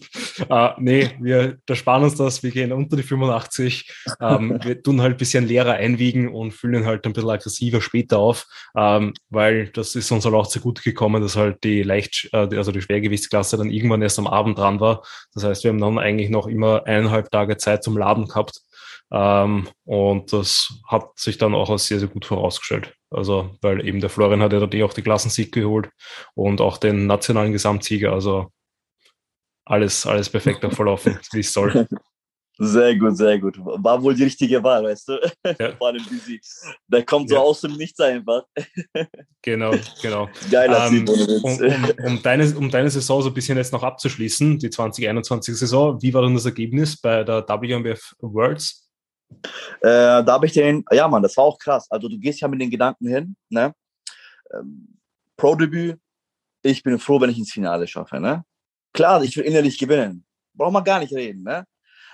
äh, 0.48 0.70
nee, 0.78 1.10
wir 1.20 1.58
da 1.66 1.74
sparen 1.74 2.04
uns 2.04 2.14
das, 2.14 2.42
wir 2.42 2.50
gehen 2.52 2.72
unter 2.72 2.96
die 2.96 3.02
85, 3.02 3.90
ähm, 4.20 4.60
wir 4.62 4.80
tun 4.82 5.00
halt 5.00 5.14
ein 5.14 5.18
bisschen 5.18 5.46
leerer 5.46 5.72
einwiegen 5.72 6.32
und 6.32 6.52
füllen 6.52 6.86
halt 6.86 7.04
ein 7.04 7.12
bisschen 7.12 7.30
aggressiver 7.30 7.80
später 7.80 8.18
auf, 8.18 8.46
ähm, 8.76 9.12
weil 9.28 9.68
das 9.68 9.96
ist 9.96 10.10
uns 10.12 10.24
halt 10.24 10.34
auch 10.34 10.46
zu 10.46 10.60
gut 10.60 10.82
gekommen, 10.82 11.20
dass 11.20 11.36
halt 11.36 11.64
die 11.64 11.82
leicht, 11.82 12.28
äh, 12.32 12.48
also 12.56 12.70
die 12.70 12.82
Schwergewichtsklasse 12.82 13.56
dann 13.56 13.70
irgendwann 13.70 14.02
erst 14.02 14.18
am 14.18 14.28
Abend 14.28 14.58
dran 14.58 14.78
war. 14.78 15.02
Das 15.34 15.44
heißt, 15.44 15.64
wir 15.64 15.70
haben 15.70 15.80
dann 15.80 15.98
eigentlich 15.98 16.30
noch 16.30 16.46
immer 16.46 16.86
eineinhalb 16.86 17.30
Tage 17.30 17.56
Zeit 17.56 17.82
zum 17.82 17.96
Laden 17.96 18.28
gehabt. 18.28 18.60
Ähm, 19.12 19.68
und 19.85 20.33
das 20.33 20.72
hat 20.88 21.18
sich 21.18 21.37
dann 21.37 21.55
auch 21.55 21.68
als 21.68 21.87
sehr, 21.87 21.98
sehr 21.98 22.09
gut 22.09 22.25
vorausgestellt. 22.25 22.94
Also, 23.11 23.51
weil 23.61 23.87
eben 23.87 24.01
der 24.01 24.09
Florian 24.09 24.40
hat 24.40 24.55
ja 24.55 24.59
dort 24.61 24.75
eh 24.75 24.83
auch 24.83 24.94
die 24.94 25.03
Klassensieg 25.03 25.53
geholt 25.53 25.90
und 26.35 26.62
auch 26.62 26.79
den 26.79 27.07
nationalen 27.07 27.53
Gesamtsieger. 27.53 28.12
Also 28.12 28.51
alles, 29.66 30.07
alles 30.07 30.31
perfekt 30.31 30.64
verlaufen, 30.75 31.18
wie 31.33 31.40
es 31.40 31.53
soll. 31.53 31.87
Sehr 32.59 32.96
gut, 32.96 33.16
sehr 33.16 33.38
gut. 33.38 33.59
War 33.59 34.03
wohl 34.03 34.14
die 34.14 34.25
richtige 34.25 34.62
Wahl, 34.62 34.85
weißt 34.85 35.09
du? 35.09 35.33
Ja. 35.59 35.72
Vor 35.79 35.88
allem 35.88 36.05
Busy. 36.05 36.40
Der 36.87 37.05
kommt 37.05 37.29
so 37.29 37.35
ja. 37.35 37.40
aus 37.40 37.61
dem 37.62 37.72
Nichts 37.72 37.98
einfach. 38.01 38.44
Genau, 39.42 39.75
genau. 40.01 40.29
Geiler 40.51 40.87
ähm, 40.87 41.07
um, 41.09 41.44
um, 41.44 42.07
um, 42.07 42.22
deine, 42.22 42.57
um 42.57 42.70
deine 42.70 42.90
Saison 42.90 43.20
so 43.20 43.29
ein 43.29 43.35
bisschen 43.35 43.59
jetzt 43.59 43.72
noch 43.72 43.83
abzuschließen, 43.83 44.59
die 44.59 44.68
2021-Saison, 44.68 46.01
wie 46.01 46.14
war 46.14 46.22
denn 46.22 46.35
das 46.35 46.44
Ergebnis 46.44 46.98
bei 47.01 47.25
der 47.25 47.46
WMBF 47.48 48.14
Worlds? 48.20 48.91
Äh, 49.80 50.24
da 50.24 50.26
habe 50.26 50.46
ich 50.46 50.52
den, 50.52 50.84
ja 50.90 51.08
Mann, 51.08 51.22
das 51.22 51.36
war 51.36 51.44
auch 51.44 51.58
krass. 51.58 51.90
Also 51.90 52.08
du 52.08 52.18
gehst 52.18 52.40
ja 52.40 52.48
mit 52.48 52.60
den 52.60 52.70
Gedanken 52.70 53.06
hin, 53.08 53.36
ne? 53.48 53.74
Ähm, 54.52 54.98
Pro-Debüt, 55.36 55.98
ich 56.62 56.82
bin 56.82 56.98
froh, 56.98 57.20
wenn 57.20 57.30
ich 57.30 57.38
ins 57.38 57.52
Finale 57.52 57.86
schaffe, 57.86 58.20
ne? 58.20 58.44
Klar, 58.92 59.22
ich 59.22 59.36
will 59.36 59.44
innerlich 59.44 59.78
gewinnen. 59.78 60.24
Braucht 60.54 60.72
man 60.72 60.84
gar 60.84 61.00
nicht 61.00 61.12
reden, 61.12 61.42
ne? 61.42 61.66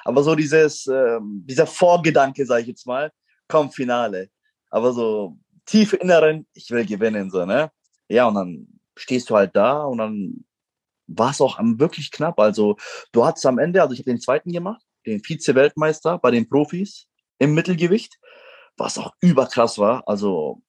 Aber 0.04 0.22
so 0.22 0.34
dieses, 0.34 0.86
ähm, 0.86 1.44
dieser 1.46 1.66
Vorgedanke, 1.66 2.46
sage 2.46 2.62
ich 2.62 2.68
jetzt 2.68 2.86
mal, 2.86 3.12
komm, 3.48 3.70
Finale. 3.70 4.30
Aber 4.70 4.92
so 4.92 5.36
tief 5.66 5.92
inneren, 5.92 6.46
ich 6.54 6.70
will 6.70 6.86
gewinnen, 6.86 7.30
so, 7.30 7.44
ne? 7.44 7.70
Ja, 8.08 8.26
und 8.26 8.34
dann 8.34 8.68
stehst 8.96 9.28
du 9.30 9.36
halt 9.36 9.54
da 9.54 9.82
und 9.82 9.98
dann 9.98 10.44
war 11.06 11.30
es 11.30 11.40
auch 11.40 11.58
wirklich 11.60 12.10
knapp. 12.10 12.38
Also 12.38 12.76
du 13.12 13.24
hattest 13.24 13.46
am 13.46 13.58
Ende, 13.58 13.82
also 13.82 13.92
ich 13.92 14.00
habe 14.00 14.10
den 14.10 14.20
zweiten 14.20 14.52
gemacht, 14.52 14.84
den 15.06 15.22
Vize-Weltmeister 15.22 16.18
bei 16.18 16.30
den 16.30 16.48
Profis 16.48 17.06
im 17.38 17.54
Mittelgewicht, 17.54 18.18
was 18.76 18.98
auch 18.98 19.12
überkrass 19.20 19.78
war. 19.78 20.02
Also 20.06 20.62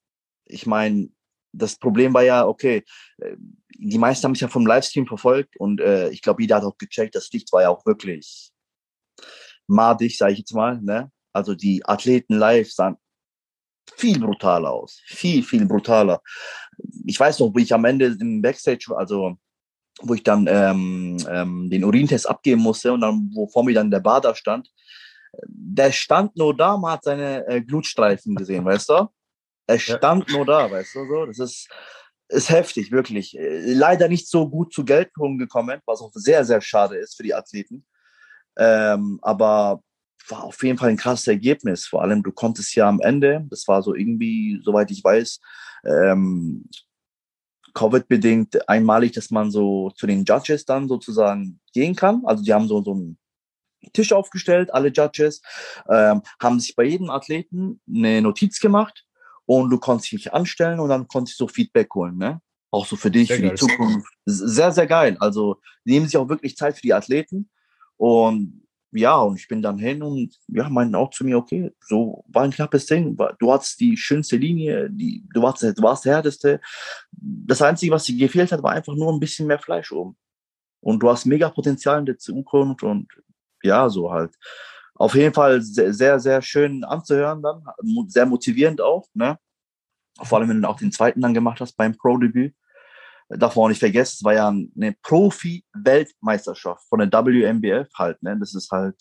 ich 0.46 0.66
meine, 0.66 1.10
das 1.52 1.78
Problem 1.78 2.14
war 2.14 2.24
ja, 2.24 2.48
okay, 2.48 2.84
äh, 3.18 3.36
die 3.78 3.98
meisten 3.98 4.26
haben 4.26 4.34
es 4.34 4.40
ja 4.40 4.48
vom 4.48 4.66
Livestream 4.66 5.08
verfolgt 5.08 5.58
und 5.58 5.80
äh, 5.82 6.10
ich 6.10 6.22
glaube, 6.22 6.42
jeder 6.42 6.58
hat 6.58 6.64
auch 6.64 6.78
gecheckt, 6.78 7.16
das 7.16 7.32
Licht 7.32 7.52
war 7.54 7.62
ja 7.62 7.70
auch 7.70 7.86
wirklich 7.86 8.52
madig, 9.68 10.18
sage 10.18 10.34
ich 10.34 10.40
jetzt 10.40 10.54
mal. 10.54 10.80
Ne? 10.82 11.12
Also 11.34 11.56
die 11.56 11.86
Athleten 11.86 12.36
live 12.36 12.72
sahen 12.72 12.98
viel 13.96 14.20
brutaler 14.20 14.72
aus. 14.72 15.02
Viel, 15.06 15.44
viel 15.44 15.66
brutaler. 15.66 16.22
Ich 17.06 17.20
weiß 17.20 17.40
noch, 17.40 17.54
wie 17.56 17.64
ich 17.64 17.74
am 17.74 17.86
Ende 17.86 18.18
im 18.20 18.42
Backstage, 18.42 18.94
also 18.96 19.38
wo 20.02 20.14
ich 20.14 20.24
dann 20.24 20.48
ähm, 20.48 21.18
ähm, 21.30 21.70
den 21.70 21.84
Urintest 21.84 22.30
abgeben 22.30 22.62
musste 22.62 22.94
und 22.94 23.02
dann, 23.02 23.32
wo 23.34 23.48
vor 23.48 23.64
mir 23.64 23.74
dann 23.74 23.92
der 23.92 24.00
Bader 24.00 24.36
stand, 24.36 24.70
der 25.48 25.92
stand 25.92 26.36
nur 26.38 26.56
da, 26.56 26.78
man 26.78 26.94
hat 26.94 27.04
seine 27.04 27.46
äh, 27.48 27.62
Glutstreifen 27.62 28.36
gesehen, 28.36 28.66
weißt 28.66 28.90
du? 28.90 29.08
Er 29.68 29.80
stand 29.80 30.30
ja. 30.30 30.38
nur 30.38 30.46
da, 30.46 30.70
weißt 30.72 30.96
du 30.96 31.06
so? 31.06 31.26
Das 31.26 31.40
ist, 31.40 31.70
ist 32.30 32.50
heftig, 32.50 32.92
wirklich. 32.92 33.38
Leider 33.40 34.08
nicht 34.08 34.28
so 34.28 34.50
gut 34.50 34.74
zu 34.74 34.84
Geltung 34.84 35.38
gekommen, 35.38 35.80
was 35.86 36.02
auch 36.02 36.12
sehr, 36.14 36.44
sehr 36.46 36.62
schade 36.62 36.98
ist 36.98 37.16
für 37.16 37.24
die 37.24 37.36
Athleten. 37.36 37.86
Ähm, 38.58 39.20
aber 39.22 39.84
war 40.28 40.44
auf 40.44 40.64
jeden 40.64 40.78
Fall 40.78 40.90
ein 40.90 40.98
krasses 40.98 41.28
Ergebnis. 41.28 41.86
Vor 41.86 42.02
allem, 42.02 42.24
du 42.24 42.32
konntest 42.32 42.76
ja 42.76 42.88
am 42.88 43.00
Ende, 43.00 43.46
das 43.50 43.68
war 43.68 43.82
so 43.82 43.96
irgendwie, 43.96 44.60
soweit 44.64 44.92
ich 44.92 45.04
weiß, 45.04 45.40
ähm, 45.86 46.68
Covid-bedingt 47.80 48.68
einmalig, 48.68 49.14
dass 49.14 49.32
man 49.32 49.52
so 49.52 49.92
zu 49.92 50.06
den 50.06 50.26
Judges 50.26 50.66
dann 50.66 50.90
sozusagen 50.90 51.62
gehen 51.74 51.96
kann. 51.96 52.24
Also 52.26 52.44
die 52.44 52.54
haben 52.54 52.68
so, 52.68 52.84
so 52.84 52.92
einen 52.92 53.18
Tisch 53.94 54.12
aufgestellt, 54.12 54.74
alle 54.74 54.90
Judges, 54.90 55.42
ähm, 55.90 56.22
haben 56.42 56.60
sich 56.60 56.76
bei 56.76 56.84
jedem 56.84 57.10
Athleten 57.10 57.80
eine 57.88 58.22
Notiz 58.22 58.60
gemacht 58.60 59.06
und 59.46 59.70
du 59.70 59.80
konntest 59.80 60.12
dich 60.12 60.34
anstellen 60.34 60.82
und 60.82 60.90
dann 60.90 61.08
konntest 61.08 61.40
du 61.40 61.46
so 61.46 61.48
Feedback 61.48 61.94
holen, 61.96 62.18
ne? 62.18 62.42
Auch 62.72 62.86
so 62.86 62.98
für 62.98 63.10
dich, 63.10 63.30
sehr 63.30 63.38
für 63.38 63.44
geil. 63.44 63.52
die 63.52 63.56
Zukunft. 63.56 64.14
Sehr, 64.26 64.72
sehr 64.72 64.86
geil. 64.86 65.16
Also 65.22 65.60
nehmen 65.86 66.06
sich 66.06 66.18
auch 66.18 66.30
wirklich 66.30 66.56
Zeit 66.56 66.76
für 66.76 66.84
die 66.84 66.94
Athleten. 66.94 67.50
Und 67.98 68.59
ja, 68.92 69.18
und 69.18 69.38
ich 69.40 69.48
bin 69.48 69.62
dann 69.62 69.78
hin 69.78 70.02
und 70.02 70.36
ja, 70.48 70.68
meinten 70.70 70.96
auch 70.96 71.12
zu 71.12 71.24
mir, 71.24 71.38
okay, 71.38 71.72
so 71.80 72.24
war 72.28 72.44
ein 72.44 72.52
knappes 72.52 72.86
Ding. 72.88 73.16
Du 73.40 73.54
hattest 73.54 73.80
die 73.80 73.96
schönste 73.96 74.38
Linie, 74.38 74.90
die, 74.90 75.24
du, 75.34 75.42
warst, 75.42 75.62
du 75.62 75.82
warst 75.84 76.06
der 76.06 76.16
härteste. 76.16 76.60
Das 77.12 77.62
Einzige, 77.62 77.92
was 77.92 78.06
dir 78.06 78.18
gefehlt 78.18 78.52
hat, 78.52 78.64
war 78.64 78.72
einfach 78.72 78.96
nur 78.96 79.14
ein 79.14 79.20
bisschen 79.20 79.48
mehr 79.48 79.60
Fleisch 79.60 79.92
oben. 79.92 80.18
Und 80.82 81.04
du 81.04 81.10
hast 81.10 81.26
mega 81.26 81.50
Potenzial 81.50 82.00
in 82.00 82.06
der 82.06 82.18
Zukunft 82.18 82.84
und 82.84 83.08
ja, 83.62 83.90
so 83.90 84.12
halt. 84.12 84.34
Auf 84.96 85.16
jeden 85.16 85.34
Fall 85.34 85.62
sehr, 85.62 85.94
sehr, 85.94 86.20
sehr 86.20 86.42
schön 86.42 86.84
anzuhören 86.84 87.42
dann, 87.42 87.64
sehr 88.08 88.26
motivierend 88.26 88.82
auch, 88.82 89.08
ne? 89.14 89.38
Vor 90.22 90.40
allem, 90.40 90.50
wenn 90.50 90.62
du 90.62 90.68
auch 90.68 90.78
den 90.78 90.92
zweiten 90.92 91.22
dann 91.22 91.34
gemacht 91.34 91.62
hast 91.62 91.78
beim 91.78 91.96
Pro-Debüt 91.96 92.54
darf 93.30 93.56
man 93.56 93.66
auch 93.66 93.70
nicht 93.70 93.80
vergessen, 93.80 94.18
es 94.20 94.24
war 94.24 94.34
ja 94.34 94.48
eine 94.50 94.96
Profi-Weltmeisterschaft 95.04 96.88
von 96.90 97.00
der 97.00 97.12
WMBF 97.12 97.88
halt, 97.96 98.22
ne? 98.24 98.38
Das 98.40 98.56
ist 98.56 98.72
halt, 98.72 98.96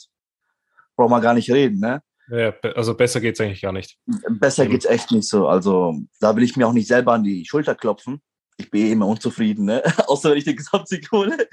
braucht 0.97 1.11
man 1.11 1.23
gar 1.23 1.35
nicht 1.35 1.51
reden, 1.51 1.81
ne? 1.81 2.03
Ja, 2.31 2.53
also 2.75 2.95
besser 2.95 3.21
geht's 3.21 3.41
eigentlich 3.41 3.63
gar 3.63 3.73
nicht. 3.73 3.99
Besser 4.29 4.67
geht's 4.67 4.85
echt 4.85 5.11
nicht 5.13 5.27
so. 5.27 5.49
Also 5.49 5.99
da 6.21 6.37
will 6.37 6.43
ich 6.43 6.57
mir 6.57 6.69
auch 6.69 6.75
nicht 6.75 6.89
selber 6.89 7.15
an 7.15 7.25
die 7.25 7.47
Schulter 7.47 7.75
klopfen. 7.75 8.21
Ich 8.59 8.71
bin 8.71 8.87
eh 8.87 8.93
immer 8.93 9.07
unzufrieden, 9.07 9.65
ne? 9.65 9.83
Außer 10.07 10.31
wenn 10.31 10.39
ich 10.39 10.45
den 10.45 10.57
Gesamtsieg 10.57 11.11
hole. 11.11 11.49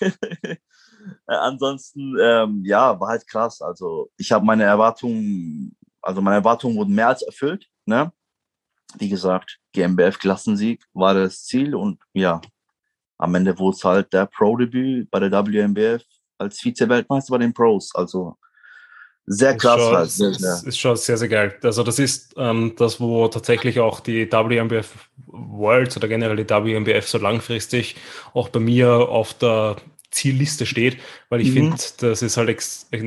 Ansonsten, 1.26 2.14
ähm, 2.20 2.62
ja, 2.64 3.00
war 3.00 3.08
halt 3.08 3.26
krass. 3.26 3.62
Also 3.62 4.10
ich 4.18 4.30
habe 4.30 4.44
meine 4.44 4.64
Erwartungen, 4.64 5.74
also 6.02 6.20
meine 6.20 6.36
Erwartungen 6.36 6.76
wurden 6.76 6.94
mehr 6.94 7.08
als 7.08 7.22
erfüllt, 7.22 7.66
ne? 7.86 8.12
Wie 8.96 9.08
gesagt, 9.08 9.58
GmbF-Klassensieg 9.74 10.82
war 10.92 11.14
das 11.14 11.44
Ziel 11.44 11.74
und 11.74 11.98
ja, 12.14 12.40
am 13.18 13.34
Ende 13.34 13.58
wurde 13.58 13.76
es 13.76 13.84
halt 13.84 14.12
der 14.12 14.26
Pro-Debüt 14.26 15.10
bei 15.10 15.20
der 15.20 15.30
WMBF 15.30 16.02
als 16.38 16.60
Vize-Weltmeister 16.60 17.32
bei 17.32 17.38
den 17.38 17.52
Pros. 17.52 17.94
Also 17.94 18.36
sehr 19.26 19.56
krass. 19.56 19.76
Ist 19.76 19.84
schon, 19.84 19.96
halt. 19.96 20.10
sehr, 20.10 20.34
sehr. 20.34 20.68
ist 20.68 20.78
schon 20.78 20.96
sehr, 20.96 21.16
sehr 21.18 21.28
geil. 21.28 21.58
Also 21.62 21.82
das 21.82 21.98
ist 21.98 22.32
ähm, 22.38 22.72
das, 22.76 22.98
wo 22.98 23.28
tatsächlich 23.28 23.78
auch 23.78 24.00
die 24.00 24.30
WMBF 24.30 25.10
Worlds 25.26 25.96
oder 25.98 26.08
generell 26.08 26.36
die 26.36 26.48
WMBF 26.48 27.06
so 27.06 27.18
langfristig 27.18 27.96
auch 28.32 28.48
bei 28.48 28.60
mir 28.60 28.90
auf 28.90 29.34
der 29.34 29.76
Zielliste 30.10 30.64
steht, 30.64 30.96
weil 31.28 31.40
ich 31.40 31.50
mhm. 31.50 31.54
finde, 31.54 31.76
das 32.00 32.22
ist 32.22 32.36
halt 32.36 32.58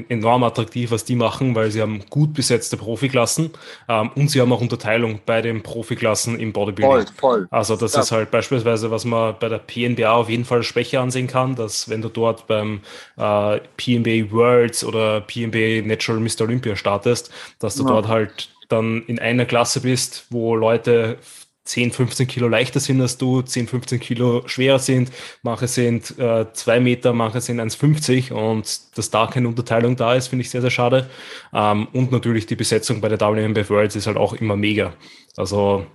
enorm 0.10 0.44
attraktiv, 0.44 0.92
was 0.92 1.04
die 1.04 1.16
machen, 1.16 1.56
weil 1.56 1.72
sie 1.72 1.82
haben 1.82 2.04
gut 2.10 2.34
besetzte 2.34 2.78
Profiklassen 2.78 3.52
ähm, 3.90 4.12
und 4.16 4.30
sie 4.30 4.40
haben 4.40 4.54
auch 4.54 4.62
Unterteilung 4.62 5.20
bei 5.26 5.42
den 5.42 5.64
Profiklassen 5.64 6.40
im 6.40 6.54
Bodybuilding. 6.54 7.08
Voll, 7.16 7.40
voll. 7.40 7.48
Also 7.50 7.76
das 7.76 7.96
ja. 7.96 8.02
ist 8.02 8.12
halt 8.12 8.30
beispielsweise, 8.30 8.92
was 8.92 9.06
man 9.06 9.36
bei 9.40 9.50
der 9.50 9.58
PNBA 9.58 10.12
auf 10.12 10.30
jeden 10.30 10.46
Fall 10.46 10.62
Schwäche 10.62 11.00
ansehen 11.00 11.28
kann, 11.28 11.56
dass 11.56 11.90
wenn 11.90 12.02
du 12.02 12.10
dort 12.10 12.46
beim 12.46 12.82
äh, 13.18 13.60
PNBA 13.78 14.32
Worlds 14.32 14.84
oder 14.84 15.22
PNBA 15.22 15.86
Natural 15.86 16.22
Mr. 16.22 16.42
Olympia 16.42 16.76
startest, 16.76 17.32
dass 17.60 17.76
du 17.76 17.84
ja. 17.84 17.90
dort 17.90 18.08
halt 18.08 18.50
dann 18.70 19.04
in 19.08 19.20
einer 19.20 19.46
Klasse 19.46 19.82
bist, 19.82 20.26
wo 20.30 20.56
Leute 20.56 21.18
10, 21.64 21.92
15 21.92 22.28
Kilo 22.28 22.48
leichter 22.48 22.80
sind 22.80 23.02
als 23.02 23.18
du, 23.18 23.42
10, 23.42 23.68
15 23.68 24.00
Kilo 24.00 24.48
schwerer 24.48 24.80
sind. 24.80 25.12
Manche 25.44 25.68
sind 25.68 26.18
äh, 26.18 26.52
zwei 26.54 26.80
Meter, 26.80 27.14
manche 27.14 27.42
sind 27.42 27.62
1,50 27.62 28.34
und 28.34 28.98
dass 28.98 29.10
da 29.12 29.28
keine 29.28 29.48
Unterteilung 29.48 29.96
da 29.96 30.16
ist, 30.16 30.28
finde 30.28 30.42
ich 30.42 30.50
sehr, 30.50 30.62
sehr 30.62 30.72
schade. 30.72 31.10
Ähm, 31.54 31.88
und 31.94 32.12
natürlich 32.12 32.48
die 32.48 32.56
Besetzung 32.56 33.02
bei 33.02 33.10
der 33.10 33.20
WNBF 33.20 33.70
Worlds 33.70 33.96
ist 33.96 34.08
halt 34.08 34.18
auch 34.18 34.34
immer 34.34 34.56
mega. 34.56 34.94
Also 35.38 35.86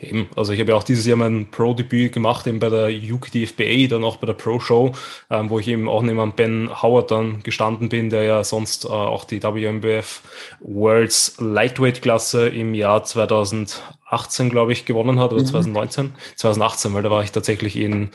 Eben, 0.00 0.28
also 0.36 0.52
ich 0.52 0.60
habe 0.60 0.70
ja 0.70 0.76
auch 0.76 0.82
dieses 0.82 1.06
Jahr 1.06 1.16
mein 1.16 1.50
Pro-Debüt 1.50 2.12
gemacht, 2.12 2.46
eben 2.46 2.58
bei 2.58 2.68
der 2.68 2.88
UKDFBA, 2.88 3.88
dann 3.88 4.04
auch 4.04 4.16
bei 4.16 4.26
der 4.26 4.34
Pro-Show, 4.34 4.92
ähm, 5.30 5.50
wo 5.50 5.58
ich 5.58 5.68
eben 5.68 5.88
auch 5.88 6.02
neben 6.02 6.32
Ben 6.32 6.70
Howard 6.82 7.10
dann 7.10 7.42
gestanden 7.42 7.88
bin, 7.88 8.10
der 8.10 8.22
ja 8.22 8.44
sonst 8.44 8.84
äh, 8.84 8.88
auch 8.88 9.24
die 9.24 9.42
WMBF 9.42 10.22
Worlds 10.60 11.36
Lightweight-Klasse 11.38 12.48
im 12.48 12.74
Jahr 12.74 13.04
2018, 13.04 14.50
glaube 14.50 14.72
ich, 14.72 14.84
gewonnen 14.84 15.18
hat, 15.18 15.32
oder 15.32 15.42
mhm. 15.42 15.46
2019, 15.46 16.14
2018, 16.36 16.94
weil 16.94 17.02
da 17.02 17.10
war 17.10 17.22
ich 17.22 17.32
tatsächlich 17.32 17.76
in 17.76 18.10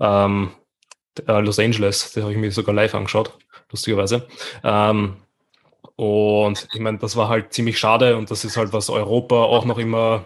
ähm, 0.00 0.50
äh, 1.26 1.40
Los 1.40 1.58
Angeles, 1.58 2.12
da 2.12 2.22
habe 2.22 2.32
ich 2.32 2.38
mir 2.38 2.50
sogar 2.50 2.74
live 2.74 2.94
angeschaut, 2.94 3.36
lustigerweise. 3.70 4.26
Ähm, 4.62 5.16
und 5.96 6.66
ich 6.72 6.80
meine, 6.80 6.98
das 6.98 7.16
war 7.16 7.28
halt 7.28 7.52
ziemlich 7.52 7.78
schade 7.78 8.16
und 8.16 8.30
das 8.30 8.44
ist 8.44 8.56
halt, 8.56 8.72
was 8.72 8.90
Europa 8.90 9.36
auch 9.36 9.64
noch 9.64 9.78
immer 9.78 10.24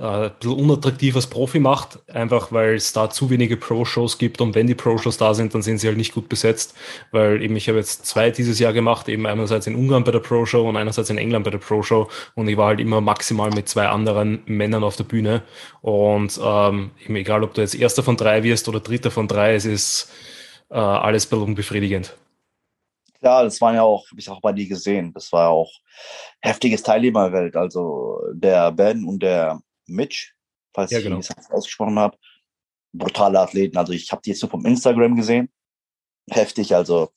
äh, 0.00 0.02
ein 0.02 0.32
bisschen 0.40 0.58
unattraktiv 0.58 1.14
als 1.14 1.26
Profi 1.26 1.60
macht, 1.60 1.98
einfach 2.10 2.52
weil 2.52 2.74
es 2.74 2.92
da 2.92 3.10
zu 3.10 3.28
wenige 3.28 3.56
Pro-Shows 3.56 4.16
gibt 4.16 4.40
und 4.40 4.54
wenn 4.54 4.66
die 4.66 4.74
Pro-Shows 4.74 5.18
da 5.18 5.34
sind, 5.34 5.54
dann 5.54 5.60
sind 5.60 5.78
sie 5.78 5.88
halt 5.88 5.98
nicht 5.98 6.14
gut 6.14 6.28
besetzt, 6.28 6.74
weil 7.12 7.42
eben 7.42 7.54
ich 7.56 7.68
habe 7.68 7.78
jetzt 7.78 8.06
zwei 8.06 8.30
dieses 8.30 8.58
Jahr 8.58 8.72
gemacht, 8.72 9.08
eben 9.08 9.26
einerseits 9.26 9.66
in 9.66 9.74
Ungarn 9.74 10.04
bei 10.04 10.12
der 10.12 10.20
Pro-Show 10.20 10.66
und 10.66 10.76
einerseits 10.76 11.10
in 11.10 11.18
England 11.18 11.44
bei 11.44 11.50
der 11.50 11.58
Pro-Show 11.58 12.08
und 12.34 12.48
ich 12.48 12.56
war 12.56 12.68
halt 12.68 12.80
immer 12.80 13.02
maximal 13.02 13.50
mit 13.50 13.68
zwei 13.68 13.88
anderen 13.88 14.42
Männern 14.46 14.84
auf 14.84 14.96
der 14.96 15.04
Bühne 15.04 15.42
und 15.82 16.40
ähm, 16.42 16.92
eben 17.04 17.16
egal, 17.16 17.44
ob 17.44 17.52
du 17.52 17.60
jetzt 17.60 17.74
erster 17.74 18.02
von 18.02 18.16
drei 18.16 18.42
wirst 18.42 18.68
oder 18.68 18.80
dritter 18.80 19.10
von 19.10 19.28
drei, 19.28 19.54
es 19.54 19.66
ist 19.66 20.10
äh, 20.70 20.78
alles 20.78 21.26
ein 21.26 21.30
bisschen 21.30 21.44
unbefriedigend. 21.44 22.16
Ja, 23.22 23.42
das 23.42 23.60
waren 23.60 23.74
ja 23.74 23.82
auch, 23.82 24.10
habe 24.10 24.18
ich 24.18 24.30
auch 24.30 24.40
bei 24.40 24.52
dir 24.52 24.66
gesehen, 24.66 25.12
das 25.12 25.30
war 25.30 25.44
ja 25.44 25.48
auch 25.50 25.70
heftiges 26.40 26.82
Teilnehmerwelt. 26.82 27.54
Also 27.54 28.18
der 28.32 28.72
Ben 28.72 29.04
und 29.04 29.22
der 29.22 29.60
Mitch, 29.90 30.34
falls 30.74 30.90
ja, 30.90 31.00
genau. 31.00 31.18
ich 31.18 31.30
es 31.30 31.50
ausgesprochen 31.50 31.98
habe. 31.98 32.16
Brutale 32.92 33.38
Athleten. 33.40 33.76
Also 33.76 33.92
ich 33.92 34.10
habe 34.10 34.22
die 34.22 34.30
jetzt 34.30 34.42
nur 34.42 34.50
vom 34.50 34.64
Instagram 34.66 35.14
gesehen. 35.16 35.50
Heftig, 36.28 36.74
also 36.74 37.10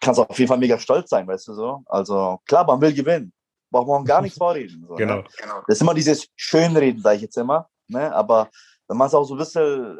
kannst 0.00 0.20
auf 0.20 0.38
jeden 0.38 0.48
Fall 0.48 0.58
mega 0.58 0.78
stolz 0.78 1.10
sein, 1.10 1.26
weißt 1.26 1.48
du 1.48 1.54
so. 1.54 1.82
Also 1.86 2.40
klar, 2.46 2.66
man 2.66 2.80
will 2.80 2.92
gewinnen. 2.92 3.32
Braucht 3.70 3.88
man 3.88 4.04
gar 4.04 4.20
nichts 4.20 4.38
vorreden. 4.38 4.84
So, 4.86 4.94
genau. 4.94 5.18
Ne? 5.18 5.24
Das 5.66 5.76
ist 5.76 5.82
immer 5.82 5.94
dieses 5.94 6.28
Schönreden, 6.36 7.00
sage 7.00 7.16
ich 7.16 7.22
jetzt 7.22 7.36
immer. 7.36 7.68
Ne? 7.88 8.14
Aber 8.14 8.50
wenn 8.88 8.96
man 8.96 9.08
es 9.08 9.14
auch 9.14 9.24
so 9.24 9.34
ein 9.34 9.38
bisschen 9.38 9.98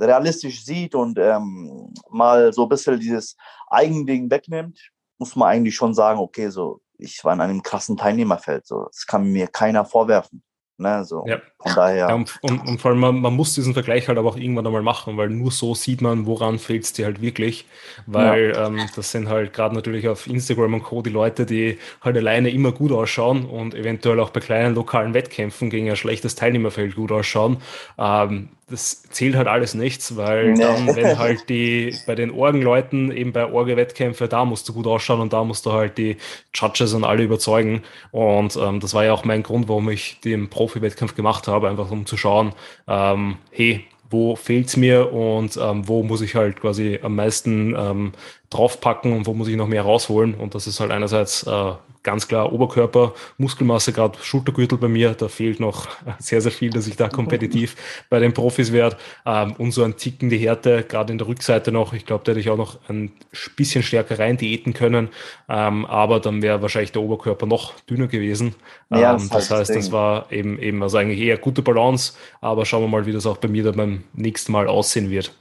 realistisch 0.00 0.64
sieht 0.64 0.94
und 0.94 1.18
ähm, 1.18 1.92
mal 2.10 2.52
so 2.52 2.64
ein 2.64 2.68
bisschen 2.68 2.98
dieses 2.98 3.36
Eigending 3.68 4.30
wegnimmt, 4.30 4.90
muss 5.18 5.34
man 5.36 5.48
eigentlich 5.48 5.74
schon 5.74 5.94
sagen, 5.94 6.20
okay, 6.20 6.48
so 6.48 6.80
ich 6.98 7.24
war 7.24 7.32
in 7.32 7.40
einem 7.40 7.62
krassen 7.62 7.96
Teilnehmerfeld. 7.96 8.66
So, 8.66 8.84
das 8.84 9.06
kann 9.06 9.30
mir 9.30 9.46
keiner 9.46 9.84
vorwerfen. 9.84 10.42
Ne, 10.80 11.04
so. 11.04 11.24
Ja. 11.26 11.40
Von 11.58 11.74
daher. 11.74 12.08
Ja, 12.08 12.14
und, 12.14 12.38
und, 12.40 12.60
und, 12.60 12.80
vor 12.80 12.92
allem, 12.92 13.00
man, 13.00 13.20
man, 13.20 13.34
muss 13.34 13.52
diesen 13.52 13.74
Vergleich 13.74 14.06
halt 14.06 14.16
aber 14.16 14.28
auch 14.28 14.36
irgendwann 14.36 14.64
einmal 14.64 14.82
machen, 14.82 15.16
weil 15.16 15.28
nur 15.28 15.50
so 15.50 15.74
sieht 15.74 16.00
man, 16.00 16.24
woran 16.24 16.60
fehlt 16.60 16.84
es 16.84 16.92
dir 16.92 17.06
halt 17.06 17.20
wirklich. 17.20 17.66
Weil 18.06 18.52
ja. 18.54 18.68
ähm, 18.68 18.88
das 18.94 19.10
sind 19.10 19.28
halt 19.28 19.52
gerade 19.52 19.74
natürlich 19.74 20.06
auf 20.06 20.28
Instagram 20.28 20.74
und 20.74 20.84
Co. 20.84 21.02
die 21.02 21.10
Leute, 21.10 21.46
die 21.46 21.78
halt 22.00 22.16
alleine 22.16 22.50
immer 22.50 22.70
gut 22.70 22.92
ausschauen 22.92 23.44
und 23.44 23.74
eventuell 23.74 24.20
auch 24.20 24.30
bei 24.30 24.38
kleinen 24.38 24.76
lokalen 24.76 25.14
Wettkämpfen 25.14 25.68
gegen 25.68 25.90
ein 25.90 25.96
schlechtes 25.96 26.36
Teilnehmerfeld 26.36 26.94
gut 26.94 27.10
ausschauen. 27.10 27.56
Ähm, 27.98 28.50
das 28.70 29.02
zählt 29.10 29.34
halt 29.34 29.48
alles 29.48 29.74
nichts, 29.74 30.16
weil 30.16 30.52
nee. 30.52 30.60
dann, 30.60 30.94
wenn 30.94 31.18
halt 31.18 31.48
die 31.48 31.94
bei 32.06 32.14
den 32.14 32.30
Orgenleuten 32.30 33.10
eben 33.10 33.32
bei 33.32 33.50
Orge-Wettkämpfe, 33.50 34.28
da 34.28 34.44
musst 34.44 34.68
du 34.68 34.74
gut 34.74 34.86
ausschauen 34.86 35.20
und 35.20 35.32
da 35.32 35.44
musst 35.44 35.66
du 35.66 35.72
halt 35.72 35.98
die 35.98 36.16
Judges 36.54 36.92
und 36.92 37.04
alle 37.04 37.22
überzeugen. 37.22 37.82
Und 38.10 38.56
ähm, 38.56 38.80
das 38.80 38.94
war 38.94 39.04
ja 39.04 39.12
auch 39.12 39.24
mein 39.24 39.42
Grund, 39.42 39.68
warum 39.68 39.88
ich 39.88 40.20
den 40.20 40.50
Profi-Wettkampf 40.50 41.14
gemacht 41.14 41.48
habe, 41.48 41.68
einfach 41.68 41.90
um 41.90 42.06
zu 42.06 42.16
schauen, 42.16 42.52
ähm, 42.86 43.36
hey, 43.50 43.86
wo 44.10 44.36
fehlt's 44.36 44.76
mir 44.76 45.12
und 45.12 45.58
ähm, 45.60 45.86
wo 45.86 46.02
muss 46.02 46.22
ich 46.22 46.34
halt 46.34 46.60
quasi 46.60 46.98
am 47.02 47.14
meisten 47.14 47.74
ähm, 47.76 48.12
draufpacken 48.50 49.12
und 49.12 49.26
wo 49.26 49.34
muss 49.34 49.48
ich 49.48 49.56
noch 49.56 49.68
mehr 49.68 49.82
rausholen. 49.82 50.34
Und 50.34 50.54
das 50.54 50.66
ist 50.66 50.80
halt 50.80 50.90
einerseits 50.90 51.42
äh, 51.44 51.72
ganz 52.02 52.28
klar 52.28 52.52
Oberkörper, 52.52 53.12
Muskelmasse, 53.36 53.92
gerade 53.92 54.18
Schultergürtel 54.22 54.78
bei 54.78 54.88
mir, 54.88 55.12
da 55.12 55.28
fehlt 55.28 55.60
noch 55.60 55.88
sehr, 56.18 56.40
sehr 56.40 56.52
viel, 56.52 56.70
dass 56.70 56.86
ich 56.86 56.96
da 56.96 57.08
kompetitiv 57.08 57.76
bei 58.08 58.18
den 58.18 58.32
Profis 58.32 58.72
werde. 58.72 58.96
Ähm, 59.26 59.52
und 59.58 59.72
so 59.72 59.84
ein 59.84 59.96
Ticken 59.96 60.30
die 60.30 60.38
Härte, 60.38 60.84
gerade 60.84 61.12
in 61.12 61.18
der 61.18 61.28
Rückseite 61.28 61.72
noch. 61.72 61.92
Ich 61.92 62.06
glaube, 62.06 62.24
da 62.24 62.32
hätte 62.32 62.40
ich 62.40 62.48
auch 62.48 62.56
noch 62.56 62.78
ein 62.88 63.12
bisschen 63.56 63.82
stärker 63.82 64.18
rein 64.18 64.38
diäten 64.38 64.72
können. 64.72 65.10
Ähm, 65.48 65.84
aber 65.84 66.20
dann 66.20 66.40
wäre 66.40 66.62
wahrscheinlich 66.62 66.92
der 66.92 67.02
Oberkörper 67.02 67.44
noch 67.44 67.78
dünner 67.80 68.06
gewesen. 68.06 68.54
Ja, 68.90 69.12
das, 69.12 69.24
ähm, 69.24 69.28
das 69.30 69.50
heißt, 69.50 69.76
das 69.76 69.92
war 69.92 70.32
eben, 70.32 70.58
eben 70.58 70.82
also 70.82 70.96
eigentlich 70.96 71.20
eher 71.20 71.36
gute 71.36 71.60
Balance. 71.60 72.14
Aber 72.40 72.64
schauen 72.64 72.82
wir 72.82 72.88
mal, 72.88 73.04
wie 73.04 73.12
das 73.12 73.26
auch 73.26 73.36
bei 73.36 73.48
mir 73.48 73.64
dann 73.64 73.76
beim 73.76 74.04
nächsten 74.14 74.52
Mal 74.52 74.66
aussehen 74.66 75.10
wird. 75.10 75.32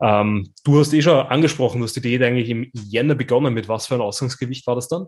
Ähm, 0.00 0.52
du 0.64 0.78
hast 0.78 0.92
eh 0.92 1.02
schon 1.02 1.26
angesprochen, 1.26 1.80
dass 1.80 1.92
die 1.92 2.00
Diät 2.00 2.22
eigentlich 2.22 2.50
im 2.50 2.70
Jänner 2.72 3.14
begonnen. 3.14 3.54
Mit 3.54 3.68
was 3.68 3.86
für 3.86 3.94
ein 3.94 4.00
Ausgangsgewicht 4.00 4.66
war 4.66 4.76
das 4.76 4.88
dann? 4.88 5.06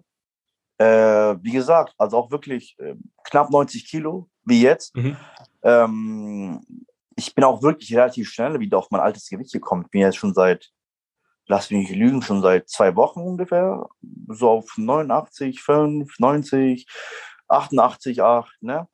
Äh, 0.78 1.36
wie 1.43 1.53
gesagt, 1.53 1.95
also 1.99 2.16
auch 2.16 2.30
wirklich 2.30 2.76
äh, 2.78 2.95
knapp 3.24 3.51
90 3.51 3.86
Kilo, 3.86 4.28
wie 4.45 4.62
jetzt. 4.62 4.97
Mhm. 4.97 5.16
Ähm, 5.62 6.86
ich 7.16 7.34
bin 7.34 7.45
auch 7.45 7.62
wirklich 7.62 7.95
relativ 7.95 8.30
schnell 8.30 8.59
wieder 8.61 8.78
auf 8.78 8.91
mein 8.91 9.01
altes 9.01 9.28
Gewicht 9.28 9.53
gekommen. 9.53 9.82
Ich 9.84 9.91
bin 9.91 10.01
jetzt 10.01 10.16
schon 10.16 10.34
seit, 10.34 10.70
lass 11.47 11.70
mich 11.70 11.91
nicht 11.91 11.99
lügen, 11.99 12.22
schon 12.22 12.41
seit 12.41 12.68
zwei 12.68 12.97
Wochen 12.97 13.20
ungefähr, 13.20 13.86
so 14.28 14.49
auf 14.49 14.72
89, 14.76 15.62
5, 15.62 16.18
90, 16.18 16.86
88, 17.49 18.22
8, 18.22 18.51
ne? 18.62 18.88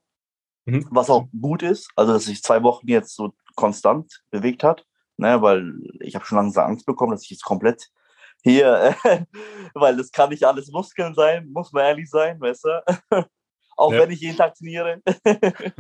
Mhm. 0.65 0.89
Was 0.91 1.09
auch 1.09 1.29
gut 1.41 1.63
ist, 1.63 1.89
also 1.95 2.15
dass 2.15 2.25
sich 2.25 2.43
zwei 2.43 2.65
Wochen 2.65 2.89
jetzt 2.89 3.15
so 3.15 3.33
konstant 3.55 4.25
bewegt 4.31 4.65
hat 4.65 4.85
ne, 5.17 5.41
weil 5.43 5.75
ich 6.01 6.15
habe 6.15 6.25
schon 6.25 6.39
langsam 6.39 6.67
Angst 6.67 6.87
bekommen, 6.87 7.13
dass 7.13 7.23
ich 7.23 7.31
jetzt 7.31 7.45
komplett 7.45 7.91
hier, 8.43 8.95
weil 9.75 9.97
das 9.97 10.13
kann 10.13 10.31
nicht 10.31 10.45
alles 10.45 10.71
Muskeln 10.71 11.15
sein, 11.15 11.49
muss 11.53 11.73
man 11.73 11.85
ehrlich 11.85 12.09
sein, 12.09 12.41
weißt 12.41 12.65
du? 12.65 12.85
Auch 13.77 13.93
ja. 13.93 14.01
wenn 14.01 14.11
ich 14.11 14.21
jeden 14.21 14.37
Tag 14.37 14.55
trainiere. 14.55 15.03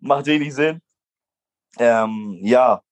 Macht 0.00 0.26
wenig 0.26 0.54
Sinn. 0.54 0.82
Ähm, 1.78 2.38
ja, 2.42 2.82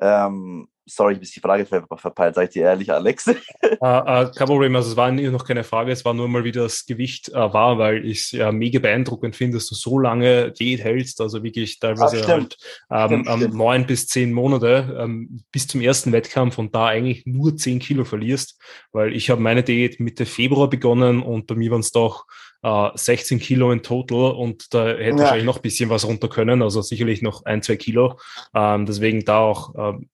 ähm, 0.00 0.68
sorry, 0.86 1.14
ich 1.14 1.18
habe 1.18 1.26
die 1.26 1.40
Frage 1.40 1.66
ver 1.66 1.86
verpeilt, 1.96 2.34
sag 2.36 2.44
ich 2.44 2.50
dir 2.50 2.62
ehrlich, 2.62 2.92
Alex. 2.92 3.26
uh, 3.26 3.32
uh, 3.80 4.30
kein 4.30 4.46
Problem, 4.46 4.76
also 4.76 4.90
es 4.90 4.96
war 4.96 5.10
noch 5.10 5.44
keine 5.44 5.64
Frage, 5.64 5.92
es 5.92 6.04
war 6.04 6.14
nur 6.14 6.28
mal, 6.28 6.44
wie 6.44 6.52
das 6.52 6.86
Gewicht 6.86 7.30
uh, 7.30 7.52
war, 7.52 7.78
weil 7.78 8.04
ich 8.04 8.20
es 8.20 8.30
ja 8.32 8.52
mega 8.52 8.78
beeindruckend 8.78 9.34
finde, 9.34 9.56
dass 9.56 9.68
du 9.68 9.74
so 9.74 9.98
lange 9.98 10.52
Diät 10.52 10.82
hältst, 10.82 11.20
also 11.20 11.42
wirklich 11.42 11.80
teilweise 11.80 12.24
ah, 12.24 12.28
halt, 12.28 12.56
ähm, 12.90 13.24
stimmt, 13.24 13.52
um, 13.52 13.56
neun 13.56 13.86
bis 13.86 14.06
zehn 14.06 14.32
Monate 14.32 14.96
ähm, 14.98 15.40
bis 15.50 15.66
zum 15.66 15.80
ersten 15.80 16.12
Wettkampf 16.12 16.58
und 16.58 16.74
da 16.74 16.86
eigentlich 16.86 17.26
nur 17.26 17.56
zehn 17.56 17.80
Kilo 17.80 18.04
verlierst, 18.04 18.60
weil 18.92 19.14
ich 19.14 19.28
habe 19.30 19.40
meine 19.40 19.62
Diät 19.62 19.98
Mitte 19.98 20.24
Februar 20.24 20.70
begonnen 20.70 21.22
und 21.22 21.46
bei 21.46 21.56
mir 21.56 21.70
waren 21.72 21.80
es 21.80 21.90
doch 21.90 22.26
16 22.62 23.38
Kilo 23.38 23.70
in 23.70 23.84
total 23.84 24.32
und 24.32 24.74
da 24.74 24.88
hätte 24.88 25.02
ja. 25.02 25.18
wahrscheinlich 25.18 25.44
noch 25.44 25.56
ein 25.56 25.62
bisschen 25.62 25.88
was 25.88 26.04
runter 26.04 26.28
können, 26.28 26.62
also 26.62 26.82
sicherlich 26.82 27.22
noch 27.22 27.44
ein, 27.44 27.62
zwei 27.62 27.76
Kilo. 27.76 28.18
Ähm, 28.54 28.86
deswegen 28.86 29.24
da 29.24 29.38
auch 29.38 29.74
ähm, 29.78 30.08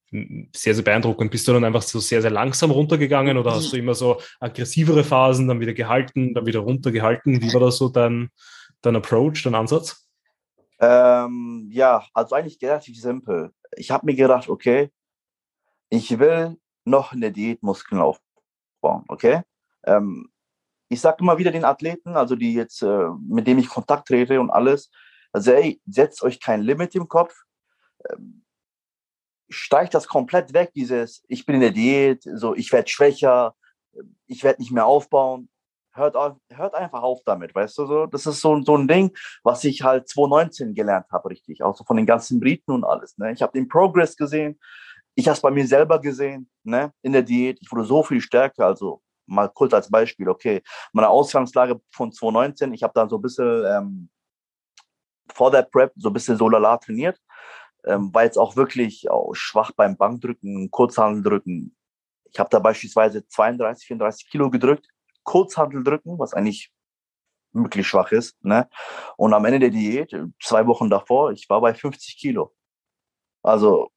sehr, 0.54 0.74
sehr 0.74 0.84
beeindruckend. 0.84 1.30
Bist 1.30 1.48
du 1.48 1.52
dann 1.52 1.64
einfach 1.64 1.82
so 1.82 1.98
sehr, 1.98 2.20
sehr 2.20 2.30
langsam 2.30 2.70
runtergegangen 2.70 3.38
oder 3.38 3.52
hast 3.52 3.72
du 3.72 3.76
immer 3.76 3.94
so 3.94 4.20
aggressivere 4.40 5.04
Phasen, 5.04 5.48
dann 5.48 5.60
wieder 5.60 5.72
gehalten, 5.72 6.34
dann 6.34 6.46
wieder 6.46 6.60
runtergehalten? 6.60 7.40
Wie 7.40 7.52
war 7.54 7.60
das 7.60 7.78
so 7.78 7.88
dein, 7.88 8.30
dein 8.82 8.96
Approach, 8.96 9.42
dein 9.44 9.54
Ansatz? 9.54 10.06
Ähm, 10.80 11.68
ja, 11.70 12.04
also 12.12 12.34
eigentlich 12.34 12.60
relativ 12.60 13.00
simpel. 13.00 13.52
Ich 13.76 13.90
habe 13.90 14.04
mir 14.04 14.14
gedacht, 14.14 14.48
okay, 14.48 14.90
ich 15.88 16.18
will 16.18 16.56
noch 16.84 17.12
eine 17.12 17.32
Diätmuskeln 17.32 18.00
aufbauen, 18.00 19.04
okay? 19.08 19.42
Ähm, 19.84 20.30
ich 20.88 21.00
sage 21.00 21.18
immer 21.20 21.38
wieder 21.38 21.52
den 21.52 21.64
Athleten, 21.64 22.16
also 22.16 22.36
die 22.36 22.52
jetzt, 22.52 22.82
äh, 22.82 23.08
mit 23.26 23.46
dem 23.46 23.58
ich 23.58 23.68
Kontakt 23.68 24.08
trete 24.08 24.40
und 24.40 24.50
alles, 24.50 24.90
also 25.32 25.52
ey, 25.52 25.80
setzt 25.86 26.22
euch 26.22 26.40
kein 26.40 26.60
Limit 26.60 26.94
im 26.94 27.08
Kopf. 27.08 27.34
Ähm, 28.10 28.41
steigt 29.52 29.94
das 29.94 30.08
komplett 30.08 30.52
weg, 30.52 30.72
dieses, 30.74 31.22
ich 31.28 31.46
bin 31.46 31.56
in 31.56 31.60
der 31.60 31.70
Diät, 31.70 32.22
so, 32.22 32.54
ich 32.54 32.72
werde 32.72 32.88
schwächer, 32.88 33.54
ich 34.26 34.42
werde 34.42 34.60
nicht 34.60 34.72
mehr 34.72 34.86
aufbauen. 34.86 35.48
Hört, 35.94 36.16
hört 36.50 36.74
einfach 36.74 37.02
auf 37.02 37.20
damit, 37.26 37.54
weißt 37.54 37.76
du 37.76 37.86
so? 37.86 38.06
Das 38.06 38.24
ist 38.24 38.40
so, 38.40 38.62
so 38.62 38.76
ein 38.76 38.88
Ding, 38.88 39.14
was 39.42 39.62
ich 39.64 39.82
halt 39.82 40.08
2019 40.08 40.74
gelernt 40.74 41.06
habe, 41.12 41.28
richtig. 41.28 41.62
Auch 41.62 41.76
so 41.76 41.84
von 41.84 41.98
den 41.98 42.06
ganzen 42.06 42.40
Briten 42.40 42.70
und 42.70 42.84
alles. 42.84 43.18
Ne? 43.18 43.32
Ich 43.32 43.42
habe 43.42 43.52
den 43.52 43.68
Progress 43.68 44.16
gesehen. 44.16 44.58
Ich 45.14 45.28
habe 45.28 45.34
es 45.34 45.42
bei 45.42 45.50
mir 45.50 45.66
selber 45.66 46.00
gesehen, 46.00 46.48
ne? 46.64 46.94
in 47.02 47.12
der 47.12 47.22
Diät. 47.22 47.58
Ich 47.60 47.70
wurde 47.70 47.84
so 47.84 48.02
viel 48.02 48.22
stärker. 48.22 48.64
Also 48.64 49.02
mal 49.26 49.50
kurz 49.50 49.74
als 49.74 49.90
Beispiel, 49.90 50.30
okay. 50.30 50.62
Meine 50.94 51.10
Ausgangslage 51.10 51.78
von 51.90 52.10
2019, 52.10 52.72
ich 52.72 52.82
habe 52.82 52.94
da 52.94 53.06
so 53.06 53.16
ein 53.16 53.22
bisschen 53.22 53.64
ähm, 53.66 54.08
vor 55.34 55.50
der 55.50 55.62
Prep 55.62 55.92
so 55.96 56.08
ein 56.08 56.14
bisschen 56.14 56.38
so 56.38 56.48
lala 56.48 56.78
trainiert 56.78 57.18
ähm, 57.84 58.12
war 58.14 58.24
jetzt 58.24 58.38
auch 58.38 58.56
wirklich 58.56 59.10
auch 59.10 59.34
schwach 59.34 59.72
beim 59.72 59.96
Bankdrücken, 59.96 60.70
Kurzhandeldrücken. 60.70 61.76
Ich 62.24 62.38
habe 62.38 62.50
da 62.50 62.58
beispielsweise 62.58 63.26
32, 63.26 63.86
34 63.86 64.30
Kilo 64.30 64.50
gedrückt, 64.50 64.88
Kurzhandeldrücken, 65.24 66.18
was 66.18 66.34
eigentlich 66.34 66.72
wirklich 67.52 67.86
schwach 67.86 68.12
ist. 68.12 68.42
Ne? 68.44 68.68
Und 69.16 69.34
am 69.34 69.44
Ende 69.44 69.58
der 69.60 69.70
Diät, 69.70 70.14
zwei 70.42 70.66
Wochen 70.66 70.88
davor, 70.88 71.32
ich 71.32 71.48
war 71.48 71.60
bei 71.60 71.74
50 71.74 72.16
Kilo. 72.18 72.54
Also, 73.42 73.90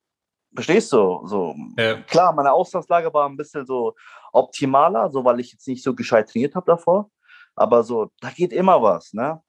verstehst 0.54 0.92
du? 0.92 1.22
So, 1.26 1.56
ja. 1.78 2.02
Klar, 2.02 2.34
meine 2.34 2.52
Ausgangslage 2.52 3.14
war 3.14 3.28
ein 3.28 3.38
bisschen 3.38 3.66
so 3.66 3.96
optimaler, 4.34 5.10
so 5.12 5.24
weil 5.24 5.40
ich 5.40 5.52
jetzt 5.52 5.68
nicht 5.68 5.84
so 5.84 5.94
gescheit 5.96 6.30
trainiert 6.30 6.56
habe 6.56 6.66
davor. 6.66 7.10
Aber 7.56 7.84
so, 7.84 8.12
da 8.20 8.32
geht 8.32 8.52
immer 8.52 8.82
was, 8.82 9.14
ne? 9.14 9.42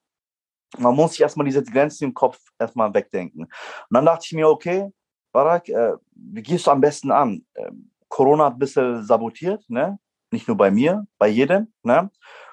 Man 0.79 0.95
muss 0.95 1.13
sich 1.13 1.21
erstmal 1.21 1.47
diese 1.47 1.63
Grenzen 1.63 2.05
im 2.05 2.15
Kopf 2.15 2.39
erstmal 2.59 2.93
wegdenken. 2.93 3.45
Und 3.45 3.51
dann 3.91 4.05
dachte 4.05 4.25
ich 4.27 4.33
mir, 4.33 4.49
okay, 4.49 4.91
Barak, 5.33 5.69
äh, 5.69 5.95
wie 6.15 6.43
gehst 6.43 6.67
du 6.67 6.71
am 6.71 6.81
besten 6.81 7.11
an? 7.11 7.45
Äh, 7.55 7.71
Corona 8.09 8.47
hat 8.47 8.55
ein 8.55 8.59
bisschen 8.59 9.05
sabotiert, 9.05 9.69
ne? 9.69 9.99
Nicht 10.31 10.49
nur 10.49 10.57
bei 10.57 10.71
mir, 10.71 11.07
bei 11.19 11.29
jedem, 11.29 11.73
ne? 11.83 12.11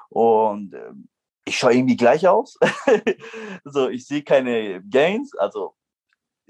Und 0.09 0.73
äh, 0.73 0.91
ich 1.45 1.57
schaue 1.57 1.73
irgendwie 1.73 1.97
gleich 1.97 2.27
aus. 2.27 2.57
so, 3.63 3.89
ich 3.89 4.05
sehe 4.05 4.23
keine 4.23 4.81
Gains. 4.83 5.35
Also 5.37 5.75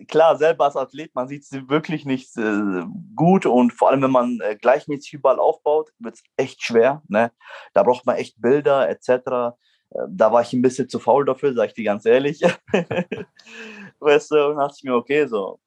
klar, 0.07 0.37
selber 0.37 0.65
als 0.65 0.75
Athlet, 0.75 1.13
man 1.15 1.27
sieht 1.27 1.45
sie 1.45 1.69
wirklich 1.69 2.05
nicht 2.05 2.35
äh, 2.37 2.83
gut 3.15 3.45
und 3.45 3.71
vor 3.71 3.89
allem, 3.89 4.01
wenn 4.01 4.11
man 4.11 4.39
äh, 4.41 4.55
gleichmäßig 4.55 5.13
überall 5.13 5.39
aufbaut, 5.39 5.91
wird 5.99 6.15
es 6.15 6.23
echt 6.37 6.63
schwer. 6.63 7.01
Ne? 7.07 7.31
Da 7.73 7.83
braucht 7.83 8.05
man 8.05 8.15
echt 8.15 8.41
Bilder 8.41 8.89
etc. 8.89 9.55
Ähm, 9.95 10.17
da 10.17 10.31
war 10.31 10.41
ich 10.41 10.53
ein 10.53 10.61
bisschen 10.61 10.89
zu 10.89 10.99
faul 10.99 11.25
dafür, 11.25 11.53
sag 11.53 11.67
ich 11.67 11.73
dir 11.73 11.85
ganz 11.85 12.05
ehrlich. 12.05 12.41
weißt 13.99 14.31
du, 14.31 14.49
und 14.49 14.57
dachte 14.57 14.75
ich 14.77 14.83
mir, 14.83 14.95
okay, 14.95 15.25
so, 15.27 15.59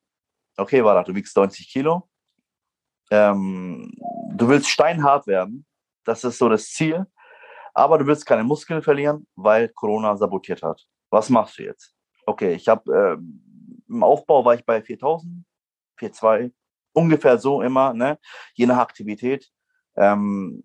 okay, 0.57 0.85
war 0.85 1.03
du 1.05 1.14
wiegst 1.14 1.37
90 1.37 1.68
Kilo. 1.68 2.09
Ähm, 3.11 3.93
du 4.35 4.49
willst 4.49 4.68
steinhart 4.68 5.27
werden, 5.27 5.64
das 6.05 6.24
ist 6.24 6.39
so 6.39 6.49
das 6.49 6.70
Ziel, 6.70 7.07
aber 7.72 7.99
du 7.99 8.07
willst 8.07 8.27
keine 8.27 8.43
Muskeln 8.43 8.83
verlieren, 8.83 9.27
weil 9.37 9.68
Corona 9.68 10.16
sabotiert 10.16 10.62
hat. 10.62 10.85
Was 11.11 11.31
machst 11.31 11.59
du 11.59 11.62
jetzt? 11.62 11.95
Okay, 12.27 12.55
ich 12.55 12.66
habe 12.66 12.93
äh, 12.93 13.16
im 13.89 14.03
Aufbau 14.03 14.45
war 14.45 14.55
ich 14.55 14.64
bei 14.64 14.83
4000, 14.83 15.45
4,2, 16.01 16.53
ungefähr 16.93 17.39
so 17.39 17.62
immer, 17.62 17.95
ne? 17.95 18.18
je 18.55 18.66
nach 18.66 18.79
Aktivität. 18.79 19.49
Ähm, 19.97 20.64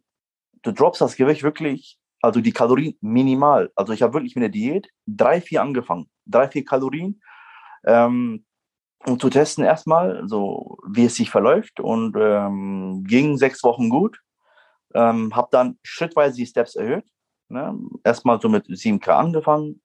du 0.64 0.72
droppst 0.72 1.01
das 1.01 1.16
Gewicht 1.16 1.43
wirklich 1.43 2.00
also 2.22 2.41
die 2.41 2.51
Kalorien 2.51 2.97
minimal. 3.01 3.72
Also 3.76 3.93
ich 3.93 4.01
habe 4.01 4.13
wirklich 4.13 4.36
mit 4.36 4.43
der 4.43 4.49
Diät 4.49 4.89
drei, 5.07 5.41
vier 5.41 5.61
angefangen. 5.61 6.09
Drei, 6.26 6.47
vier 6.47 6.63
Kalorien. 6.63 7.22
Ähm, 7.86 8.45
um 9.07 9.19
zu 9.19 9.30
testen 9.30 9.63
erstmal, 9.63 10.28
so 10.28 10.78
wie 10.88 11.05
es 11.05 11.15
sich 11.15 11.32
verläuft. 11.32 11.80
Und 11.80 12.15
ähm, 12.19 13.03
ging 13.07 13.38
sechs 13.38 13.63
Wochen 13.63 13.89
gut. 13.89 14.19
Ähm, 14.93 15.36
habe 15.36 15.47
dann 15.51 15.80
schrittweise 15.84 16.36
die 16.36 16.45
Steps 16.45 16.76
erhöht. 16.76 17.05
Ne? 17.49 17.78
Erstmal 18.03 18.39
so 18.39 18.49
mit 18.49 18.67
7K 18.67 19.09
angefangen, 19.09 19.82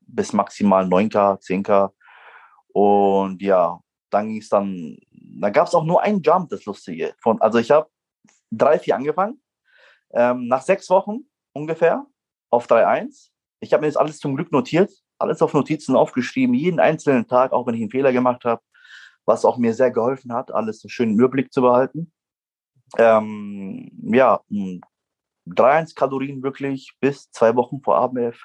bis 0.00 0.32
maximal 0.32 0.84
9K, 0.84 1.40
10K. 1.40 1.92
Und 2.68 3.42
ja, 3.42 3.80
dann 4.10 4.28
ging 4.28 4.38
es 4.38 4.48
dann, 4.48 4.96
da 5.10 5.50
gab 5.50 5.66
es 5.66 5.74
auch 5.74 5.84
nur 5.84 6.02
einen 6.02 6.22
Jump, 6.22 6.48
das 6.50 6.64
Lustige. 6.64 7.14
Von, 7.20 7.40
also 7.42 7.58
ich 7.58 7.70
habe 7.70 7.90
drei, 8.50 8.78
vier 8.78 8.96
angefangen. 8.96 9.42
Ähm, 10.12 10.46
nach 10.46 10.62
sechs 10.62 10.88
Wochen 10.88 11.26
ungefähr 11.56 12.06
auf 12.50 12.66
3.1. 12.66 13.30
Ich 13.60 13.72
habe 13.72 13.82
mir 13.82 13.88
das 13.88 13.96
alles 13.96 14.18
zum 14.18 14.36
Glück 14.36 14.52
notiert, 14.52 14.92
alles 15.18 15.42
auf 15.42 15.54
Notizen 15.54 15.96
aufgeschrieben, 15.96 16.54
jeden 16.54 16.78
einzelnen 16.78 17.26
Tag, 17.26 17.52
auch 17.52 17.66
wenn 17.66 17.74
ich 17.74 17.80
einen 17.80 17.90
Fehler 17.90 18.12
gemacht 18.12 18.44
habe, 18.44 18.62
was 19.24 19.44
auch 19.44 19.56
mir 19.56 19.74
sehr 19.74 19.90
geholfen 19.90 20.32
hat, 20.32 20.52
alles 20.52 20.84
einen 20.84 20.90
schönen 20.90 21.18
Überblick 21.18 21.52
zu 21.52 21.62
behalten. 21.62 22.12
Ähm, 22.98 23.90
ja, 24.12 24.40
3.1 24.50 25.94
Kalorien 25.94 26.42
wirklich 26.42 26.94
bis 27.00 27.30
zwei 27.30 27.56
Wochen 27.56 27.80
vor 27.80 27.96
ABF. 27.96 28.44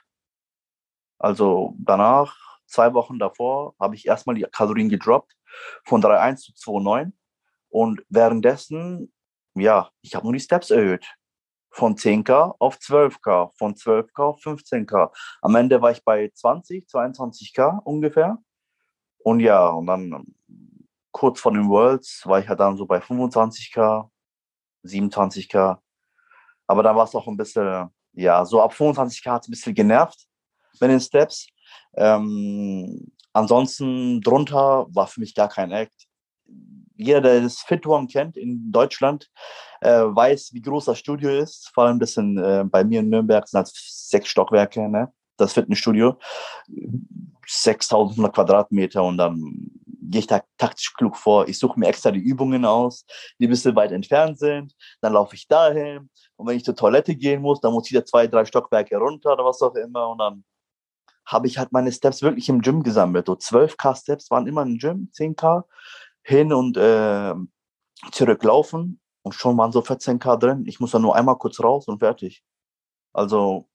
Also 1.20 1.76
danach, 1.78 2.36
zwei 2.66 2.94
Wochen 2.94 3.20
davor, 3.20 3.76
habe 3.80 3.96
ich 3.96 4.08
erstmal 4.08 4.36
die 4.36 4.48
Kalorien 4.52 4.90
gedroppt 4.90 5.36
von 5.86 6.02
3.1 6.02 6.38
zu 6.38 6.72
2.9. 6.72 7.12
Und 7.70 8.04
währenddessen, 8.10 9.14
ja, 9.56 9.92
ich 10.02 10.16
habe 10.16 10.26
nur 10.26 10.34
die 10.34 10.40
Steps 10.40 10.72
erhöht 10.72 11.06
von 11.72 11.96
10k 11.96 12.56
auf 12.60 12.78
12k, 12.78 13.52
von 13.58 13.74
12k 13.74 14.22
auf 14.22 14.42
15k. 14.42 15.10
Am 15.42 15.56
Ende 15.56 15.82
war 15.82 15.92
ich 15.92 16.04
bei 16.04 16.30
20, 16.34 16.86
22k 16.88 17.82
ungefähr. 17.84 18.38
Und 19.24 19.40
ja, 19.40 19.68
und 19.70 19.88
dann 19.88 20.26
kurz 21.12 21.40
vor 21.40 21.54
den 21.54 21.70
Worlds 21.70 22.24
war 22.26 22.40
ich 22.40 22.48
halt 22.48 22.60
dann 22.60 22.78
so 22.78 22.86
bei 22.86 23.00
25k, 23.00 24.10
27k. 24.84 25.78
Aber 26.68 26.84
dann 26.84 26.96
war 26.96 27.06
es 27.06 27.16
auch 27.16 27.28
ein 27.28 27.38
bisschen, 27.38 27.90
ja, 28.14 28.46
so 28.46 28.62
ab 28.62 28.74
25k 28.74 29.32
hat 29.32 29.42
es 29.44 29.48
ein 29.48 29.52
bisschen 29.52 29.76
genervt 29.76 30.28
mit 30.80 30.90
den 30.90 31.00
Steps. 31.00 31.48
Ähm, 31.96 33.12
ansonsten 33.34 34.22
drunter 34.22 34.88
war 34.90 35.08
für 35.08 35.22
mich 35.22 35.36
gar 35.36 35.50
kein 35.50 35.72
Act 35.72 36.08
jeder, 37.02 37.22
der 37.22 37.42
das 37.42 37.60
Fit 37.60 37.86
One 37.86 38.08
kennt 38.08 38.38
in 38.38 38.72
Deutschland, 38.72 39.30
äh, 39.82 40.02
weiß, 40.04 40.54
wie 40.54 40.62
groß 40.62 40.86
das 40.86 41.00
Studio 41.00 41.30
ist. 41.30 41.70
Vor 41.74 41.86
allem 41.86 42.00
das 42.00 42.14
sind 42.14 42.38
äh, 42.38 42.64
bei 42.66 42.84
mir 42.84 43.00
in 43.00 43.10
Nürnberg 43.10 43.48
sind 43.48 43.60
das 43.60 43.74
sechs 44.10 44.30
Stockwerke, 44.30 44.88
ne? 44.88 45.12
das 45.38 45.54
Fitnessstudio. 45.54 46.18
6100 47.48 48.34
Quadratmeter 48.34 49.04
und 49.04 49.18
dann 49.18 49.72
gehe 50.12 50.20
ich 50.20 50.28
da 50.28 50.42
taktisch 50.58 50.94
klug 50.94 51.18
vor. 51.18 51.48
Ich 51.48 51.58
suche 51.60 51.80
mir 51.80 51.88
extra 51.88 52.12
die 52.12 52.20
Übungen 52.20 52.66
aus, 52.66 53.06
die 53.40 53.48
ein 53.48 53.50
bisschen 53.50 53.76
weit 53.76 53.92
entfernt 53.92 54.40
sind. 54.40 54.74
Dann 55.02 55.14
laufe 55.14 55.36
ich 55.36 55.48
dahin. 55.48 56.10
Und 56.36 56.48
wenn 56.48 56.58
ich 56.58 56.64
zur 56.64 56.76
Toilette 56.76 57.16
gehen 57.16 57.42
muss, 57.42 57.62
dann 57.62 57.74
muss 57.74 57.90
ich 57.90 57.98
da 57.98 58.06
zwei, 58.06 58.28
drei 58.28 58.46
Stockwerke 58.46 58.98
runter 58.98 59.34
oder 59.34 59.46
was 59.46 59.62
auch 59.62 59.76
immer. 59.76 60.10
Und 60.10 60.20
dann 60.20 60.44
habe 61.26 61.48
ich 61.48 61.58
halt 61.58 61.72
meine 61.72 61.92
Steps 61.92 62.22
wirklich 62.22 62.50
im 62.50 62.62
Gym 62.62 62.84
gesammelt. 62.84 63.28
So 63.28 63.34
12k 63.34 63.96
Steps 63.96 64.32
waren 64.32 64.48
immer 64.48 64.64
im 64.64 64.78
Gym, 64.78 65.10
10k 65.16 65.64
hin 66.24 66.54
und 66.54 66.78
äh, 66.78 67.34
zurücklaufen. 68.12 69.00
und 69.24 69.34
schon 69.34 69.58
waren 69.58 69.72
so 69.72 69.82
14k 69.82 70.38
drin. 70.38 70.64
Ich 70.68 70.80
muss 70.80 70.92
dann 70.92 71.04
nur 71.04 71.16
einmal 71.16 71.38
kurz 71.38 71.60
raus 71.60 71.88
und 71.88 72.00
fertig. 72.00 72.44
Also 73.14 73.68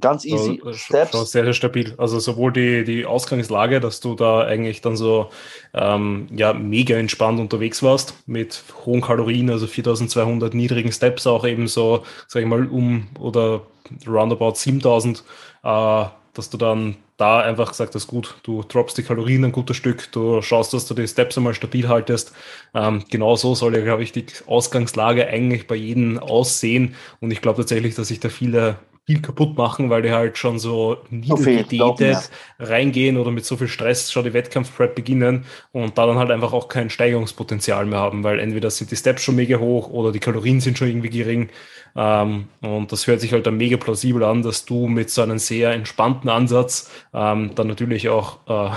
Ganz 0.00 0.24
easy. 0.24 0.58
So, 0.64 0.72
Steps. 0.72 1.30
Sehr, 1.30 1.44
sehr 1.44 1.52
stabil. 1.52 1.94
Also 1.98 2.18
sowohl 2.18 2.50
die, 2.52 2.84
die 2.84 3.04
Ausgangslage, 3.04 3.78
dass 3.78 4.00
du 4.00 4.14
da 4.14 4.40
eigentlich 4.40 4.80
dann 4.80 4.96
so 4.96 5.28
ähm, 5.74 6.28
ja, 6.34 6.54
mega 6.54 6.96
entspannt 6.96 7.38
unterwegs 7.38 7.82
warst 7.82 8.14
mit 8.26 8.64
hohen 8.86 9.02
Kalorien, 9.02 9.50
also 9.50 9.66
4200 9.66 10.54
niedrigen 10.54 10.92
Steps, 10.92 11.26
auch 11.26 11.46
eben 11.46 11.68
so, 11.68 12.04
sag 12.26 12.42
ich 12.42 12.48
mal, 12.48 12.66
um 12.68 13.08
oder 13.20 13.66
roundabout 14.06 14.54
7000, 14.54 15.24
äh, 15.62 16.04
dass 16.34 16.50
du 16.50 16.56
dann 16.56 16.96
da 17.16 17.40
einfach 17.40 17.70
gesagt 17.70 17.94
hast, 17.94 18.06
gut, 18.06 18.36
du 18.42 18.62
droppst 18.62 18.96
die 18.96 19.02
Kalorien 19.02 19.44
ein 19.44 19.52
gutes 19.52 19.76
Stück, 19.76 20.10
du 20.12 20.40
schaust, 20.42 20.72
dass 20.72 20.86
du 20.86 20.94
die 20.94 21.06
Steps 21.06 21.36
einmal 21.36 21.54
stabil 21.54 21.88
haltest. 21.88 22.32
Ähm, 22.74 23.04
genau 23.10 23.36
so 23.36 23.54
soll 23.54 23.76
ja, 23.76 23.82
glaube 23.82 24.02
ich, 24.02 24.12
die 24.12 24.26
Ausgangslage 24.46 25.26
eigentlich 25.26 25.66
bei 25.66 25.74
jedem 25.74 26.18
aussehen. 26.18 26.94
Und 27.20 27.30
ich 27.30 27.42
glaube 27.42 27.58
tatsächlich, 27.58 27.94
dass 27.94 28.08
sich 28.08 28.20
da 28.20 28.28
viele 28.28 28.78
viel 29.04 29.20
kaputt 29.20 29.56
machen, 29.56 29.90
weil 29.90 30.02
die 30.02 30.12
halt 30.12 30.38
schon 30.38 30.60
so 30.60 30.98
niedergedatet 31.10 32.30
reingehen 32.60 33.16
oder 33.16 33.32
mit 33.32 33.44
so 33.44 33.56
viel 33.56 33.66
Stress 33.66 34.12
schon 34.12 34.24
die 34.24 34.32
Wettkampfprep 34.32 34.94
beginnen 34.94 35.44
und 35.72 35.98
da 35.98 36.06
dann 36.06 36.18
halt 36.18 36.30
einfach 36.30 36.52
auch 36.52 36.68
kein 36.68 36.88
Steigerungspotenzial 36.88 37.84
mehr 37.86 37.98
haben, 37.98 38.22
weil 38.22 38.38
entweder 38.38 38.70
sind 38.70 38.92
die 38.92 38.96
Steps 38.96 39.22
schon 39.22 39.34
mega 39.34 39.58
hoch 39.58 39.90
oder 39.90 40.12
die 40.12 40.20
Kalorien 40.20 40.60
sind 40.60 40.78
schon 40.78 40.88
irgendwie 40.88 41.10
gering. 41.10 41.48
Ähm, 41.96 42.46
und 42.60 42.92
das 42.92 43.06
hört 43.06 43.20
sich 43.20 43.32
halt 43.32 43.46
dann 43.46 43.56
mega 43.56 43.76
plausibel 43.76 44.22
an, 44.22 44.42
dass 44.42 44.64
du 44.64 44.86
mit 44.86 45.10
so 45.10 45.22
einem 45.22 45.38
sehr 45.38 45.72
entspannten 45.72 46.30
Ansatz 46.30 46.90
ähm, 47.12 47.54
dann 47.54 47.66
natürlich 47.66 48.08
auch, 48.08 48.38
äh, 48.48 48.70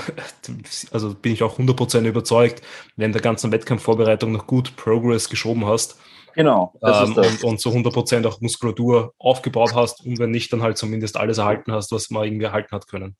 also 0.92 1.14
bin 1.14 1.34
ich 1.34 1.44
auch 1.44 1.60
100% 1.60 2.02
überzeugt, 2.02 2.62
wenn 2.98 3.14
der 3.14 3.22
ganzen 3.22 3.52
Wettkampfvorbereitung 3.52 4.32
noch 4.32 4.48
gut 4.48 4.76
Progress 4.76 5.30
geschoben 5.30 5.66
hast, 5.66 5.98
Genau. 6.36 6.74
Ähm, 6.84 7.14
und, 7.14 7.44
und 7.44 7.60
zu 7.60 7.70
100% 7.70 8.28
auch 8.28 8.42
Muskulatur 8.42 9.14
aufgebaut 9.18 9.74
hast 9.74 10.06
und 10.06 10.20
wenn 10.20 10.32
nicht, 10.32 10.52
dann 10.52 10.62
halt 10.62 10.78
zumindest 10.78 11.18
alles 11.18 11.38
erhalten 11.38 11.72
hast, 11.72 11.92
was 11.92 12.10
man 12.10 12.26
irgendwie 12.26 12.46
erhalten 12.46 12.72
hat 12.72 12.88
können. 12.88 13.16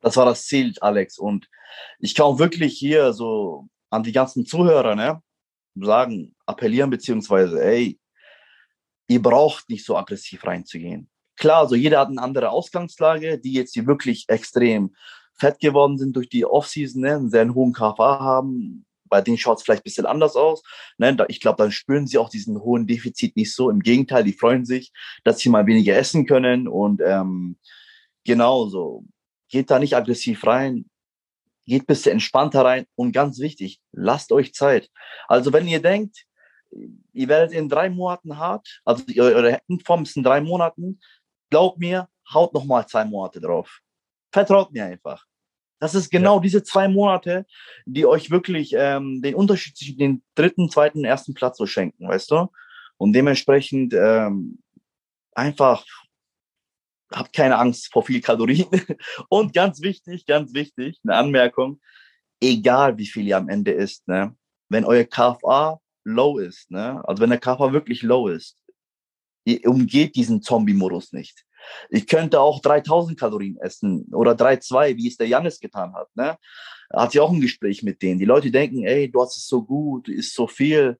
Das 0.00 0.16
war 0.16 0.24
das 0.24 0.46
Ziel, 0.46 0.72
Alex. 0.80 1.18
Und 1.18 1.48
ich 1.98 2.14
kann 2.14 2.26
auch 2.26 2.38
wirklich 2.38 2.78
hier 2.78 3.12
so 3.12 3.66
an 3.90 4.02
die 4.02 4.12
ganzen 4.12 4.46
Zuhörer 4.46 4.94
ne, 4.94 5.22
sagen, 5.74 6.34
appellieren, 6.46 6.90
beziehungsweise, 6.90 7.62
ey, 7.62 7.98
ihr 9.08 9.22
braucht 9.22 9.68
nicht 9.68 9.84
so 9.84 9.96
aggressiv 9.96 10.46
reinzugehen. 10.46 11.10
Klar, 11.36 11.68
so 11.68 11.74
jeder 11.74 12.00
hat 12.00 12.08
eine 12.08 12.22
andere 12.22 12.50
Ausgangslage, 12.50 13.38
die 13.38 13.52
jetzt 13.52 13.74
hier 13.74 13.86
wirklich 13.86 14.24
extrem 14.28 14.94
fett 15.34 15.58
geworden 15.58 15.98
sind 15.98 16.14
durch 16.14 16.28
die 16.28 16.44
Offseason, 16.44 17.02
ne, 17.02 17.16
einen 17.16 17.30
sehr 17.30 17.52
hohen 17.52 17.72
KFA 17.72 18.20
haben, 18.20 18.86
bei 19.12 19.20
denen 19.20 19.36
schaut 19.36 19.58
es 19.58 19.62
vielleicht 19.62 19.82
ein 19.82 19.84
bisschen 19.84 20.06
anders 20.06 20.36
aus. 20.36 20.62
Ne? 20.96 21.14
Ich 21.28 21.38
glaube, 21.38 21.62
dann 21.62 21.70
spüren 21.70 22.06
sie 22.06 22.16
auch 22.16 22.30
diesen 22.30 22.58
hohen 22.58 22.86
Defizit 22.86 23.36
nicht 23.36 23.54
so. 23.54 23.68
Im 23.68 23.80
Gegenteil, 23.80 24.24
die 24.24 24.32
freuen 24.32 24.64
sich, 24.64 24.90
dass 25.22 25.38
sie 25.38 25.50
mal 25.50 25.66
weniger 25.66 25.94
essen 25.94 26.24
können. 26.26 26.66
Und 26.66 27.02
ähm, 27.04 27.58
genauso. 28.24 29.04
Geht 29.50 29.70
da 29.70 29.78
nicht 29.78 29.94
aggressiv 29.94 30.46
rein. 30.46 30.86
Geht 31.66 31.86
bisschen 31.86 32.12
entspannter 32.12 32.64
rein. 32.64 32.86
Und 32.94 33.12
ganz 33.12 33.38
wichtig, 33.38 33.82
lasst 33.92 34.32
euch 34.32 34.54
Zeit. 34.54 34.88
Also 35.28 35.52
wenn 35.52 35.68
ihr 35.68 35.82
denkt, 35.82 36.24
ihr 37.12 37.28
werdet 37.28 37.52
in 37.52 37.68
drei 37.68 37.90
Monaten 37.90 38.38
hart, 38.38 38.80
also 38.86 39.04
eure 39.18 39.60
Form 39.84 40.04
ist 40.04 40.16
in 40.16 40.22
drei 40.22 40.40
Monaten, 40.40 41.00
glaubt 41.50 41.78
mir, 41.78 42.08
haut 42.32 42.54
noch 42.54 42.64
mal 42.64 42.86
zwei 42.86 43.04
Monate 43.04 43.42
drauf. 43.42 43.80
Vertraut 44.32 44.72
mir 44.72 44.86
einfach. 44.86 45.26
Das 45.82 45.96
ist 45.96 46.10
genau 46.10 46.36
ja. 46.36 46.42
diese 46.42 46.62
zwei 46.62 46.86
Monate, 46.86 47.44
die 47.86 48.06
euch 48.06 48.30
wirklich 48.30 48.72
ähm, 48.78 49.20
den 49.20 49.34
Unterschied 49.34 49.76
zwischen 49.76 49.98
den 49.98 50.22
dritten, 50.36 50.70
zweiten, 50.70 51.04
ersten 51.04 51.34
Platz 51.34 51.58
so 51.58 51.66
schenken, 51.66 52.06
weißt 52.06 52.30
du? 52.30 52.46
Und 52.98 53.14
dementsprechend 53.14 53.92
ähm, 53.92 54.62
einfach 55.34 55.84
habt 57.12 57.32
keine 57.32 57.58
Angst 57.58 57.92
vor 57.92 58.04
viel 58.04 58.20
Kalorien. 58.20 58.68
Und 59.28 59.54
ganz 59.54 59.82
wichtig, 59.82 60.24
ganz 60.24 60.54
wichtig, 60.54 61.00
eine 61.02 61.16
Anmerkung, 61.16 61.80
egal 62.40 62.96
wie 62.96 63.08
viel 63.08 63.26
ihr 63.26 63.38
am 63.38 63.48
Ende 63.48 63.72
isst, 63.72 64.06
ne? 64.06 64.36
wenn 64.68 64.84
euer 64.84 65.02
KFA 65.02 65.80
low 66.04 66.38
ist, 66.38 66.70
ne? 66.70 67.02
also 67.08 67.20
wenn 67.20 67.30
der 67.30 67.40
KFA 67.40 67.72
wirklich 67.72 68.02
low 68.02 68.28
ist, 68.28 68.56
ihr 69.44 69.68
umgeht 69.68 70.14
diesen 70.14 70.42
Zombie-Modus 70.42 71.12
nicht. 71.12 71.44
Ich 71.90 72.06
könnte 72.06 72.40
auch 72.40 72.60
3000 72.60 73.18
Kalorien 73.18 73.56
essen 73.58 74.06
oder 74.12 74.32
3,2, 74.32 74.96
wie 74.96 75.08
es 75.08 75.16
der 75.16 75.28
Janis 75.28 75.60
getan 75.60 75.94
hat. 75.94 76.08
Ne? 76.14 76.36
Hat 76.92 77.14
ja 77.14 77.22
auch 77.22 77.30
ein 77.30 77.40
Gespräch 77.40 77.82
mit 77.82 78.02
denen. 78.02 78.18
Die 78.18 78.24
Leute 78.24 78.50
denken, 78.50 78.84
ey, 78.84 79.10
du 79.10 79.20
hast 79.22 79.36
es 79.36 79.46
so 79.46 79.62
gut, 79.62 80.08
du 80.08 80.12
isst 80.12 80.34
so 80.34 80.46
viel. 80.46 80.98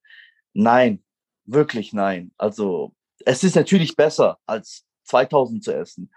Nein, 0.53 1.03
wirklich 1.45 1.93
nein. 1.93 2.33
Also 2.37 2.95
es 3.25 3.45
ist 3.45 3.57
natürlich 3.57 3.97
besser, 3.97 4.39
als 4.47 4.85
2000 5.05 5.65
zu 5.65 5.75
essen. 5.75 6.13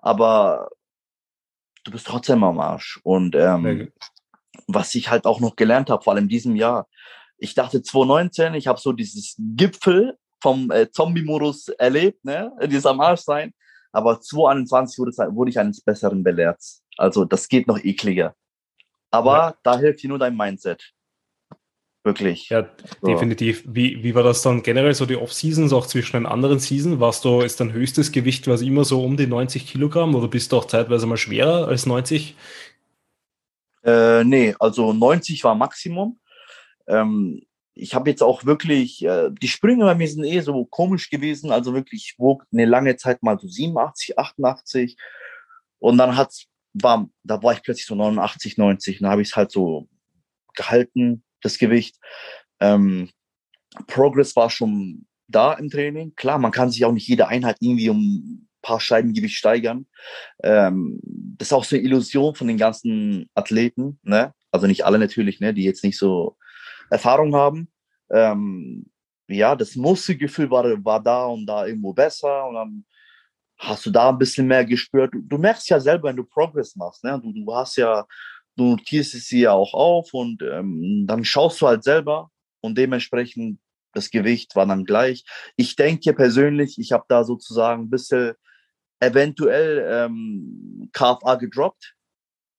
Aber 0.00 0.70
du 1.84 1.90
bist 1.90 2.06
trotzdem 2.06 2.44
am 2.44 2.60
Arsch. 2.60 3.00
Und 3.02 3.34
ähm, 3.34 3.90
was 4.66 4.94
ich 4.94 5.10
halt 5.10 5.26
auch 5.26 5.40
noch 5.40 5.56
gelernt 5.56 5.90
habe, 5.90 6.02
vor 6.02 6.12
allem 6.12 6.24
in 6.24 6.28
diesem 6.28 6.56
Jahr, 6.56 6.88
ich 7.38 7.54
dachte 7.54 7.82
2019, 7.82 8.54
ich 8.54 8.66
habe 8.66 8.80
so 8.80 8.92
dieses 8.92 9.36
Gipfel 9.38 10.18
vom 10.40 10.70
äh, 10.70 10.90
Zombie-Modus 10.90 11.68
erlebt, 11.68 12.24
ne? 12.24 12.52
Dieses 12.64 12.86
am 12.86 13.00
Arsch 13.00 13.20
sein. 13.20 13.52
Aber 13.92 14.20
2021 14.20 14.98
wurde, 14.98 15.12
wurde 15.34 15.50
ich 15.50 15.58
eines 15.58 15.80
Besseren 15.80 16.22
belehrt. 16.22 16.60
Also 16.96 17.24
das 17.24 17.48
geht 17.48 17.66
noch 17.66 17.78
ekliger. 17.82 18.34
Aber 19.10 19.36
ja. 19.36 19.54
da 19.62 19.78
hilft 19.78 20.02
dir 20.02 20.08
nur 20.08 20.18
dein 20.18 20.36
Mindset. 20.36 20.92
Wirklich. 22.04 22.48
Ja, 22.48 22.68
so. 23.00 23.06
definitiv. 23.06 23.64
Wie, 23.66 24.02
wie 24.02 24.14
war 24.14 24.22
das 24.22 24.42
dann 24.42 24.62
generell 24.62 24.94
so 24.94 25.04
die 25.04 25.16
Off-Seasons, 25.16 25.72
auch 25.72 25.86
zwischen 25.86 26.16
den 26.16 26.26
anderen 26.26 26.58
Seasons? 26.58 27.00
Warst 27.00 27.24
du, 27.24 27.40
ist 27.40 27.60
dein 27.60 27.72
höchstes 27.72 28.12
Gewicht 28.12 28.46
was 28.46 28.62
immer 28.62 28.84
so 28.84 29.04
um 29.04 29.16
die 29.16 29.26
90 29.26 29.66
Kilogramm 29.66 30.14
oder 30.14 30.28
bist 30.28 30.52
du 30.52 30.56
auch 30.56 30.64
zeitweise 30.66 31.06
mal 31.06 31.16
schwerer 31.16 31.68
als 31.68 31.86
90? 31.86 32.34
Äh, 33.84 34.24
nee, 34.24 34.54
also 34.58 34.92
90 34.92 35.44
war 35.44 35.54
Maximum. 35.54 36.18
Ähm, 36.86 37.42
ich 37.78 37.94
habe 37.94 38.10
jetzt 38.10 38.22
auch 38.22 38.44
wirklich, 38.44 39.04
äh, 39.04 39.30
die 39.30 39.48
Sprünge 39.48 39.84
bei 39.84 39.94
mir 39.94 40.08
sind 40.08 40.24
eh 40.24 40.40
so 40.40 40.64
komisch 40.64 41.10
gewesen. 41.10 41.52
Also 41.52 41.74
wirklich, 41.74 42.10
ich 42.10 42.18
wog 42.18 42.44
eine 42.52 42.64
lange 42.64 42.96
Zeit 42.96 43.22
mal 43.22 43.38
so 43.38 43.46
87, 43.46 44.18
88. 44.18 44.96
Und 45.78 45.96
dann 45.96 46.16
hat's, 46.16 46.46
war, 46.74 47.08
da 47.22 47.42
war 47.42 47.52
ich 47.52 47.62
plötzlich 47.62 47.86
so 47.86 47.94
89, 47.94 48.58
90. 48.58 48.98
Und 48.98 49.04
dann 49.04 49.12
habe 49.12 49.22
ich 49.22 49.28
es 49.28 49.36
halt 49.36 49.52
so 49.52 49.88
gehalten, 50.54 51.22
das 51.40 51.58
Gewicht. 51.58 51.96
Ähm, 52.58 53.10
Progress 53.86 54.34
war 54.34 54.50
schon 54.50 55.06
da 55.28 55.52
im 55.52 55.70
Training. 55.70 56.14
Klar, 56.16 56.38
man 56.38 56.50
kann 56.50 56.70
sich 56.70 56.84
auch 56.84 56.92
nicht 56.92 57.06
jede 57.06 57.28
Einheit 57.28 57.58
irgendwie 57.60 57.90
um 57.90 57.98
ein 57.98 58.48
paar 58.60 58.80
Scheibengewicht 58.80 59.36
steigern. 59.36 59.86
Ähm, 60.42 60.98
das 61.02 61.48
ist 61.48 61.52
auch 61.52 61.64
so 61.64 61.76
eine 61.76 61.84
Illusion 61.84 62.34
von 62.34 62.48
den 62.48 62.58
ganzen 62.58 63.30
Athleten, 63.34 64.00
ne? 64.02 64.34
Also 64.50 64.66
nicht 64.66 64.84
alle 64.84 64.98
natürlich, 64.98 65.40
ne, 65.40 65.52
die 65.52 65.62
jetzt 65.62 65.84
nicht 65.84 65.98
so 65.98 66.36
Erfahrung 66.90 67.34
haben. 67.34 67.70
Ähm, 68.10 68.86
ja, 69.28 69.54
das 69.54 69.76
Muskelgefühl 69.76 70.50
war, 70.50 70.64
war 70.84 71.02
da 71.02 71.26
und 71.26 71.46
da 71.46 71.66
irgendwo 71.66 71.92
besser 71.92 72.46
und 72.46 72.54
dann 72.54 72.84
hast 73.58 73.86
du 73.86 73.90
da 73.90 74.08
ein 74.08 74.18
bisschen 74.18 74.46
mehr 74.46 74.64
gespürt. 74.64 75.12
Du, 75.12 75.20
du 75.20 75.38
merkst 75.38 75.68
ja 75.68 75.80
selber, 75.80 76.08
wenn 76.08 76.16
du 76.16 76.24
Progress 76.24 76.76
machst, 76.76 77.04
ne? 77.04 77.20
du, 77.22 77.32
du 77.32 77.54
hast 77.54 77.76
ja, 77.76 78.06
du 78.56 78.70
notierst 78.70 79.14
es 79.14 79.30
ja 79.30 79.52
auch 79.52 79.74
auf 79.74 80.14
und 80.14 80.42
ähm, 80.42 81.04
dann 81.06 81.24
schaust 81.24 81.60
du 81.60 81.66
halt 81.66 81.84
selber 81.84 82.30
und 82.60 82.78
dementsprechend 82.78 83.60
das 83.92 84.10
Gewicht 84.10 84.54
war 84.56 84.66
dann 84.66 84.84
gleich. 84.84 85.24
Ich 85.56 85.76
denke 85.76 86.12
persönlich, 86.14 86.78
ich 86.78 86.92
habe 86.92 87.04
da 87.08 87.24
sozusagen 87.24 87.84
ein 87.84 87.90
bisschen 87.90 88.34
eventuell 89.00 89.86
ähm, 89.90 90.90
KFA 90.92 91.36
gedroppt, 91.36 91.94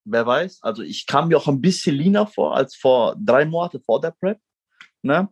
wer 0.06 0.26
weiß. 0.26 0.64
Also 0.64 0.82
ich 0.82 1.06
kam 1.06 1.28
mir 1.28 1.38
auch 1.38 1.48
ein 1.48 1.62
bisschen 1.62 1.96
leaner 1.96 2.28
vor 2.28 2.56
als 2.56 2.76
vor 2.76 3.16
drei 3.20 3.46
Monate 3.46 3.80
vor 3.80 4.02
der 4.02 4.12
Prep. 4.12 4.40
Ne? 5.02 5.30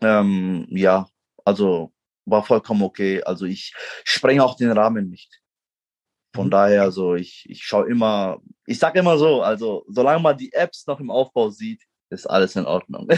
Ähm, 0.00 0.66
ja, 0.70 1.08
also 1.44 1.92
war 2.24 2.44
vollkommen 2.44 2.82
okay. 2.82 3.22
Also 3.22 3.46
ich 3.46 3.74
sprenge 4.04 4.44
auch 4.44 4.56
den 4.56 4.72
Rahmen 4.72 5.08
nicht. 5.08 5.40
Von 6.34 6.46
mhm. 6.46 6.50
daher, 6.50 6.82
also 6.82 7.14
ich, 7.14 7.46
ich 7.48 7.62
schaue 7.62 7.88
immer, 7.88 8.40
ich 8.66 8.78
sag 8.78 8.94
immer 8.96 9.16
so, 9.18 9.42
also 9.42 9.84
solange 9.88 10.20
man 10.22 10.36
die 10.36 10.52
Apps 10.52 10.86
noch 10.86 11.00
im 11.00 11.10
Aufbau 11.10 11.50
sieht, 11.50 11.82
ist 12.10 12.26
alles 12.26 12.54
in 12.56 12.66
Ordnung. 12.66 13.08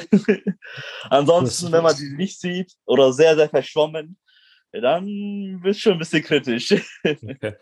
Ansonsten, 1.11 1.73
wenn 1.73 1.83
man 1.83 1.97
die 1.97 2.11
nicht 2.17 2.41
sieht 2.41 2.73
oder 2.87 3.13
sehr, 3.13 3.37
sehr 3.37 3.49
verschwommen, 3.49 4.19
dann 4.73 5.63
wird 5.63 5.77
schon 5.77 5.95
ein 5.95 5.99
bisschen 5.99 6.23
kritisch. 6.23 6.75
Okay. 7.05 7.55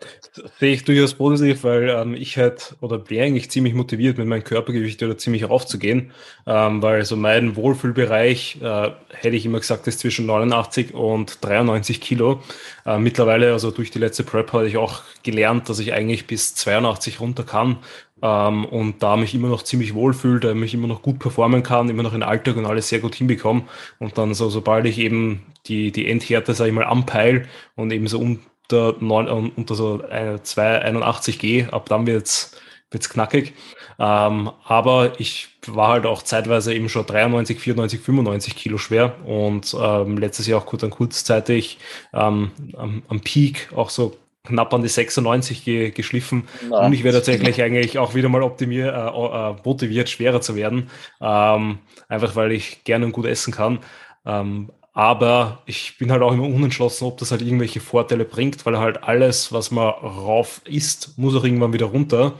Sehe 0.59 0.73
ich 0.73 0.83
durchaus 0.83 1.13
positiv, 1.13 1.63
weil 1.63 1.89
ähm, 1.89 2.13
ich 2.13 2.37
halt 2.37 2.75
oder 2.81 3.09
wäre 3.09 3.25
eigentlich 3.25 3.49
ziemlich 3.49 3.73
motiviert, 3.73 4.17
mit 4.17 4.27
meinem 4.27 4.43
Körpergewicht 4.43 5.01
oder 5.03 5.17
ziemlich 5.17 5.47
raufzugehen, 5.47 6.11
ähm, 6.45 6.81
weil 6.81 7.05
so 7.05 7.15
mein 7.15 7.55
Wohlfühlbereich, 7.55 8.59
äh, 8.61 8.91
hätte 9.13 9.35
ich 9.35 9.45
immer 9.45 9.59
gesagt, 9.59 9.87
ist 9.87 9.99
zwischen 9.99 10.25
89 10.25 10.93
und 10.93 11.43
93 11.43 12.01
Kilo. 12.01 12.41
Äh, 12.85 12.97
mittlerweile, 12.97 13.53
also 13.53 13.71
durch 13.71 13.91
die 13.91 13.99
letzte 13.99 14.23
Prep, 14.23 14.53
habe 14.53 14.67
ich 14.67 14.77
auch 14.77 15.01
gelernt, 15.23 15.69
dass 15.69 15.79
ich 15.79 15.93
eigentlich 15.93 16.27
bis 16.27 16.55
82 16.55 17.19
runter 17.19 17.43
kann 17.43 17.77
ähm, 18.21 18.65
und 18.65 19.03
da 19.03 19.15
mich 19.15 19.35
immer 19.35 19.49
noch 19.49 19.63
ziemlich 19.63 19.93
wohlfühle, 19.93 20.39
da 20.39 20.53
mich 20.53 20.73
immer 20.73 20.87
noch 20.87 21.01
gut 21.01 21.19
performen 21.19 21.63
kann, 21.63 21.89
immer 21.89 22.03
noch 22.03 22.13
in 22.13 22.23
Alltag 22.23 22.57
und 22.57 22.65
alles 22.65 22.89
sehr 22.89 22.99
gut 22.99 23.15
hinbekomme. 23.15 23.63
Und 23.99 24.17
dann 24.17 24.33
so, 24.33 24.49
sobald 24.49 24.85
ich 24.85 24.97
eben 24.99 25.43
die, 25.67 25.91
die 25.91 26.09
Endhärte, 26.09 26.53
sage 26.53 26.69
ich 26.69 26.75
mal, 26.75 26.85
anpeil 26.85 27.47
und 27.75 27.91
eben 27.91 28.07
so 28.07 28.19
unter, 28.19 28.95
9, 28.99 29.51
unter 29.55 29.75
so 29.75 30.01
281G, 30.03 31.69
ab 31.69 31.87
dann 31.89 32.07
wird's 32.07 32.59
wird's 32.91 33.09
knackig. 33.09 33.53
Ähm, 33.99 34.51
aber 34.63 35.19
ich 35.19 35.49
war 35.65 35.89
halt 35.89 36.05
auch 36.05 36.21
zeitweise 36.21 36.73
eben 36.73 36.87
schon 36.87 37.05
93, 37.05 37.59
94, 37.59 37.99
95 37.99 38.55
Kilo 38.55 38.77
schwer 38.77 39.15
und 39.25 39.75
ähm, 39.79 40.17
letztes 40.17 40.47
Jahr 40.47 40.61
auch 40.61 40.65
kurz, 40.65 40.81
dann 40.81 40.91
kurzzeitig 40.91 41.79
ähm, 42.13 42.51
am, 42.75 43.03
am 43.07 43.19
Peak 43.21 43.69
auch 43.75 43.89
so 43.89 44.15
knapp 44.47 44.73
an 44.73 44.81
die 44.81 44.87
96 44.87 45.63
ge 45.63 45.91
geschliffen. 45.91 46.47
Na, 46.69 46.85
und 46.85 46.93
ich 46.93 47.03
werde 47.03 47.17
tatsächlich 47.19 47.61
eigentlich 47.61 47.99
auch 47.99 48.15
wieder 48.15 48.29
mal 48.29 48.43
optimiert, 48.43 48.93
äh, 48.93 49.07
äh, 49.07 49.55
motiviert, 49.63 50.09
schwerer 50.09 50.41
zu 50.41 50.55
werden. 50.55 50.89
Ähm, 51.21 51.79
einfach 52.07 52.35
weil 52.35 52.51
ich 52.51 52.83
gerne 52.83 53.05
und 53.05 53.11
gut 53.11 53.25
essen 53.25 53.53
kann. 53.53 53.79
Ähm, 54.25 54.69
aber 54.93 55.61
ich 55.67 55.99
bin 55.99 56.11
halt 56.11 56.23
auch 56.23 56.33
immer 56.33 56.47
unentschlossen, 56.47 57.05
ob 57.05 57.17
das 57.17 57.29
halt 57.29 57.43
irgendwelche 57.43 57.79
Vorteile 57.79 58.25
bringt, 58.25 58.65
weil 58.65 58.79
halt 58.79 59.03
alles, 59.03 59.53
was 59.53 59.69
man 59.69 59.89
rauf 59.89 60.61
isst, 60.65 61.17
muss 61.17 61.35
auch 61.35 61.43
irgendwann 61.43 61.71
wieder 61.71 61.85
runter. 61.85 62.33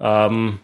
Ähm, 0.00 0.58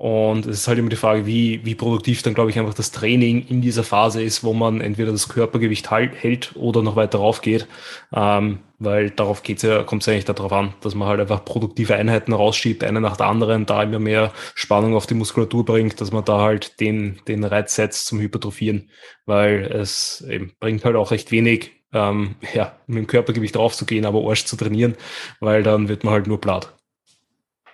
und 0.00 0.46
es 0.46 0.60
ist 0.60 0.68
halt 0.68 0.78
immer 0.78 0.88
die 0.88 0.96
Frage, 0.96 1.26
wie, 1.26 1.64
wie 1.64 1.74
produktiv 1.74 2.22
dann, 2.22 2.32
glaube 2.34 2.50
ich, 2.50 2.58
einfach 2.58 2.74
das 2.74 2.90
Training 2.90 3.46
in 3.48 3.60
dieser 3.60 3.84
Phase 3.84 4.22
ist, 4.22 4.44
wo 4.44 4.54
man 4.54 4.80
entweder 4.80 5.12
das 5.12 5.28
Körpergewicht 5.28 5.90
halt, 5.90 6.14
hält 6.14 6.52
oder 6.54 6.82
noch 6.82 6.96
weiter 6.96 7.18
rauf 7.18 7.42
geht. 7.42 7.66
Ähm, 8.12 8.60
weil 8.80 9.10
darauf 9.10 9.42
geht's 9.42 9.62
ja, 9.62 9.84
kommt 9.84 10.02
es 10.02 10.06
ja 10.06 10.14
eigentlich 10.14 10.24
darauf 10.24 10.52
an, 10.52 10.74
dass 10.80 10.94
man 10.94 11.06
halt 11.06 11.20
einfach 11.20 11.44
produktive 11.44 11.94
Einheiten 11.94 12.32
rausschiebt, 12.32 12.82
eine 12.82 13.00
nach 13.00 13.16
der 13.16 13.26
anderen, 13.26 13.66
da 13.66 13.82
immer 13.82 13.98
mehr 13.98 14.32
Spannung 14.54 14.96
auf 14.96 15.06
die 15.06 15.14
Muskulatur 15.14 15.64
bringt, 15.64 16.00
dass 16.00 16.10
man 16.10 16.24
da 16.24 16.40
halt 16.40 16.80
den, 16.80 17.20
den 17.28 17.44
Reiz 17.44 17.74
setzt 17.74 18.06
zum 18.06 18.20
Hypertrophieren, 18.20 18.90
weil 19.26 19.66
es 19.66 20.22
eben 20.22 20.52
bringt 20.58 20.84
halt 20.84 20.96
auch 20.96 21.10
recht 21.10 21.30
wenig, 21.30 21.72
ähm, 21.92 22.36
ja, 22.54 22.74
mit 22.86 22.98
dem 22.98 23.06
Körpergewicht 23.06 23.56
raufzugehen, 23.56 24.06
aber 24.06 24.26
Arsch 24.26 24.46
zu 24.46 24.56
trainieren, 24.56 24.96
weil 25.40 25.62
dann 25.62 25.88
wird 25.88 26.02
man 26.02 26.14
halt 26.14 26.26
nur 26.26 26.40
blatt. 26.40 26.74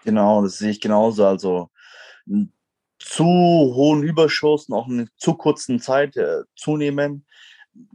Genau, 0.04 0.42
das 0.42 0.59
sehe 0.59 0.70
ich 0.70 0.80
genauso. 0.80 1.24
Also 1.24 1.70
zu 2.98 3.24
hohen 3.24 4.02
Überschuss 4.02 4.68
und 4.68 4.76
auch 4.76 4.88
in 4.88 5.09
zu 5.16 5.34
kurzen 5.34 5.80
Zeit 5.80 6.16
äh, 6.16 6.42
zunehmen. 6.57 7.24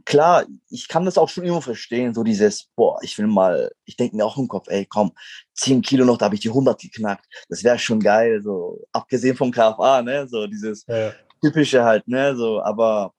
Klar, 0.04 0.46
ich 0.68 0.88
kann 0.88 1.04
das 1.04 1.16
auch 1.16 1.28
schon 1.28 1.44
immer 1.44 1.62
verstehen, 1.62 2.12
so 2.14 2.24
dieses, 2.24 2.68
boah, 2.74 2.98
ich 3.02 3.16
will 3.18 3.26
mal, 3.26 3.70
ich 3.84 3.96
denke 3.96 4.16
mir 4.16 4.24
auch 4.24 4.36
im 4.36 4.48
Kopf, 4.48 4.66
ey, 4.68 4.86
komm, 4.86 5.12
10 5.54 5.82
Kilo 5.82 6.04
noch, 6.04 6.18
da 6.18 6.26
habe 6.26 6.34
ich 6.34 6.40
die 6.40 6.48
100 6.48 6.80
geknackt. 6.80 7.24
Das 7.48 7.62
wäre 7.62 7.78
schon 7.78 8.00
geil, 8.00 8.42
so, 8.42 8.84
abgesehen 8.92 9.36
vom 9.36 9.52
KFA, 9.52 10.02
ne, 10.02 10.26
so 10.28 10.46
dieses 10.46 10.84
ja. 10.86 11.12
typische 11.40 11.84
halt, 11.84 12.06
ne, 12.08 12.34
so, 12.36 12.60
aber 12.62 13.14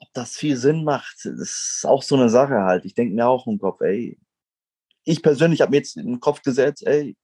ob 0.00 0.08
das 0.14 0.36
viel 0.36 0.56
Sinn 0.56 0.84
macht, 0.84 1.16
das 1.24 1.40
ist 1.40 1.86
auch 1.86 2.02
so 2.02 2.16
eine 2.16 2.28
Sache 2.28 2.62
halt. 2.62 2.84
Ich 2.84 2.94
denke 2.94 3.14
mir 3.14 3.26
auch 3.26 3.46
im 3.46 3.58
Kopf, 3.58 3.80
ey, 3.82 4.18
ich 5.04 5.22
persönlich 5.22 5.60
habe 5.60 5.70
mir 5.70 5.78
jetzt 5.78 5.96
in 5.96 6.06
den 6.06 6.20
Kopf 6.20 6.42
gesetzt, 6.42 6.86
ey, 6.86 7.16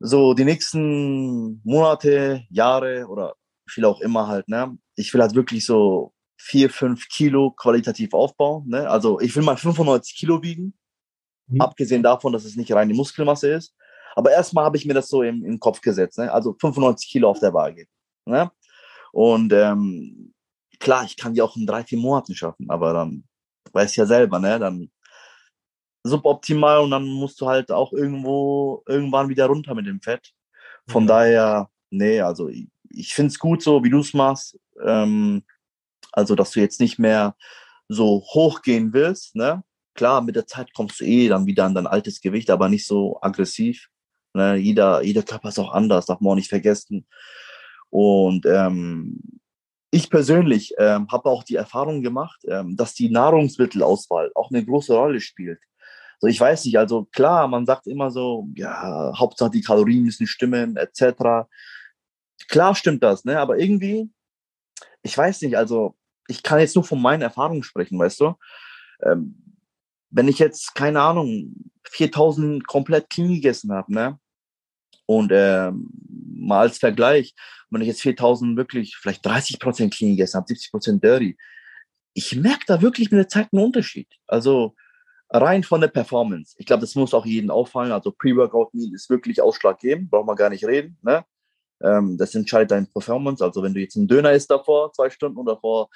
so 0.00 0.34
die 0.34 0.44
nächsten 0.44 1.60
Monate, 1.64 2.44
Jahre 2.50 3.06
oder 3.08 3.34
viel 3.68 3.84
auch 3.84 4.00
immer 4.00 4.28
halt, 4.28 4.48
ne? 4.48 4.78
Ich 4.94 5.12
will 5.12 5.20
halt 5.20 5.34
wirklich 5.34 5.66
so 5.66 6.12
vier, 6.38 6.70
fünf 6.70 7.08
Kilo 7.08 7.50
qualitativ 7.50 8.14
aufbauen, 8.14 8.68
ne? 8.68 8.88
Also 8.88 9.20
ich 9.20 9.34
will 9.34 9.42
mal 9.42 9.56
95 9.56 10.16
Kilo 10.16 10.42
wiegen, 10.42 10.74
mhm. 11.48 11.60
abgesehen 11.60 12.02
davon, 12.02 12.32
dass 12.32 12.44
es 12.44 12.56
nicht 12.56 12.72
reine 12.72 12.94
Muskelmasse 12.94 13.50
ist. 13.52 13.74
Aber 14.14 14.30
erstmal 14.30 14.64
habe 14.64 14.76
ich 14.76 14.86
mir 14.86 14.94
das 14.94 15.08
so 15.08 15.22
im, 15.22 15.44
im 15.44 15.60
Kopf 15.60 15.80
gesetzt, 15.80 16.18
ne? 16.18 16.32
Also 16.32 16.54
95 16.58 17.10
Kilo 17.10 17.28
auf 17.28 17.40
der 17.40 17.52
Waage, 17.52 17.86
ne? 18.24 18.50
Und 19.12 19.52
ähm, 19.52 20.32
klar, 20.78 21.04
ich 21.04 21.16
kann 21.16 21.34
die 21.34 21.42
auch 21.42 21.56
in 21.56 21.66
drei, 21.66 21.82
vier 21.82 21.98
Monaten 21.98 22.34
schaffen, 22.34 22.70
aber 22.70 22.92
dann 22.92 23.24
weiß 23.72 23.96
ja 23.96 24.06
selber, 24.06 24.38
ne? 24.38 24.58
Dann 24.58 24.90
suboptimal 26.04 26.80
und 26.80 26.92
dann 26.92 27.04
musst 27.04 27.40
du 27.40 27.46
halt 27.46 27.72
auch 27.72 27.92
irgendwo 27.92 28.82
irgendwann 28.86 29.28
wieder 29.28 29.46
runter 29.46 29.74
mit 29.74 29.86
dem 29.86 30.00
Fett. 30.00 30.32
Von 30.88 31.02
ja. 31.02 31.08
daher, 31.08 31.70
nee, 31.90 32.20
also 32.20 32.48
ich, 32.48 32.68
ich 32.90 33.12
finde 33.12 33.32
es 33.32 33.38
gut 33.38 33.62
so, 33.62 33.82
wie 33.82 33.90
du 33.90 34.00
es 34.00 34.14
machst. 34.14 34.58
Ähm, 34.84 35.42
also, 36.18 36.34
dass 36.34 36.50
du 36.50 36.60
jetzt 36.60 36.80
nicht 36.80 36.98
mehr 36.98 37.36
so 37.88 38.22
hoch 38.34 38.62
gehen 38.62 38.92
willst, 38.92 39.36
ne? 39.36 39.62
Klar, 39.94 40.20
mit 40.20 40.36
der 40.36 40.46
Zeit 40.46 40.74
kommst 40.74 41.00
du 41.00 41.04
eh 41.04 41.28
dann 41.28 41.46
wieder 41.46 41.64
an 41.64 41.74
dein 41.74 41.86
altes 41.86 42.20
Gewicht, 42.20 42.50
aber 42.50 42.68
nicht 42.68 42.86
so 42.86 43.18
aggressiv. 43.20 43.88
Ne? 44.34 44.56
Jeder, 44.56 45.02
jeder 45.02 45.22
Körper 45.22 45.48
ist 45.48 45.58
auch 45.58 45.72
anders, 45.72 46.06
darf 46.06 46.20
man 46.20 46.32
auch 46.32 46.36
nicht 46.36 46.48
vergessen. 46.48 47.06
Und 47.90 48.46
ähm, 48.46 49.20
ich 49.90 50.10
persönlich 50.10 50.74
ähm, 50.78 51.08
habe 51.10 51.28
auch 51.28 51.42
die 51.42 51.56
Erfahrung 51.56 52.02
gemacht, 52.02 52.40
ähm, 52.46 52.76
dass 52.76 52.94
die 52.94 53.10
Nahrungsmittelauswahl 53.10 54.30
auch 54.34 54.50
eine 54.50 54.64
große 54.64 54.94
Rolle 54.94 55.20
spielt. 55.20 55.60
So, 56.20 56.28
ich 56.28 56.38
weiß 56.38 56.64
nicht, 56.64 56.78
also 56.78 57.06
klar, 57.06 57.48
man 57.48 57.66
sagt 57.66 57.86
immer 57.88 58.10
so, 58.10 58.48
ja, 58.54 59.12
Hauptsache 59.16 59.50
die 59.50 59.62
Kalorien 59.62 60.04
müssen 60.04 60.26
stimmen, 60.26 60.76
etc. 60.76 61.48
Klar 62.48 62.74
stimmt 62.74 63.02
das, 63.02 63.24
ne? 63.24 63.40
Aber 63.40 63.58
irgendwie, 63.58 64.10
ich 65.02 65.16
weiß 65.16 65.42
nicht, 65.42 65.56
also 65.56 65.97
ich 66.28 66.42
kann 66.42 66.60
jetzt 66.60 66.76
nur 66.76 66.84
von 66.84 67.02
meinen 67.02 67.22
Erfahrungen 67.22 67.62
sprechen, 67.62 67.98
weißt 67.98 68.20
du? 68.20 68.34
Ähm, 69.02 69.56
wenn 70.10 70.28
ich 70.28 70.38
jetzt, 70.38 70.74
keine 70.74 71.00
Ahnung, 71.00 71.54
4000 71.84 72.66
komplett 72.66 73.10
clean 73.10 73.34
gegessen 73.34 73.72
habe, 73.72 73.92
ne? 73.92 74.18
Und 75.06 75.32
ähm, 75.32 75.88
mal 76.34 76.60
als 76.60 76.78
Vergleich, 76.78 77.34
wenn 77.70 77.80
ich 77.80 77.88
jetzt 77.88 78.02
4000 78.02 78.56
wirklich 78.56 78.96
vielleicht 78.96 79.24
30 79.24 79.58
Prozent 79.58 79.94
clean 79.94 80.12
gegessen 80.12 80.36
habe, 80.36 80.48
70 80.48 80.70
Prozent 80.70 81.04
dirty, 81.04 81.36
ich 82.12 82.36
merke 82.36 82.64
da 82.66 82.82
wirklich 82.82 83.10
mit 83.10 83.18
der 83.18 83.28
Zeit 83.28 83.48
einen 83.52 83.64
Unterschied. 83.64 84.08
Also 84.26 84.74
rein 85.30 85.62
von 85.62 85.80
der 85.80 85.88
Performance. 85.88 86.54
Ich 86.58 86.66
glaube, 86.66 86.80
das 86.80 86.94
muss 86.94 87.14
auch 87.14 87.26
jedem 87.26 87.50
auffallen. 87.50 87.92
Also 87.92 88.10
Pre-Workout-Meal 88.12 88.94
ist 88.94 89.10
wirklich 89.10 89.40
ausschlaggebend, 89.40 90.10
braucht 90.10 90.26
man 90.26 90.36
gar 90.36 90.50
nicht 90.50 90.66
reden. 90.66 90.98
Ne? 91.02 91.24
Ähm, 91.82 92.16
das 92.18 92.34
entscheidet 92.34 92.70
deine 92.70 92.86
Performance. 92.86 93.44
Also 93.44 93.62
wenn 93.62 93.74
du 93.74 93.80
jetzt 93.80 93.96
einen 93.96 94.08
Döner 94.08 94.32
isst 94.32 94.50
davor, 94.50 94.92
zwei 94.92 95.10
Stunden 95.10 95.38
oder 95.38 95.56
vor, 95.56 95.88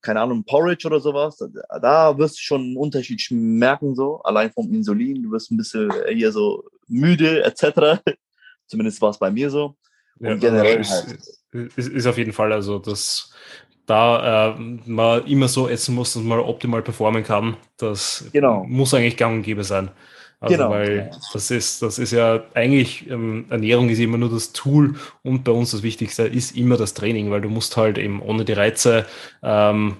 keine 0.00 0.20
Ahnung, 0.20 0.44
Porridge 0.44 0.86
oder 0.86 1.00
sowas, 1.00 1.38
da 1.80 2.18
wirst 2.18 2.36
du 2.36 2.40
schon 2.42 2.60
einen 2.62 2.76
Unterschied 2.76 3.24
merken, 3.30 3.94
so, 3.94 4.20
allein 4.22 4.50
vom 4.50 4.72
Insulin. 4.72 5.22
Du 5.22 5.30
wirst 5.30 5.50
ein 5.50 5.56
bisschen 5.56 5.92
hier 6.12 6.32
so 6.32 6.64
müde, 6.88 7.44
etc. 7.44 8.02
Zumindest 8.66 9.00
war 9.00 9.10
es 9.10 9.18
bei 9.18 9.30
mir 9.30 9.50
so. 9.50 9.76
Und 10.18 10.26
ja, 10.26 10.34
generell 10.34 10.80
ist, 10.80 10.90
halt. 10.90 11.18
Ist, 11.76 11.88
ist 11.88 12.06
auf 12.06 12.18
jeden 12.18 12.32
Fall, 12.32 12.52
also 12.52 12.78
das 12.78 13.32
da 13.86 14.54
äh, 14.54 14.60
man 14.86 15.26
immer 15.26 15.48
so 15.48 15.68
essen 15.68 15.94
muss, 15.94 16.14
dass 16.14 16.22
man 16.22 16.38
optimal 16.38 16.82
performen 16.82 17.24
kann, 17.24 17.56
das 17.76 18.28
genau. 18.32 18.64
muss 18.64 18.94
eigentlich 18.94 19.16
gang 19.16 19.36
und 19.36 19.42
gäbe 19.42 19.64
sein. 19.64 19.90
Also 20.42 20.56
genau. 20.56 20.70
weil 20.70 21.10
das 21.32 21.52
ist, 21.52 21.82
das 21.82 22.00
ist 22.00 22.10
ja 22.10 22.42
eigentlich, 22.52 23.08
ähm, 23.08 23.44
Ernährung 23.48 23.88
ist 23.88 24.00
immer 24.00 24.18
nur 24.18 24.28
das 24.28 24.52
Tool 24.52 24.96
und 25.22 25.44
bei 25.44 25.52
uns 25.52 25.70
das 25.70 25.84
Wichtigste 25.84 26.24
ist 26.24 26.56
immer 26.56 26.76
das 26.76 26.94
Training, 26.94 27.30
weil 27.30 27.40
du 27.40 27.48
musst 27.48 27.76
halt 27.76 27.96
eben 27.96 28.20
ohne 28.20 28.44
die 28.44 28.52
Reize 28.52 29.06
ähm, 29.44 29.98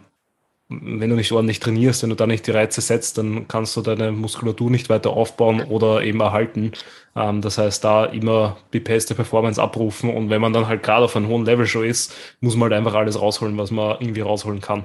wenn 0.81 1.11
du 1.11 1.17
nicht 1.17 1.33
ordentlich 1.33 1.61
trainierst, 1.61 2.03
wenn 2.03 2.11
du 2.11 2.17
da 2.17 2.27
nicht 2.27 2.47
die 2.47 2.51
Reize 2.51 2.81
setzt, 2.81 3.19
dann 3.19 3.47
kannst 3.49 3.77
du 3.77 3.83
deine 3.83 4.13
Muskulatur 4.13 4.71
nicht 4.71 4.89
weiter 4.89 5.11
aufbauen 5.11 5.63
oder 5.63 6.03
eben 6.03 6.21
erhalten. 6.21 6.73
Ähm, 7.15 7.41
das 7.41 7.59
heißt, 7.59 7.85
da 7.85 8.07
immer 8.07 8.57
die 8.73 8.81
beste 8.81 9.15
Performance 9.15 9.63
abrufen 9.63 10.11
und 10.11 10.31
wenn 10.31 10.41
man 10.41 10.53
dann 10.53 10.69
halt 10.69 10.83
gerade 10.83 11.05
auf 11.05 11.17
einem 11.17 11.29
hohen 11.29 11.45
Level 11.45 11.67
schon 11.67 11.85
ist, 11.85 12.15
muss 12.41 12.57
man 12.57 12.71
halt 12.71 12.79
einfach 12.79 12.95
alles 12.95 13.21
rausholen, 13.21 13.57
was 13.59 13.71
man 13.71 13.97
irgendwie 14.01 14.23
rausholen 14.23 14.61
kann. 14.61 14.85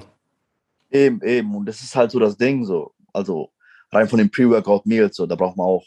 Eben, 0.90 1.20
eben. 1.22 1.54
Und 1.54 1.66
das 1.66 1.80
ist 1.80 1.96
halt 1.96 2.10
so 2.10 2.18
das 2.18 2.36
Ding 2.36 2.64
so. 2.64 2.92
Also 3.12 3.50
rein 3.92 4.08
von 4.08 4.18
den 4.18 4.30
Pre-Workout-Meals, 4.30 5.16
so, 5.16 5.26
da 5.26 5.34
braucht 5.34 5.56
man 5.56 5.66
auch, 5.66 5.84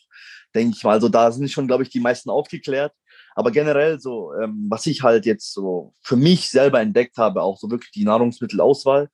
denke 0.53 0.75
ich 0.77 0.83
mal, 0.83 0.93
also 0.93 1.09
da 1.09 1.31
sind 1.31 1.49
schon, 1.49 1.67
glaube 1.67 1.83
ich, 1.83 1.89
die 1.89 1.99
meisten 1.99 2.29
aufgeklärt. 2.29 2.93
Aber 3.35 3.51
generell 3.51 3.99
so, 3.99 4.33
ähm, 4.33 4.67
was 4.69 4.85
ich 4.87 5.03
halt 5.03 5.25
jetzt 5.25 5.53
so 5.53 5.93
für 6.01 6.17
mich 6.17 6.49
selber 6.49 6.81
entdeckt 6.81 7.17
habe, 7.17 7.41
auch 7.41 7.57
so 7.57 7.71
wirklich 7.71 7.91
die 7.91 8.03
Nahrungsmittelauswahl, 8.03 9.09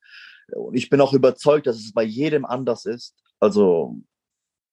und 0.54 0.74
ich 0.74 0.88
bin 0.88 1.00
auch 1.00 1.12
überzeugt, 1.12 1.66
dass 1.66 1.76
es 1.76 1.92
bei 1.92 2.02
jedem 2.02 2.44
anders 2.44 2.86
ist. 2.86 3.14
Also 3.40 3.96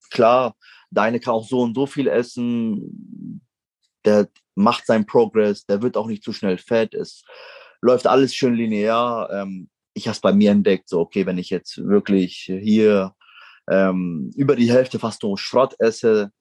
klar, 0.09 0.55
deine 0.89 1.19
kann 1.19 1.33
auch 1.33 1.47
so 1.47 1.61
und 1.61 1.75
so 1.75 1.85
viel 1.85 2.07
essen. 2.07 3.41
Der 4.05 4.29
macht 4.55 4.85
seinen 4.85 5.05
Progress, 5.05 5.65
der 5.65 5.81
wird 5.81 5.97
auch 5.97 6.07
nicht 6.07 6.23
zu 6.23 6.31
schnell 6.31 6.57
fett. 6.57 6.93
Es 6.93 7.23
läuft 7.81 8.07
alles 8.07 8.33
schön 8.33 8.55
linear. 8.55 9.29
Ähm, 9.31 9.69
ich 9.93 10.07
habe 10.07 10.15
es 10.15 10.21
bei 10.21 10.33
mir 10.33 10.51
entdeckt, 10.51 10.89
so 10.89 11.01
okay, 11.01 11.25
wenn 11.25 11.37
ich 11.37 11.49
jetzt 11.49 11.77
wirklich 11.77 12.35
hier 12.37 13.13
ähm, 13.69 14.31
über 14.35 14.55
die 14.55 14.71
Hälfte 14.71 14.99
fast 14.99 15.23
nur 15.23 15.37
Schrott 15.37 15.75
esse, 15.79 16.31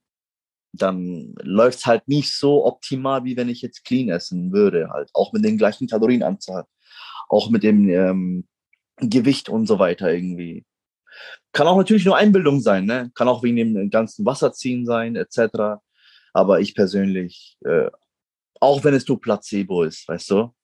dann 0.72 1.34
läuft 1.42 1.78
es 1.78 1.86
halt 1.86 2.08
nicht 2.08 2.32
so 2.32 2.66
optimal, 2.66 3.24
wie 3.24 3.36
wenn 3.36 3.48
ich 3.48 3.62
jetzt 3.62 3.84
clean 3.84 4.08
essen 4.08 4.52
würde, 4.52 4.90
halt 4.90 5.10
auch 5.14 5.32
mit 5.32 5.44
den 5.44 5.56
gleichen 5.56 5.86
Kalorienanzahl, 5.86 6.64
auch 7.28 7.50
mit 7.50 7.62
dem 7.62 7.88
ähm, 7.88 8.48
Gewicht 8.98 9.48
und 9.48 9.66
so 9.66 9.78
weiter 9.78 10.12
irgendwie. 10.12 10.64
Kann 11.52 11.68
auch 11.68 11.76
natürlich 11.76 12.04
nur 12.04 12.16
Einbildung 12.16 12.60
sein, 12.60 12.86
ne? 12.86 13.10
Kann 13.14 13.28
auch 13.28 13.44
wegen 13.44 13.56
dem 13.56 13.90
ganzen 13.90 14.26
Wasserziehen 14.26 14.84
sein, 14.84 15.14
etc. 15.14 15.80
Aber 16.32 16.60
ich 16.60 16.74
persönlich 16.74 17.56
äh, 17.64 17.90
Auch 18.60 18.82
wenn 18.82 18.94
es 18.94 19.06
nur 19.06 19.20
Placebo 19.20 19.84
ist, 19.84 20.08
weißt 20.08 20.30
du? 20.30 20.54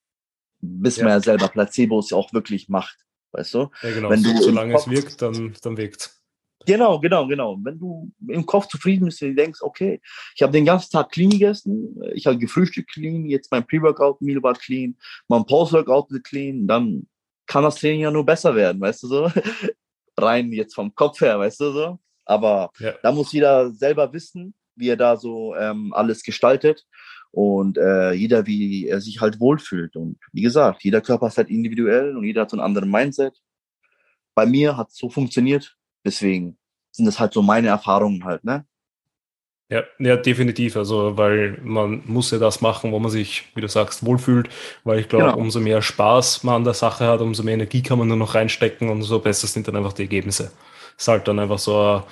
Wissen 0.61 1.01
ja. 1.01 1.07
wir 1.07 1.13
ja 1.13 1.21
selber, 1.21 1.49
Placebo 1.49 2.01
ist 2.01 2.11
ja 2.11 2.17
auch 2.17 2.33
wirklich 2.33 2.69
Macht, 2.69 2.99
weißt 3.33 3.55
du? 3.55 3.71
Ja, 3.83 3.91
genau. 3.93 4.11
Wenn 4.11 4.23
du 4.23 4.37
Solange 4.43 4.75
Kopf, 4.75 4.87
es 4.87 4.93
wirkt, 4.93 5.23
dann, 5.23 5.55
dann 5.63 5.77
wirkt 5.77 6.20
Genau, 6.67 7.01
genau, 7.01 7.27
genau. 7.27 7.59
Wenn 7.63 7.79
du 7.79 8.11
im 8.29 8.45
Kopf 8.45 8.67
zufrieden 8.69 9.07
bist 9.07 9.23
und 9.23 9.37
denkst, 9.37 9.61
okay, 9.63 10.01
ich 10.35 10.43
habe 10.43 10.53
den 10.53 10.65
ganzen 10.65 10.91
Tag 10.91 11.11
clean 11.11 11.31
gegessen, 11.31 12.01
ich 12.15 12.27
habe 12.27 12.39
gefrühstückt 12.39 12.91
clean, 12.91 13.27
jetzt 13.27 13.51
mein 13.51 13.67
Pre-Workout-Meal 13.67 14.43
war 14.43 14.55
clean, 14.55 14.97
mein 15.29 15.45
Post-Workout 15.47 16.09
clean, 16.23 16.67
dann 16.67 17.07
kann 17.47 17.65
das 17.65 17.77
Training 17.77 18.03
ja 18.03 18.11
nur 18.11 18.25
besser 18.25 18.55
werden, 18.55 18.81
weißt 18.81 19.03
du 19.03 19.07
so? 19.09 19.33
Rein 20.17 20.53
jetzt 20.53 20.75
vom 20.75 20.95
Kopf 20.95 21.21
her, 21.21 21.39
weißt 21.39 21.61
du 21.61 21.73
so? 21.73 21.99
Aber 22.27 22.71
ja. 22.79 22.93
da 23.03 23.11
muss 23.11 23.33
jeder 23.33 23.71
selber 23.73 24.13
wissen, 24.13 24.55
wie 24.77 24.89
er 24.89 24.97
da 24.97 25.17
so 25.17 25.55
ähm, 25.57 25.93
alles 25.93 26.23
gestaltet 26.23 26.87
und 27.33 27.79
äh, 27.79 28.13
jeder, 28.13 28.47
wie 28.47 28.87
er 28.87 29.01
sich 29.01 29.21
halt 29.21 29.41
wohlfühlt. 29.41 29.97
Und 29.97 30.19
wie 30.33 30.43
gesagt, 30.43 30.85
jeder 30.85 31.01
Körper 31.01 31.29
ist 31.29 31.39
halt 31.39 31.51
individuell 31.51 32.17
und 32.17 32.25
jeder 32.25 32.43
hat 32.43 32.51
so 32.51 32.57
einen 32.57 32.65
anderen 32.65 32.91
Mindset. 32.91 33.35
Bei 34.35 34.47
mir 34.47 34.77
hat 34.77 34.91
es 34.91 34.97
so 34.97 35.11
funktioniert, 35.11 35.77
deswegen 36.05 36.57
sind 36.91 37.07
das 37.07 37.19
halt 37.19 37.33
so 37.33 37.43
meine 37.43 37.69
Erfahrungen 37.69 38.25
halt, 38.25 38.45
ne? 38.45 38.65
Ja, 39.71 39.85
ja, 40.01 40.17
definitiv. 40.17 40.77
Also, 40.77 41.17
weil 41.17 41.57
man 41.63 42.03
muss 42.07 42.33
ja 42.33 42.39
das 42.39 42.61
machen, 42.61 42.91
wo 42.91 42.99
man 42.99 43.11
sich, 43.11 43.45
wie 43.55 43.61
du 43.61 43.69
sagst, 43.69 44.05
wohlfühlt. 44.05 44.49
Weil 44.83 44.99
ich 44.99 45.09
glaube, 45.09 45.27
genau. 45.27 45.39
umso 45.39 45.61
mehr 45.61 45.81
Spaß 45.81 46.43
man 46.43 46.57
an 46.57 46.65
der 46.65 46.75
Sache 46.75 47.07
hat, 47.07 47.21
umso 47.21 47.45
mehr 47.45 47.55
Energie 47.55 47.81
kann 47.81 47.99
man 47.99 48.09
nur 48.09 48.17
noch 48.17 48.35
reinstecken 48.35 48.89
und 48.89 48.97
umso 48.97 49.21
besser 49.21 49.47
sind 49.47 49.69
dann 49.69 49.77
einfach 49.77 49.93
die 49.93 50.03
Ergebnisse. 50.03 50.51
Es 50.97 51.05
ist 51.05 51.09
halt 51.09 51.29
dann 51.29 51.39
einfach 51.39 51.61
so 51.61 51.81
ein 51.81 52.03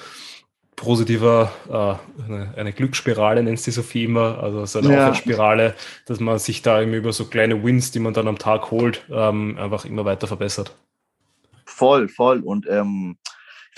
positiver, 0.76 1.50
äh, 1.68 2.22
eine, 2.24 2.54
eine 2.56 2.72
Glücksspirale 2.72 3.42
nennt 3.42 3.58
sie 3.58 3.72
Sophie 3.72 4.04
immer, 4.04 4.38
also 4.40 4.64
so 4.64 4.78
eine 4.78 4.92
ja. 4.92 4.98
Aufwärtsspirale, 5.00 5.74
dass 6.06 6.20
man 6.20 6.38
sich 6.38 6.62
da 6.62 6.80
eben 6.80 6.94
über 6.94 7.12
so 7.12 7.24
kleine 7.24 7.64
Wins, 7.64 7.90
die 7.90 7.98
man 7.98 8.14
dann 8.14 8.28
am 8.28 8.38
Tag 8.38 8.70
holt, 8.70 9.04
ähm, 9.10 9.58
einfach 9.58 9.84
immer 9.84 10.04
weiter 10.04 10.28
verbessert. 10.28 10.76
Voll, 11.66 12.08
voll. 12.08 12.40
Und 12.40 12.68
ähm, 12.70 13.18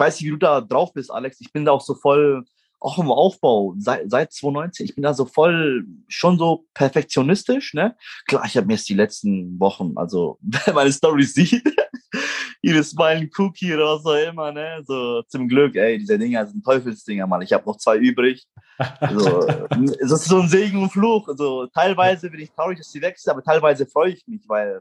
weiß 0.01 0.17
nicht, 0.17 0.27
wie 0.27 0.31
du 0.31 0.39
da 0.39 0.61
drauf 0.61 0.93
bist, 0.93 1.11
Alex. 1.11 1.41
Ich 1.41 1.53
bin 1.53 1.65
da 1.65 1.73
auch 1.73 1.81
so 1.81 1.95
voll, 1.95 2.45
auch 2.81 2.99
im 2.99 3.11
Aufbau, 3.11 3.75
seit, 3.79 4.11
seit 4.11 4.33
2019, 4.33 4.87
ich 4.87 4.95
bin 4.95 5.03
da 5.03 5.13
so 5.13 5.27
voll 5.27 5.85
schon 6.09 6.39
so 6.39 6.65
perfektionistisch, 6.73 7.75
ne? 7.75 7.95
Klar, 8.27 8.45
ich 8.47 8.57
habe 8.57 8.67
mir 8.67 8.75
jetzt 8.75 8.89
die 8.89 8.95
letzten 8.95 9.61
Wochen, 9.61 9.93
also 9.97 10.39
wer 10.41 10.73
meine 10.75 10.91
Stories 10.91 11.35
sieht, 11.35 11.63
jedes 12.63 12.95
Mal 12.95 13.17
ein 13.17 13.31
Cookie 13.37 13.75
oder 13.75 13.97
was 13.97 14.07
auch 14.07 14.29
immer, 14.29 14.51
ne? 14.53 14.83
So 14.87 15.23
zum 15.29 15.47
Glück, 15.47 15.77
ey, 15.77 15.99
diese 15.99 16.19
Dinger 16.19 16.47
sind 16.47 16.65
Teufelsdinger, 16.65 17.27
Mann. 17.27 17.43
Ich 17.43 17.53
habe 17.53 17.67
noch 17.67 17.77
zwei 17.77 17.99
übrig. 17.99 18.47
Also, 18.79 19.47
es 20.01 20.11
ist 20.11 20.25
so 20.25 20.41
ein 20.41 20.49
Segen 20.49 20.83
und 20.83 20.91
Fluch. 20.91 21.29
Also 21.29 21.67
teilweise 21.67 22.31
bin 22.31 22.41
ich 22.41 22.51
traurig, 22.51 22.79
dass 22.79 22.91
sie 22.91 23.03
weg 23.03 23.19
sind, 23.19 23.31
aber 23.31 23.43
teilweise 23.43 23.87
freue 23.87 24.13
ich 24.13 24.27
mich, 24.27 24.43
weil 24.49 24.81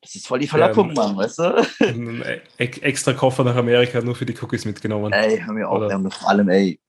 das 0.00 0.14
ist 0.14 0.28
voll 0.28 0.38
die 0.38 0.46
Verlockung, 0.46 0.88
ja, 0.88 0.94
Mann, 0.94 1.16
weißt 1.16 1.38
du? 1.38 1.66
Ein 1.80 2.22
extra 2.58 3.12
Koffer 3.12 3.42
nach 3.44 3.56
Amerika 3.56 4.00
nur 4.00 4.14
für 4.14 4.26
die 4.26 4.36
Cookies 4.40 4.64
mitgenommen. 4.64 5.12
Ey, 5.12 5.40
haben 5.40 5.56
wir 5.56 5.68
auch. 5.68 5.80
Wir 5.80 5.92
haben 5.92 6.10
vor 6.10 6.28
allem, 6.28 6.48
ey, 6.48 6.80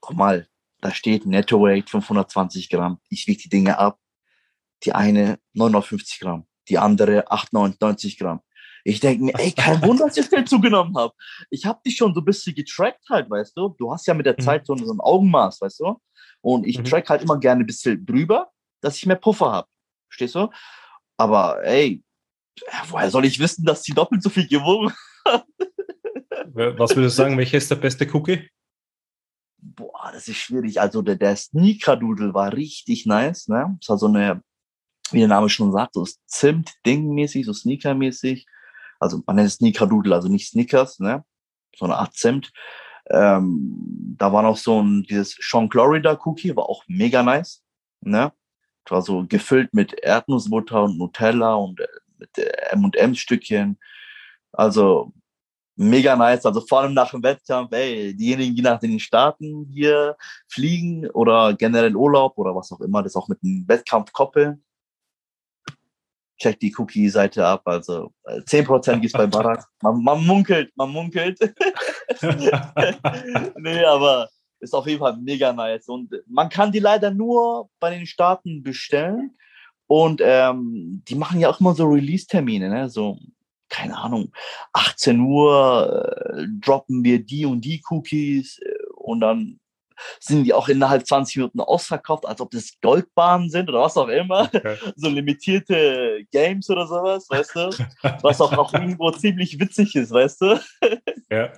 guck 0.00 0.16
mal, 0.16 0.46
da 0.80 0.90
steht 0.90 1.26
Netto 1.26 1.60
Weight 1.60 1.90
520 1.90 2.70
Gramm. 2.70 3.00
Ich 3.10 3.26
wiege 3.26 3.42
die 3.42 3.48
Dinge 3.48 3.78
ab. 3.78 3.98
Die 4.84 4.92
eine 4.92 5.38
59 5.54 6.20
Gramm, 6.20 6.46
die 6.68 6.78
andere 6.78 7.30
98 7.30 8.18
Gramm. 8.18 8.40
Ich 8.84 9.00
denke 9.00 9.24
mir, 9.24 9.34
ey, 9.38 9.52
kein 9.52 9.80
Wunder, 9.86 10.06
dass 10.06 10.16
ich 10.16 10.26
viel 10.26 10.44
zugenommen 10.44 10.96
habe. 10.96 11.14
Ich 11.50 11.64
habe 11.64 11.80
dich 11.86 11.96
schon 11.96 12.14
so 12.14 12.20
ein 12.20 12.24
bisschen 12.24 12.54
getrackt 12.54 13.08
halt, 13.08 13.30
weißt 13.30 13.56
du? 13.56 13.74
Du 13.78 13.92
hast 13.92 14.06
ja 14.06 14.14
mit 14.14 14.26
der 14.26 14.36
mhm. 14.38 14.42
Zeit 14.42 14.66
so, 14.66 14.76
so 14.76 14.92
ein 14.92 15.00
Augenmaß, 15.00 15.60
weißt 15.60 15.80
du? 15.80 16.00
Und 16.42 16.66
ich 16.66 16.78
mhm. 16.78 16.84
track 16.84 17.08
halt 17.08 17.22
immer 17.22 17.38
gerne 17.38 17.64
ein 17.64 17.66
bisschen 17.66 18.04
drüber, 18.04 18.50
dass 18.82 18.96
ich 18.96 19.06
mehr 19.06 19.16
Puffer 19.16 19.52
habe. 19.52 19.68
Verstehst 20.08 20.34
du? 20.34 20.50
Aber 21.16 21.64
ey, 21.64 22.02
woher 22.88 23.10
soll 23.10 23.24
ich 23.24 23.38
wissen, 23.38 23.64
dass 23.64 23.82
sie 23.82 23.92
doppelt 23.92 24.22
so 24.22 24.30
viel 24.30 24.46
gewogen 24.46 24.92
hat? 25.26 25.46
Was 26.54 26.94
würdest 26.94 27.18
du 27.18 27.22
sagen, 27.22 27.38
welcher 27.38 27.58
ist 27.58 27.70
der 27.70 27.76
beste 27.76 28.06
Cookie? 28.14 28.48
Boah, 29.58 30.10
das 30.12 30.28
ist 30.28 30.36
schwierig. 30.36 30.80
Also 30.80 31.02
der, 31.02 31.16
der 31.16 31.34
Sneaker-Doodle 31.34 32.34
war 32.34 32.52
richtig 32.52 33.06
nice, 33.06 33.48
ne? 33.48 33.76
Das 33.80 33.88
war 33.88 33.98
so 33.98 34.06
eine, 34.06 34.42
wie 35.10 35.20
der 35.20 35.28
Name 35.28 35.48
schon 35.48 35.72
sagt, 35.72 35.94
so 35.94 36.06
Zimt-Ding-mäßig, 36.26 37.46
so 37.46 37.52
Sneaker-mäßig. 37.52 38.46
Also 39.00 39.22
man 39.26 39.36
nennt 39.36 39.48
es 39.48 39.54
Sneaker-Doodle, 39.54 40.14
also 40.14 40.28
nicht 40.28 40.48
Snickers, 40.48 40.98
ne? 41.00 41.24
So 41.76 41.86
eine 41.86 41.96
Art 41.96 42.14
Zimt. 42.14 42.52
Ähm, 43.10 44.14
da 44.18 44.32
war 44.32 44.42
noch 44.42 44.56
so 44.56 44.82
ein, 44.82 45.02
dieses 45.02 45.36
Sean 45.40 45.70
Florida 45.70 46.18
Cookie, 46.24 46.54
war 46.56 46.68
auch 46.68 46.84
mega 46.86 47.22
nice, 47.22 47.62
ne? 48.00 48.32
Das 48.84 48.92
war 48.92 49.02
so 49.02 49.24
gefüllt 49.26 49.72
mit 49.72 49.94
Erdnussbutter 49.94 50.84
und 50.84 50.98
Nutella 50.98 51.54
und 51.54 51.80
äh, 51.80 51.86
M&M-Stückchen. 52.72 53.78
Also 54.52 55.12
mega 55.76 56.16
nice. 56.16 56.46
Also 56.46 56.60
vor 56.60 56.80
allem 56.80 56.94
nach 56.94 57.10
dem 57.10 57.22
Wettkampf, 57.22 57.72
ey, 57.72 58.14
diejenigen, 58.14 58.54
die 58.54 58.62
nach 58.62 58.78
den 58.78 58.98
Staaten 59.00 59.66
hier 59.72 60.16
fliegen 60.48 61.08
oder 61.10 61.54
generell 61.54 61.96
Urlaub 61.96 62.38
oder 62.38 62.54
was 62.54 62.72
auch 62.72 62.80
immer, 62.80 63.02
das 63.02 63.16
auch 63.16 63.28
mit 63.28 63.38
einem 63.42 63.66
Wettkampf 63.66 64.12
koppeln. 64.12 64.64
Check 66.38 66.58
die 66.60 66.74
Cookie-Seite 66.76 67.46
ab. 67.46 67.62
Also 67.64 68.12
10% 68.26 68.94
gibt 68.94 69.06
es 69.06 69.12
bei 69.12 69.26
Barack. 69.26 69.64
Man, 69.82 70.02
man 70.02 70.26
munkelt, 70.26 70.72
man 70.76 70.90
munkelt. 70.90 71.38
nee, 73.56 73.84
aber 73.84 74.28
ist 74.60 74.74
auf 74.74 74.86
jeden 74.86 74.98
Fall 74.98 75.16
mega 75.16 75.52
nice. 75.52 75.88
Und 75.88 76.10
man 76.26 76.48
kann 76.48 76.72
die 76.72 76.80
leider 76.80 77.10
nur 77.10 77.68
bei 77.78 77.90
den 77.90 78.06
Staaten 78.06 78.62
bestellen. 78.62 79.36
Und 79.86 80.20
ähm, 80.24 81.02
die 81.06 81.14
machen 81.14 81.40
ja 81.40 81.50
auch 81.50 81.60
immer 81.60 81.74
so 81.74 81.84
Release-Termine, 81.86 82.68
ne? 82.68 82.88
So, 82.88 83.18
keine 83.68 83.96
Ahnung, 83.96 84.32
18 84.72 85.20
Uhr 85.20 86.14
äh, 86.36 86.46
droppen 86.60 87.04
wir 87.04 87.24
die 87.24 87.44
und 87.46 87.62
die 87.62 87.82
Cookies 87.90 88.58
äh, 88.58 88.74
und 88.94 89.20
dann 89.20 89.60
sind 90.20 90.44
die 90.44 90.52
auch 90.52 90.68
innerhalb 90.68 91.06
20 91.06 91.36
Minuten 91.36 91.60
ausverkauft, 91.60 92.26
als 92.26 92.40
ob 92.40 92.50
das 92.50 92.72
Goldbahnen 92.80 93.50
sind 93.50 93.68
oder 93.68 93.82
was 93.82 93.96
auch 93.96 94.08
immer. 94.08 94.50
Okay. 94.52 94.76
So 94.96 95.08
limitierte 95.08 96.24
Games 96.32 96.68
oder 96.70 96.86
sowas, 96.86 97.28
weißt 97.28 97.54
du? 97.54 97.70
Was 98.22 98.40
auch 98.40 98.52
noch 98.52 98.72
irgendwo 98.74 99.10
ziemlich 99.10 99.58
witzig 99.58 99.94
ist, 99.94 100.10
weißt 100.10 100.40
du? 100.40 100.60
Ja. 101.30 101.52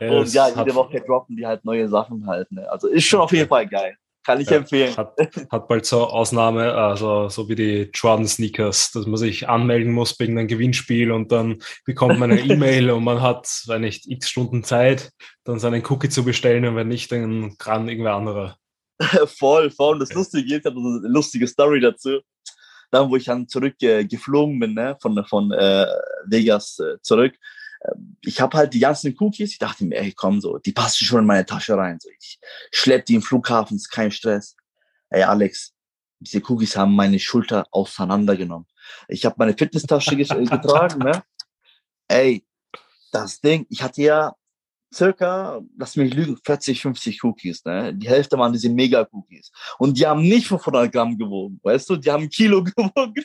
ja 0.00 0.10
und 0.10 0.32
ja, 0.32 0.48
jede 0.48 0.74
Woche 0.74 1.00
droppen 1.00 1.36
die 1.36 1.46
halt 1.46 1.64
neue 1.64 1.88
Sachen 1.88 2.26
halt. 2.26 2.50
Ne? 2.52 2.70
Also 2.70 2.88
ist 2.88 3.04
schon 3.04 3.20
auf 3.20 3.32
jeden 3.32 3.48
Fall 3.48 3.66
geil. 3.66 3.96
Kann 4.24 4.40
ich 4.40 4.48
ja, 4.48 4.56
empfehlen. 4.56 4.96
Hat, 4.96 5.14
hat 5.50 5.68
bald 5.68 5.84
so 5.84 6.06
Ausnahme, 6.06 6.74
also 6.74 7.28
so 7.28 7.48
wie 7.48 7.54
die 7.54 7.90
Jordan 7.92 8.26
Sneakers, 8.26 8.90
dass 8.92 9.06
man 9.06 9.18
sich 9.18 9.48
anmelden 9.48 9.92
muss 9.92 10.18
wegen 10.18 10.38
einem 10.38 10.48
Gewinnspiel 10.48 11.12
und 11.12 11.30
dann 11.30 11.58
bekommt 11.84 12.18
man 12.18 12.32
eine 12.32 12.40
E-Mail 12.44 12.90
und 12.90 13.04
man 13.04 13.20
hat, 13.20 13.46
wenn 13.66 13.82
nicht 13.82 14.06
x 14.10 14.30
Stunden 14.30 14.64
Zeit, 14.64 15.12
dann 15.44 15.58
seinen 15.58 15.84
Cookie 15.86 16.08
zu 16.08 16.24
bestellen 16.24 16.64
und 16.64 16.74
wenn 16.76 16.88
nicht, 16.88 17.12
dann 17.12 17.58
kann 17.58 17.88
irgendwer 17.88 18.14
anderer. 18.14 18.56
voll, 19.26 19.70
voll. 19.70 19.94
Und 19.94 20.00
das 20.00 20.14
Lustige 20.14 20.54
ist, 20.54 20.60
ich 20.60 20.64
habe 20.66 20.78
eine 20.78 21.08
lustige 21.08 21.46
Story 21.46 21.80
dazu. 21.80 22.20
Dann, 22.90 23.10
wo 23.10 23.16
ich 23.16 23.24
dann 23.24 23.48
zurückgeflogen 23.48 24.56
äh, 24.56 24.58
bin, 24.58 24.74
ne, 24.74 24.96
von, 25.02 25.24
von 25.26 25.50
äh, 25.52 25.86
Vegas 26.26 26.78
äh, 26.78 27.00
zurück, 27.02 27.34
ich 28.22 28.40
habe 28.40 28.56
halt 28.56 28.74
die 28.74 28.80
ganzen 28.80 29.14
Cookies, 29.18 29.52
ich 29.52 29.58
dachte 29.58 29.84
mir, 29.84 29.98
ey, 29.98 30.12
komm 30.12 30.40
so, 30.40 30.58
die 30.58 30.72
passen 30.72 31.04
schon 31.04 31.20
in 31.20 31.26
meine 31.26 31.46
Tasche 31.46 31.76
rein. 31.76 31.98
So, 32.00 32.08
ich 32.18 32.38
schlepp 32.72 33.06
die 33.06 33.14
im 33.14 33.22
Flughafen, 33.22 33.76
ist 33.76 33.90
kein 33.90 34.10
Stress. 34.10 34.56
Ey, 35.10 35.22
Alex, 35.22 35.74
diese 36.20 36.42
Cookies 36.48 36.76
haben 36.76 36.94
meine 36.94 37.18
Schulter 37.18 37.66
auseinandergenommen. 37.70 38.66
Ich 39.08 39.24
habe 39.24 39.36
meine 39.38 39.54
Fitnesstasche 39.54 40.16
getragen, 40.16 40.98
ne? 41.00 41.22
Ey, 42.08 42.46
das 43.12 43.40
Ding, 43.40 43.66
ich 43.70 43.82
hatte 43.82 44.02
ja 44.02 44.34
circa, 44.94 45.60
lass 45.76 45.96
mich 45.96 46.14
lügen, 46.14 46.38
40, 46.44 46.80
50 46.80 47.24
Cookies. 47.24 47.64
Ne? 47.64 47.94
Die 47.94 48.08
Hälfte 48.08 48.38
waren 48.38 48.52
diese 48.52 48.68
Mega-Cookies. 48.68 49.50
Und 49.78 49.98
die 49.98 50.06
haben 50.06 50.22
nicht 50.22 50.46
500 50.46 50.92
Gramm 50.92 51.18
gewogen, 51.18 51.60
weißt 51.62 51.90
du? 51.90 51.96
Die 51.96 52.10
haben 52.10 52.24
ein 52.24 52.30
Kilo 52.30 52.62
gewogen. 52.64 53.24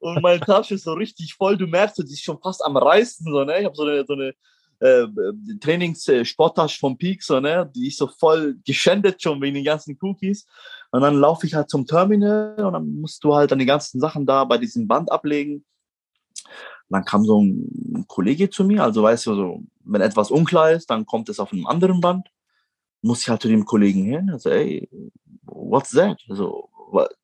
Und 0.00 0.22
meine 0.22 0.40
Tasche 0.40 0.74
ist 0.74 0.84
so 0.84 0.92
richtig 0.94 1.34
voll. 1.34 1.56
Du 1.56 1.66
merkst, 1.66 1.98
die 1.98 2.12
ist 2.12 2.22
schon 2.22 2.40
fast 2.40 2.64
am 2.64 2.76
reißen. 2.76 3.24
So, 3.30 3.44
ne? 3.44 3.60
Ich 3.60 3.64
habe 3.64 3.76
so 3.76 3.84
eine, 3.84 4.04
so 4.06 4.14
eine 4.14 4.34
äh, 4.80 5.06
Trainings-Sporttasche 5.60 6.78
vom 6.78 6.96
Peak, 6.96 7.22
so, 7.22 7.40
ne? 7.40 7.70
die 7.74 7.88
ist 7.88 7.98
so 7.98 8.06
voll 8.06 8.56
geschändet 8.64 9.22
schon 9.22 9.40
wegen 9.40 9.54
den 9.54 9.64
ganzen 9.64 9.98
Cookies. 10.00 10.46
Und 10.90 11.02
dann 11.02 11.16
laufe 11.16 11.46
ich 11.46 11.54
halt 11.54 11.68
zum 11.68 11.86
Terminal 11.86 12.64
und 12.64 12.72
dann 12.72 13.00
musst 13.00 13.22
du 13.24 13.34
halt 13.34 13.50
dann 13.50 13.58
die 13.58 13.66
ganzen 13.66 14.00
Sachen 14.00 14.24
da 14.24 14.44
bei 14.44 14.58
diesem 14.58 14.86
Band 14.86 15.10
ablegen. 15.12 15.64
Dann 16.90 17.04
kam 17.04 17.24
so 17.24 17.42
ein 17.42 18.04
Kollege 18.08 18.50
zu 18.50 18.64
mir, 18.64 18.82
also 18.82 19.02
weißt 19.02 19.26
du, 19.26 19.34
so, 19.34 19.62
wenn 19.84 20.00
etwas 20.00 20.30
unklar 20.30 20.72
ist, 20.72 20.90
dann 20.90 21.06
kommt 21.06 21.28
es 21.28 21.40
auf 21.40 21.52
einem 21.52 21.66
anderen 21.66 22.00
Band. 22.00 22.28
Muss 23.02 23.22
ich 23.22 23.28
halt 23.28 23.42
zu 23.42 23.48
dem 23.48 23.64
Kollegen 23.64 24.04
hin, 24.04 24.30
also 24.30 24.50
ey, 24.50 24.88
what's 25.44 25.90
that? 25.90 26.18
Also, 26.28 26.68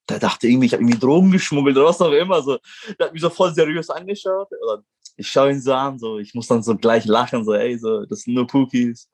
der 0.09 0.19
dachte 0.19 0.47
irgendwie, 0.49 0.67
ich 0.67 0.73
habe 0.73 0.83
irgendwie 0.83 0.99
Drogen 0.99 1.31
geschmuggelt 1.31 1.77
oder 1.77 1.87
was 1.87 2.01
auch 2.01 2.13
immer. 2.13 2.43
So, 2.43 2.59
der 2.99 3.07
hat 3.07 3.13
mich 3.13 3.23
so 3.23 3.31
voll 3.31 3.55
seriös 3.55 3.91
angeschaut. 3.91 4.49
Oder 4.63 4.83
ich 5.17 5.29
schaue 5.29 5.53
ihn 5.53 5.61
so 5.61 5.73
an, 5.73 5.99
so, 5.99 6.19
ich 6.19 6.35
muss 6.35 6.49
dann 6.49 6.63
so 6.63 6.77
gleich 6.77 7.07
lachen, 7.07 7.45
so, 7.45 7.55
ey, 7.55 7.79
so, 7.79 8.05
das 8.07 8.21
sind 8.21 8.35
nur 8.35 8.47
Cookies. 8.55 9.09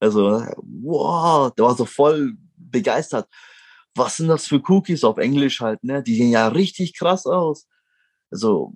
Also, 0.00 0.42
wow, 0.56 1.52
der 1.54 1.64
war 1.64 1.76
so 1.76 1.84
voll 1.84 2.34
begeistert. 2.56 3.28
was 3.94 4.16
sind 4.16 4.28
das 4.28 4.46
für 4.46 4.62
Cookies 4.68 5.04
auf 5.04 5.18
Englisch 5.18 5.60
halt, 5.60 5.82
ne? 5.84 6.02
Die 6.02 6.16
sehen 6.16 6.30
ja 6.30 6.48
richtig 6.48 6.96
krass 6.96 7.26
aus. 7.26 7.66
Also, 8.30 8.72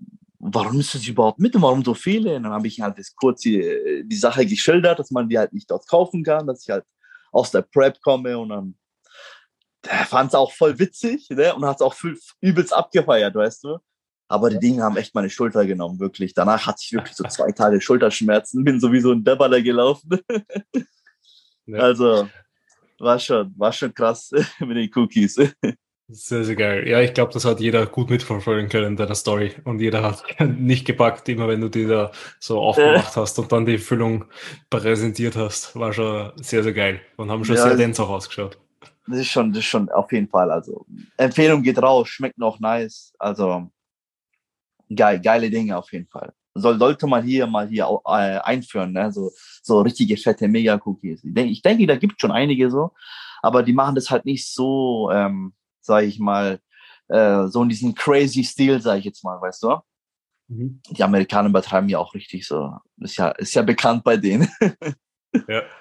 warum 0.53 0.79
ist 0.79 0.95
das 0.95 1.07
überhaupt 1.07 1.39
mit 1.39 1.55
und 1.57 1.63
warum 1.63 1.83
so 1.83 1.95
viele? 1.95 2.37
Und 2.37 2.43
dann 2.43 2.53
habe 2.53 2.67
ich 2.67 2.81
halt 2.81 2.99
das 2.99 3.15
kurz 3.15 3.41
die, 3.41 4.05
die 4.05 4.17
Sache 4.17 4.45
geschildert, 4.45 4.99
dass 4.99 5.11
man 5.11 5.29
die 5.29 5.39
halt 5.39 5.53
nicht 5.53 5.71
dort 5.71 5.89
kaufen 5.89 6.23
kann, 6.23 6.47
dass 6.47 6.63
ich 6.63 6.71
halt 6.71 6.85
aus 7.33 7.51
der 7.51 7.63
Prep 7.63 8.01
komme 8.03 8.39
und 8.39 8.51
dann 8.51 8.75
fand 10.07 10.29
es 10.29 10.35
auch 10.35 10.53
voll 10.53 10.79
witzig 10.79 11.29
ne? 11.31 11.55
und 11.55 11.65
hat 11.65 11.77
es 11.77 11.83
auch 11.83 11.95
übelst 12.41 12.73
abgefeiert, 12.73 13.35
weißt 13.35 13.65
du. 13.65 13.79
Aber 14.29 14.51
die 14.51 14.59
Dinge 14.59 14.83
haben 14.83 14.97
echt 14.97 15.15
meine 15.15 15.31
Schulter 15.31 15.67
genommen, 15.67 16.01
wirklich. 16.01 16.33
Danach 16.35 16.67
hatte 16.67 16.81
ich 16.83 16.93
wirklich 16.93 17.17
so 17.17 17.25
zwei 17.25 17.53
Tage 17.53 17.81
Schulterschmerzen, 17.81 18.65
bin 18.65 18.81
sowieso 18.81 19.13
ein 19.13 19.25
Debbaler 19.25 19.63
gelaufen. 19.63 20.21
Ja. 21.67 21.79
Also 21.79 22.29
war 22.99 23.19
schon, 23.19 23.55
war 23.57 23.73
schon 23.73 23.95
krass 23.95 24.31
mit 24.59 24.77
den 24.77 24.91
Cookies. 24.95 25.39
Sehr, 26.09 26.45
sehr 26.45 26.57
geil. 26.57 26.87
Ja, 26.87 27.01
ich 27.01 27.15
glaube, 27.15 27.33
das 27.33 27.47
hat 27.47 27.61
jeder 27.61 27.87
gut 27.87 28.11
mitverfolgen 28.11 28.69
können 28.69 28.89
in 28.89 28.97
deiner 28.97 29.15
Story. 29.15 29.53
Und 29.65 29.81
jeder 29.81 30.03
hat 30.03 30.23
nicht 30.41 30.87
gepackt, 30.87 31.29
immer 31.31 31.49
wenn 31.49 31.63
du 31.63 31.69
die 31.71 31.87
da 31.87 32.13
so 32.39 32.61
aufgemacht 32.61 33.17
hast 33.17 33.39
und 33.39 33.51
dann 33.51 33.65
die 33.65 33.79
Füllung 33.79 34.27
präsentiert 34.69 35.35
hast. 35.35 35.75
War 35.77 35.95
schon 35.95 36.33
sehr, 36.37 36.63
sehr 36.63 36.75
geil. 36.75 37.01
Und 37.17 37.31
haben 37.31 37.45
schon 37.45 37.57
ja, 37.57 37.63
sehr 37.63 37.77
dens 37.77 37.99
auch 38.01 38.11
ausgeschaut. 38.11 38.59
Das 39.07 39.19
ist 39.19 39.29
schon, 39.29 39.53
das 39.53 39.61
ist 39.61 39.67
schon 39.67 39.89
auf 39.89 40.13
jeden 40.13 40.29
Fall. 40.29 40.51
Also, 40.51 40.85
Empfehlung 41.17 41.63
geht 41.63 41.81
raus, 41.81 42.09
schmeckt 42.09 42.37
noch 42.37 42.61
nice. 42.61 43.15
Also, 43.19 43.71
geil, 44.95 45.21
geile 45.21 45.49
Dinge 45.49 45.77
auf 45.79 45.91
jeden 45.91 46.09
Fall. 46.09 46.35
Soll, 46.55 46.79
sollte 46.79 47.07
man 47.07 47.25
hier 47.25 47.47
mal 47.47 47.67
hier 47.67 47.89
äh, 48.07 48.39
einführen, 48.39 48.93
ne? 48.93 49.11
so, 49.11 49.33
so 49.63 49.81
richtige 49.81 50.17
fette 50.17 50.49
Mega-Cookies. 50.49 51.25
Ich 51.25 51.35
denke, 51.35 51.51
ich 51.51 51.63
denke, 51.63 51.87
da 51.87 51.97
gibt 51.97 52.21
schon 52.21 52.31
einige 52.31 52.71
so, 52.71 52.93
aber 53.43 53.63
die 53.63 53.73
machen 53.73 53.95
das 53.97 54.11
halt 54.11 54.25
nicht 54.25 54.47
so, 54.47 55.11
ähm, 55.11 55.53
sage 55.85 56.07
ich 56.07 56.19
mal, 56.19 56.61
äh, 57.09 57.47
so 57.47 57.63
in 57.63 57.69
diesem 57.69 57.95
crazy 57.95 58.45
Stil, 58.45 58.81
sage 58.81 59.01
ich 59.01 59.05
jetzt 59.05 59.25
mal, 59.25 59.41
weißt 59.41 59.63
du? 59.63 59.77
Mhm. 60.49 60.81
Die 60.91 61.03
Amerikaner 61.03 61.49
übertreiben 61.49 61.89
ja 61.89 61.99
auch 61.99 62.15
richtig 62.15 62.47
so. 62.47 62.77
Ist 62.99 63.17
ja, 63.17 63.29
ist 63.31 63.55
ja 63.55 63.63
bekannt 63.63 64.05
bei 64.05 64.17
denen. 64.17 64.49
ja. 65.49 65.63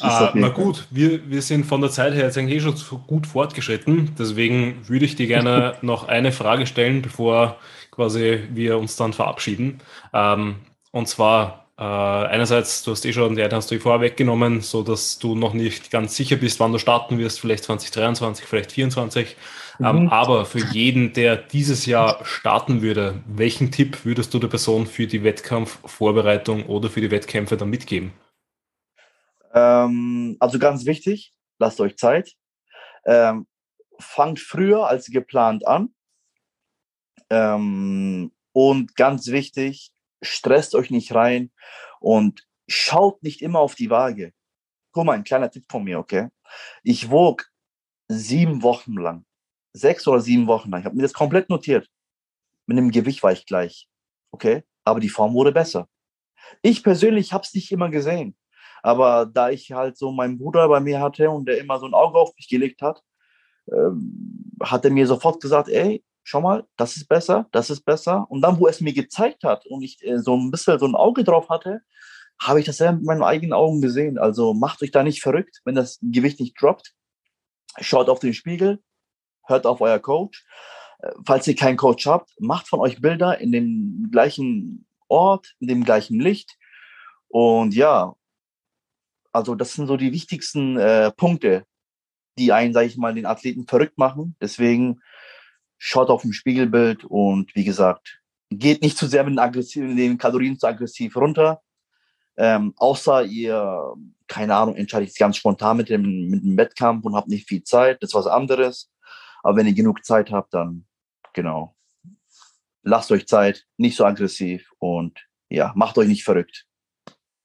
Ah, 0.00 0.32
na 0.34 0.48
gut, 0.48 0.86
wir, 0.90 1.30
wir 1.30 1.42
sind 1.42 1.66
von 1.66 1.80
der 1.80 1.90
Zeit 1.90 2.14
her 2.14 2.24
jetzt 2.24 2.38
eigentlich 2.38 2.56
eh 2.56 2.60
schon 2.60 3.06
gut 3.06 3.26
fortgeschritten. 3.26 4.14
Deswegen 4.18 4.88
würde 4.88 5.04
ich 5.04 5.14
dir 5.14 5.26
gerne 5.26 5.76
noch 5.82 6.08
eine 6.08 6.32
Frage 6.32 6.66
stellen, 6.66 7.02
bevor 7.02 7.58
quasi 7.90 8.44
wir 8.52 8.78
uns 8.78 8.96
dann 8.96 9.12
verabschieden. 9.12 9.80
Ähm, 10.12 10.56
und 10.90 11.06
zwar 11.08 11.67
äh, 11.78 11.82
einerseits, 11.82 12.82
du 12.82 12.90
hast 12.90 13.04
eh 13.04 13.12
schon, 13.12 13.36
die 13.36 13.42
eine 13.42 13.54
hast 13.54 13.70
du 13.70 13.78
vorher 13.78 14.00
weggenommen, 14.00 14.62
so 14.62 14.82
dass 14.82 15.20
du 15.20 15.36
noch 15.36 15.54
nicht 15.54 15.92
ganz 15.92 16.16
sicher 16.16 16.34
bist, 16.34 16.58
wann 16.58 16.72
du 16.72 16.78
starten 16.78 17.18
wirst, 17.18 17.38
vielleicht 17.38 17.64
2023, 17.64 18.46
vielleicht 18.46 18.70
2024. 18.72 19.36
Ähm, 19.80 20.02
mhm. 20.02 20.08
aber 20.08 20.44
für 20.44 20.58
jeden, 20.58 21.12
der 21.12 21.36
dieses 21.36 21.86
Jahr 21.86 22.24
starten 22.24 22.82
würde, 22.82 23.22
welchen 23.28 23.70
Tipp 23.70 24.04
würdest 24.04 24.34
du 24.34 24.40
der 24.40 24.48
Person 24.48 24.88
für 24.88 25.06
die 25.06 25.22
Wettkampfvorbereitung 25.22 26.66
oder 26.66 26.90
für 26.90 27.00
die 27.00 27.12
Wettkämpfe 27.12 27.56
dann 27.56 27.70
mitgeben? 27.70 28.12
Ähm, 29.54 30.36
also 30.40 30.58
ganz 30.58 30.84
wichtig, 30.84 31.32
lasst 31.60 31.80
euch 31.80 31.96
Zeit. 31.96 32.32
Ähm, 33.06 33.46
fangt 34.00 34.40
früher 34.40 34.88
als 34.88 35.06
geplant 35.06 35.64
an. 35.64 35.94
Ähm, 37.30 38.32
und 38.52 38.96
ganz 38.96 39.28
wichtig, 39.28 39.92
stresst 40.22 40.74
euch 40.74 40.90
nicht 40.90 41.14
rein 41.14 41.50
und 42.00 42.46
schaut 42.68 43.22
nicht 43.22 43.42
immer 43.42 43.60
auf 43.60 43.74
die 43.74 43.90
Waage. 43.90 44.32
Guck 44.92 45.04
mal, 45.04 45.12
ein 45.12 45.24
kleiner 45.24 45.50
Tipp 45.50 45.64
von 45.70 45.84
mir, 45.84 45.98
okay? 45.98 46.28
Ich 46.82 47.10
wog 47.10 47.46
sieben 48.08 48.62
Wochen 48.62 48.94
lang, 48.94 49.24
sechs 49.72 50.06
oder 50.08 50.20
sieben 50.20 50.46
Wochen 50.46 50.70
lang. 50.70 50.80
Ich 50.80 50.86
habe 50.86 50.96
mir 50.96 51.02
das 51.02 51.12
komplett 51.12 51.50
notiert. 51.50 51.88
Mit 52.66 52.78
dem 52.78 52.90
Gewicht 52.90 53.22
war 53.22 53.32
ich 53.32 53.46
gleich, 53.46 53.88
okay? 54.30 54.64
Aber 54.84 55.00
die 55.00 55.08
Form 55.08 55.34
wurde 55.34 55.52
besser. 55.52 55.88
Ich 56.62 56.82
persönlich 56.82 57.32
habe 57.32 57.44
es 57.44 57.54
nicht 57.54 57.70
immer 57.72 57.90
gesehen. 57.90 58.36
Aber 58.82 59.26
da 59.26 59.50
ich 59.50 59.72
halt 59.72 59.96
so 59.98 60.12
meinen 60.12 60.38
Bruder 60.38 60.68
bei 60.68 60.80
mir 60.80 61.00
hatte 61.00 61.30
und 61.30 61.46
der 61.46 61.58
immer 61.58 61.78
so 61.78 61.86
ein 61.86 61.94
Auge 61.94 62.18
auf 62.18 62.34
mich 62.36 62.48
gelegt 62.48 62.80
hat, 62.82 63.02
ähm, 63.70 64.52
hat 64.62 64.84
er 64.84 64.90
mir 64.90 65.06
sofort 65.06 65.40
gesagt, 65.40 65.68
ey, 65.68 66.04
schau 66.28 66.42
mal, 66.42 66.66
das 66.76 66.98
ist 66.98 67.08
besser, 67.08 67.46
das 67.52 67.70
ist 67.70 67.86
besser. 67.86 68.26
Und 68.30 68.42
dann, 68.42 68.60
wo 68.60 68.68
es 68.68 68.82
mir 68.82 68.92
gezeigt 68.92 69.44
hat 69.44 69.64
und 69.66 69.82
ich 69.82 70.04
äh, 70.04 70.18
so 70.18 70.36
ein 70.36 70.50
bisschen 70.50 70.78
so 70.78 70.86
ein 70.86 70.94
Auge 70.94 71.24
drauf 71.24 71.48
hatte, 71.48 71.80
habe 72.38 72.60
ich 72.60 72.66
das 72.66 72.78
ja 72.80 72.92
mit 72.92 73.04
meinen 73.04 73.22
eigenen 73.22 73.54
Augen 73.54 73.80
gesehen. 73.80 74.18
Also 74.18 74.52
macht 74.52 74.82
euch 74.82 74.90
da 74.90 75.02
nicht 75.02 75.22
verrückt, 75.22 75.62
wenn 75.64 75.74
das 75.74 75.98
Gewicht 76.02 76.38
nicht 76.38 76.60
droppt. 76.60 76.92
Schaut 77.80 78.10
auf 78.10 78.18
den 78.18 78.34
Spiegel, 78.34 78.82
hört 79.46 79.64
auf 79.66 79.80
euer 79.80 79.98
Coach. 79.98 80.44
Äh, 80.98 81.12
falls 81.24 81.46
ihr 81.46 81.56
keinen 81.56 81.78
Coach 81.78 82.06
habt, 82.06 82.30
macht 82.38 82.68
von 82.68 82.80
euch 82.80 83.00
Bilder 83.00 83.40
in 83.40 83.50
dem 83.50 84.10
gleichen 84.12 84.86
Ort, 85.08 85.54
in 85.60 85.68
dem 85.68 85.82
gleichen 85.82 86.20
Licht. 86.20 86.58
Und 87.28 87.74
ja, 87.74 88.14
also 89.32 89.54
das 89.54 89.72
sind 89.72 89.86
so 89.86 89.96
die 89.96 90.12
wichtigsten 90.12 90.76
äh, 90.76 91.10
Punkte, 91.10 91.64
die 92.36 92.52
einen, 92.52 92.74
sage 92.74 92.86
ich 92.86 92.98
mal, 92.98 93.14
den 93.14 93.24
Athleten 93.24 93.66
verrückt 93.66 93.96
machen. 93.96 94.36
Deswegen 94.42 95.00
schaut 95.78 96.10
auf 96.10 96.22
dem 96.22 96.32
Spiegelbild 96.32 97.04
und 97.04 97.54
wie 97.54 97.64
gesagt, 97.64 98.20
geht 98.50 98.82
nicht 98.82 98.98
zu 98.98 99.06
sehr 99.06 99.24
mit 99.24 99.34
den, 99.34 99.38
aggressiv, 99.38 99.96
den 99.96 100.18
Kalorien 100.18 100.58
zu 100.58 100.66
aggressiv 100.66 101.16
runter. 101.16 101.62
Ähm, 102.36 102.74
außer 102.76 103.24
ihr, 103.24 103.94
keine 104.26 104.54
Ahnung, 104.54 104.76
entscheidet 104.76 105.16
ganz 105.16 105.36
spontan 105.36 105.76
mit 105.76 105.88
dem, 105.88 106.28
mit 106.28 106.44
dem 106.44 106.56
Wettkampf 106.56 107.04
und 107.04 107.14
habt 107.14 107.28
nicht 107.28 107.48
viel 107.48 107.64
Zeit, 107.64 108.02
das 108.02 108.10
ist 108.10 108.14
was 108.14 108.26
anderes. 108.26 108.90
Aber 109.42 109.56
wenn 109.56 109.66
ihr 109.66 109.74
genug 109.74 110.04
Zeit 110.04 110.30
habt, 110.30 110.54
dann 110.54 110.84
genau. 111.32 111.74
Lasst 112.82 113.10
euch 113.10 113.26
Zeit, 113.26 113.66
nicht 113.76 113.96
so 113.96 114.04
aggressiv 114.04 114.70
und 114.78 115.18
ja, 115.48 115.72
macht 115.74 115.98
euch 115.98 116.08
nicht 116.08 116.24
verrückt. 116.24 116.66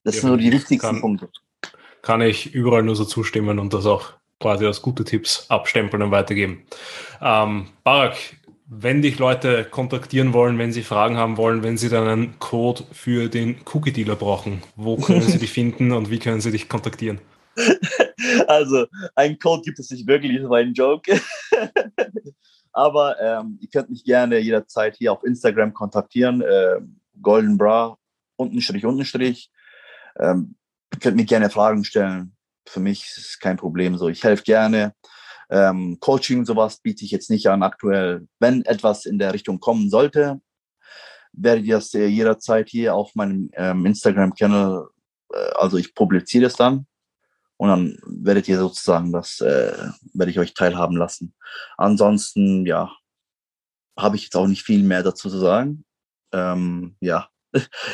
Das 0.04 0.16
ja, 0.16 0.20
sind 0.22 0.30
so 0.30 0.36
die 0.36 0.52
wichtigsten 0.52 0.78
kann, 0.78 1.00
Punkte. 1.00 1.28
Kann 2.02 2.20
ich 2.20 2.54
überall 2.54 2.82
nur 2.82 2.96
so 2.96 3.04
zustimmen 3.04 3.58
und 3.58 3.74
das 3.74 3.86
auch 3.86 4.12
quasi 4.40 4.66
als 4.66 4.82
gute 4.82 5.04
Tipps 5.04 5.46
abstempeln 5.48 6.02
und 6.02 6.10
weitergeben. 6.10 6.64
Ähm, 7.20 7.68
Barak, 7.82 8.16
wenn 8.66 9.02
dich 9.02 9.18
Leute 9.18 9.64
kontaktieren 9.64 10.32
wollen, 10.32 10.58
wenn 10.58 10.72
sie 10.72 10.82
Fragen 10.82 11.16
haben 11.16 11.36
wollen, 11.36 11.62
wenn 11.62 11.76
sie 11.76 11.88
dann 11.88 12.08
einen 12.08 12.38
Code 12.38 12.84
für 12.92 13.28
den 13.28 13.56
Cookie 13.72 13.92
Dealer 13.92 14.16
brauchen, 14.16 14.62
wo 14.76 14.96
können 14.96 15.22
sie 15.22 15.38
dich 15.40 15.52
finden 15.52 15.92
und 15.92 16.10
wie 16.10 16.18
können 16.18 16.40
sie 16.40 16.50
dich 16.50 16.68
kontaktieren? 16.68 17.20
Also, 18.48 18.86
einen 19.14 19.38
Code 19.38 19.62
gibt 19.62 19.78
es 19.78 19.90
nicht 19.90 20.06
wirklich, 20.06 20.40
das 20.40 20.48
war 20.48 20.58
ein 20.58 20.72
Joke. 20.72 21.20
Aber 22.72 23.20
ähm, 23.20 23.58
ihr 23.60 23.68
könnt 23.68 23.90
mich 23.90 24.02
gerne 24.04 24.38
jederzeit 24.38 24.96
hier 24.96 25.12
auf 25.12 25.24
Instagram 25.24 25.72
kontaktieren. 25.72 26.40
Äh, 26.40 26.80
Golden 27.20 27.56
Bra, 27.58 27.96
Untenstrich, 28.36 28.84
Untenstrich. 28.84 29.50
Ähm, 30.18 30.56
ihr 30.92 30.98
könnt 31.00 31.16
mir 31.16 31.24
gerne 31.24 31.50
Fragen 31.50 31.84
stellen 31.84 32.33
für 32.66 32.80
mich 32.80 33.04
ist 33.04 33.18
es 33.18 33.38
kein 33.38 33.56
Problem 33.56 33.96
so. 33.96 34.08
Ich 34.08 34.24
helfe 34.24 34.44
gerne. 34.44 34.94
Ähm, 35.50 35.98
Coaching 36.00 36.44
sowas 36.44 36.78
biete 36.78 37.04
ich 37.04 37.10
jetzt 37.10 37.30
nicht 37.30 37.46
an 37.48 37.62
aktuell. 37.62 38.26
Wenn 38.38 38.64
etwas 38.64 39.06
in 39.06 39.18
der 39.18 39.32
Richtung 39.34 39.60
kommen 39.60 39.90
sollte, 39.90 40.40
werdet 41.32 41.64
ihr 41.64 41.76
das 41.76 41.92
jederzeit 41.92 42.68
hier 42.68 42.94
auf 42.94 43.14
meinem 43.14 43.50
ähm, 43.54 43.86
Instagram-Channel, 43.86 44.88
äh, 45.32 45.50
also 45.56 45.76
ich 45.76 45.94
publiziere 45.94 46.46
es 46.46 46.54
dann 46.56 46.86
und 47.56 47.68
dann 47.68 47.98
werdet 48.06 48.48
ihr 48.48 48.58
sozusagen 48.58 49.12
das, 49.12 49.40
äh, 49.40 49.90
werde 50.12 50.30
ich 50.30 50.38
euch 50.38 50.54
teilhaben 50.54 50.96
lassen. 50.96 51.34
Ansonsten, 51.76 52.66
ja, 52.66 52.90
habe 53.98 54.16
ich 54.16 54.24
jetzt 54.24 54.36
auch 54.36 54.46
nicht 54.46 54.62
viel 54.62 54.82
mehr 54.82 55.02
dazu 55.02 55.30
zu 55.30 55.38
sagen. 55.38 55.84
Ähm, 56.32 56.96
ja, 57.00 57.28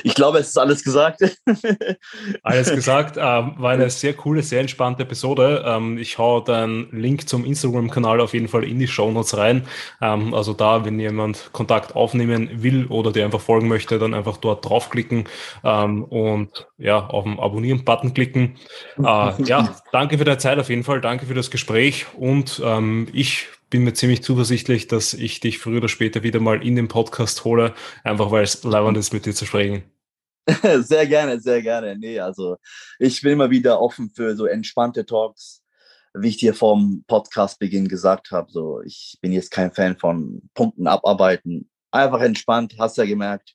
ich 0.02 0.14
glaube, 0.14 0.38
es 0.38 0.48
ist 0.48 0.58
alles 0.58 0.82
gesagt. 0.82 1.20
alles 2.42 2.70
gesagt. 2.70 3.16
Ähm, 3.16 3.54
war 3.56 3.72
eine 3.72 3.90
sehr 3.90 4.14
coole, 4.14 4.42
sehr 4.42 4.60
entspannte 4.60 5.02
Episode. 5.02 5.64
Ähm, 5.66 5.98
ich 5.98 6.18
hau 6.18 6.40
den 6.40 6.88
Link 6.92 7.28
zum 7.28 7.44
Instagram-Kanal 7.44 8.20
auf 8.20 8.34
jeden 8.34 8.48
Fall 8.48 8.64
in 8.64 8.78
die 8.78 8.88
Show 8.88 9.10
Notes 9.10 9.36
rein. 9.36 9.66
Ähm, 10.00 10.34
also 10.34 10.52
da, 10.52 10.84
wenn 10.84 10.98
jemand 10.98 11.50
Kontakt 11.52 11.94
aufnehmen 11.94 12.62
will 12.62 12.86
oder 12.86 13.12
dir 13.12 13.24
einfach 13.24 13.40
folgen 13.40 13.68
möchte, 13.68 13.98
dann 13.98 14.14
einfach 14.14 14.36
dort 14.38 14.64
draufklicken 14.64 15.24
ähm, 15.64 16.04
und 16.04 16.68
ja, 16.78 17.06
auf 17.06 17.24
den 17.24 17.38
Abonnieren-Button 17.38 18.14
klicken. 18.14 18.56
Äh, 18.98 19.42
ja, 19.44 19.76
danke 19.92 20.18
für 20.18 20.24
deine 20.24 20.38
Zeit 20.38 20.58
auf 20.58 20.68
jeden 20.68 20.84
Fall. 20.84 21.00
Danke 21.00 21.26
für 21.26 21.34
das 21.34 21.50
Gespräch 21.50 22.06
und 22.16 22.60
ähm, 22.64 23.08
ich 23.12 23.48
bin 23.70 23.84
mir 23.84 23.94
ziemlich 23.94 24.22
zuversichtlich, 24.22 24.88
dass 24.88 25.14
ich 25.14 25.40
dich 25.40 25.58
früher 25.58 25.78
oder 25.78 25.88
später 25.88 26.22
wieder 26.22 26.40
mal 26.40 26.64
in 26.66 26.74
den 26.76 26.88
Podcast 26.88 27.44
hole, 27.44 27.74
einfach 28.02 28.30
weil 28.32 28.42
es 28.42 28.62
leibend 28.64 28.98
ist, 28.98 29.12
mit 29.12 29.24
dir 29.24 29.34
zu 29.34 29.46
sprechen. 29.46 29.84
Sehr 30.80 31.06
gerne, 31.06 31.38
sehr 31.38 31.62
gerne. 31.62 31.96
Nee, 31.96 32.18
also 32.18 32.56
ich 32.98 33.20
bin 33.22 33.32
immer 33.32 33.50
wieder 33.50 33.80
offen 33.80 34.10
für 34.10 34.34
so 34.34 34.46
entspannte 34.46 35.06
Talks, 35.06 35.62
wie 36.14 36.28
ich 36.28 36.38
dir 36.38 36.54
vom 36.54 37.04
Podcastbeginn 37.06 37.86
gesagt 37.86 38.32
habe. 38.32 38.50
So, 38.50 38.80
ich 38.80 39.18
bin 39.20 39.32
jetzt 39.32 39.50
kein 39.50 39.70
Fan 39.70 39.96
von 39.96 40.42
Punkten 40.54 40.88
abarbeiten. 40.88 41.70
Einfach 41.92 42.20
entspannt, 42.20 42.74
hast 42.80 42.96
ja 42.96 43.04
gemerkt. 43.04 43.54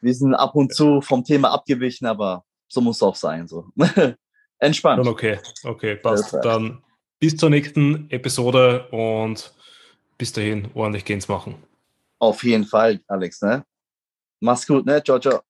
Wir 0.00 0.14
sind 0.14 0.34
ab 0.34 0.54
und 0.54 0.74
zu 0.74 1.02
vom 1.02 1.24
Thema 1.24 1.50
abgewichen, 1.50 2.06
aber 2.06 2.44
so 2.68 2.80
muss 2.80 2.96
es 2.96 3.02
auch 3.02 3.16
sein. 3.16 3.46
So. 3.46 3.66
Entspannt. 4.58 5.06
Okay, 5.06 5.38
okay, 5.64 5.96
passt. 5.96 6.32
Dann 6.42 6.82
bis 7.20 7.36
zur 7.36 7.50
nächsten 7.50 8.10
Episode 8.10 8.88
und 8.88 9.52
bis 10.18 10.32
dahin 10.32 10.70
ordentlich 10.74 11.04
Gains 11.04 11.28
machen. 11.28 11.56
Auf 12.18 12.42
jeden 12.44 12.64
Fall, 12.64 13.00
Alex. 13.08 13.42
Ne? 13.42 13.64
Mach's 14.40 14.66
gut, 14.66 14.86
ne? 14.86 15.02
Ciao, 15.02 15.18
ciao. 15.18 15.42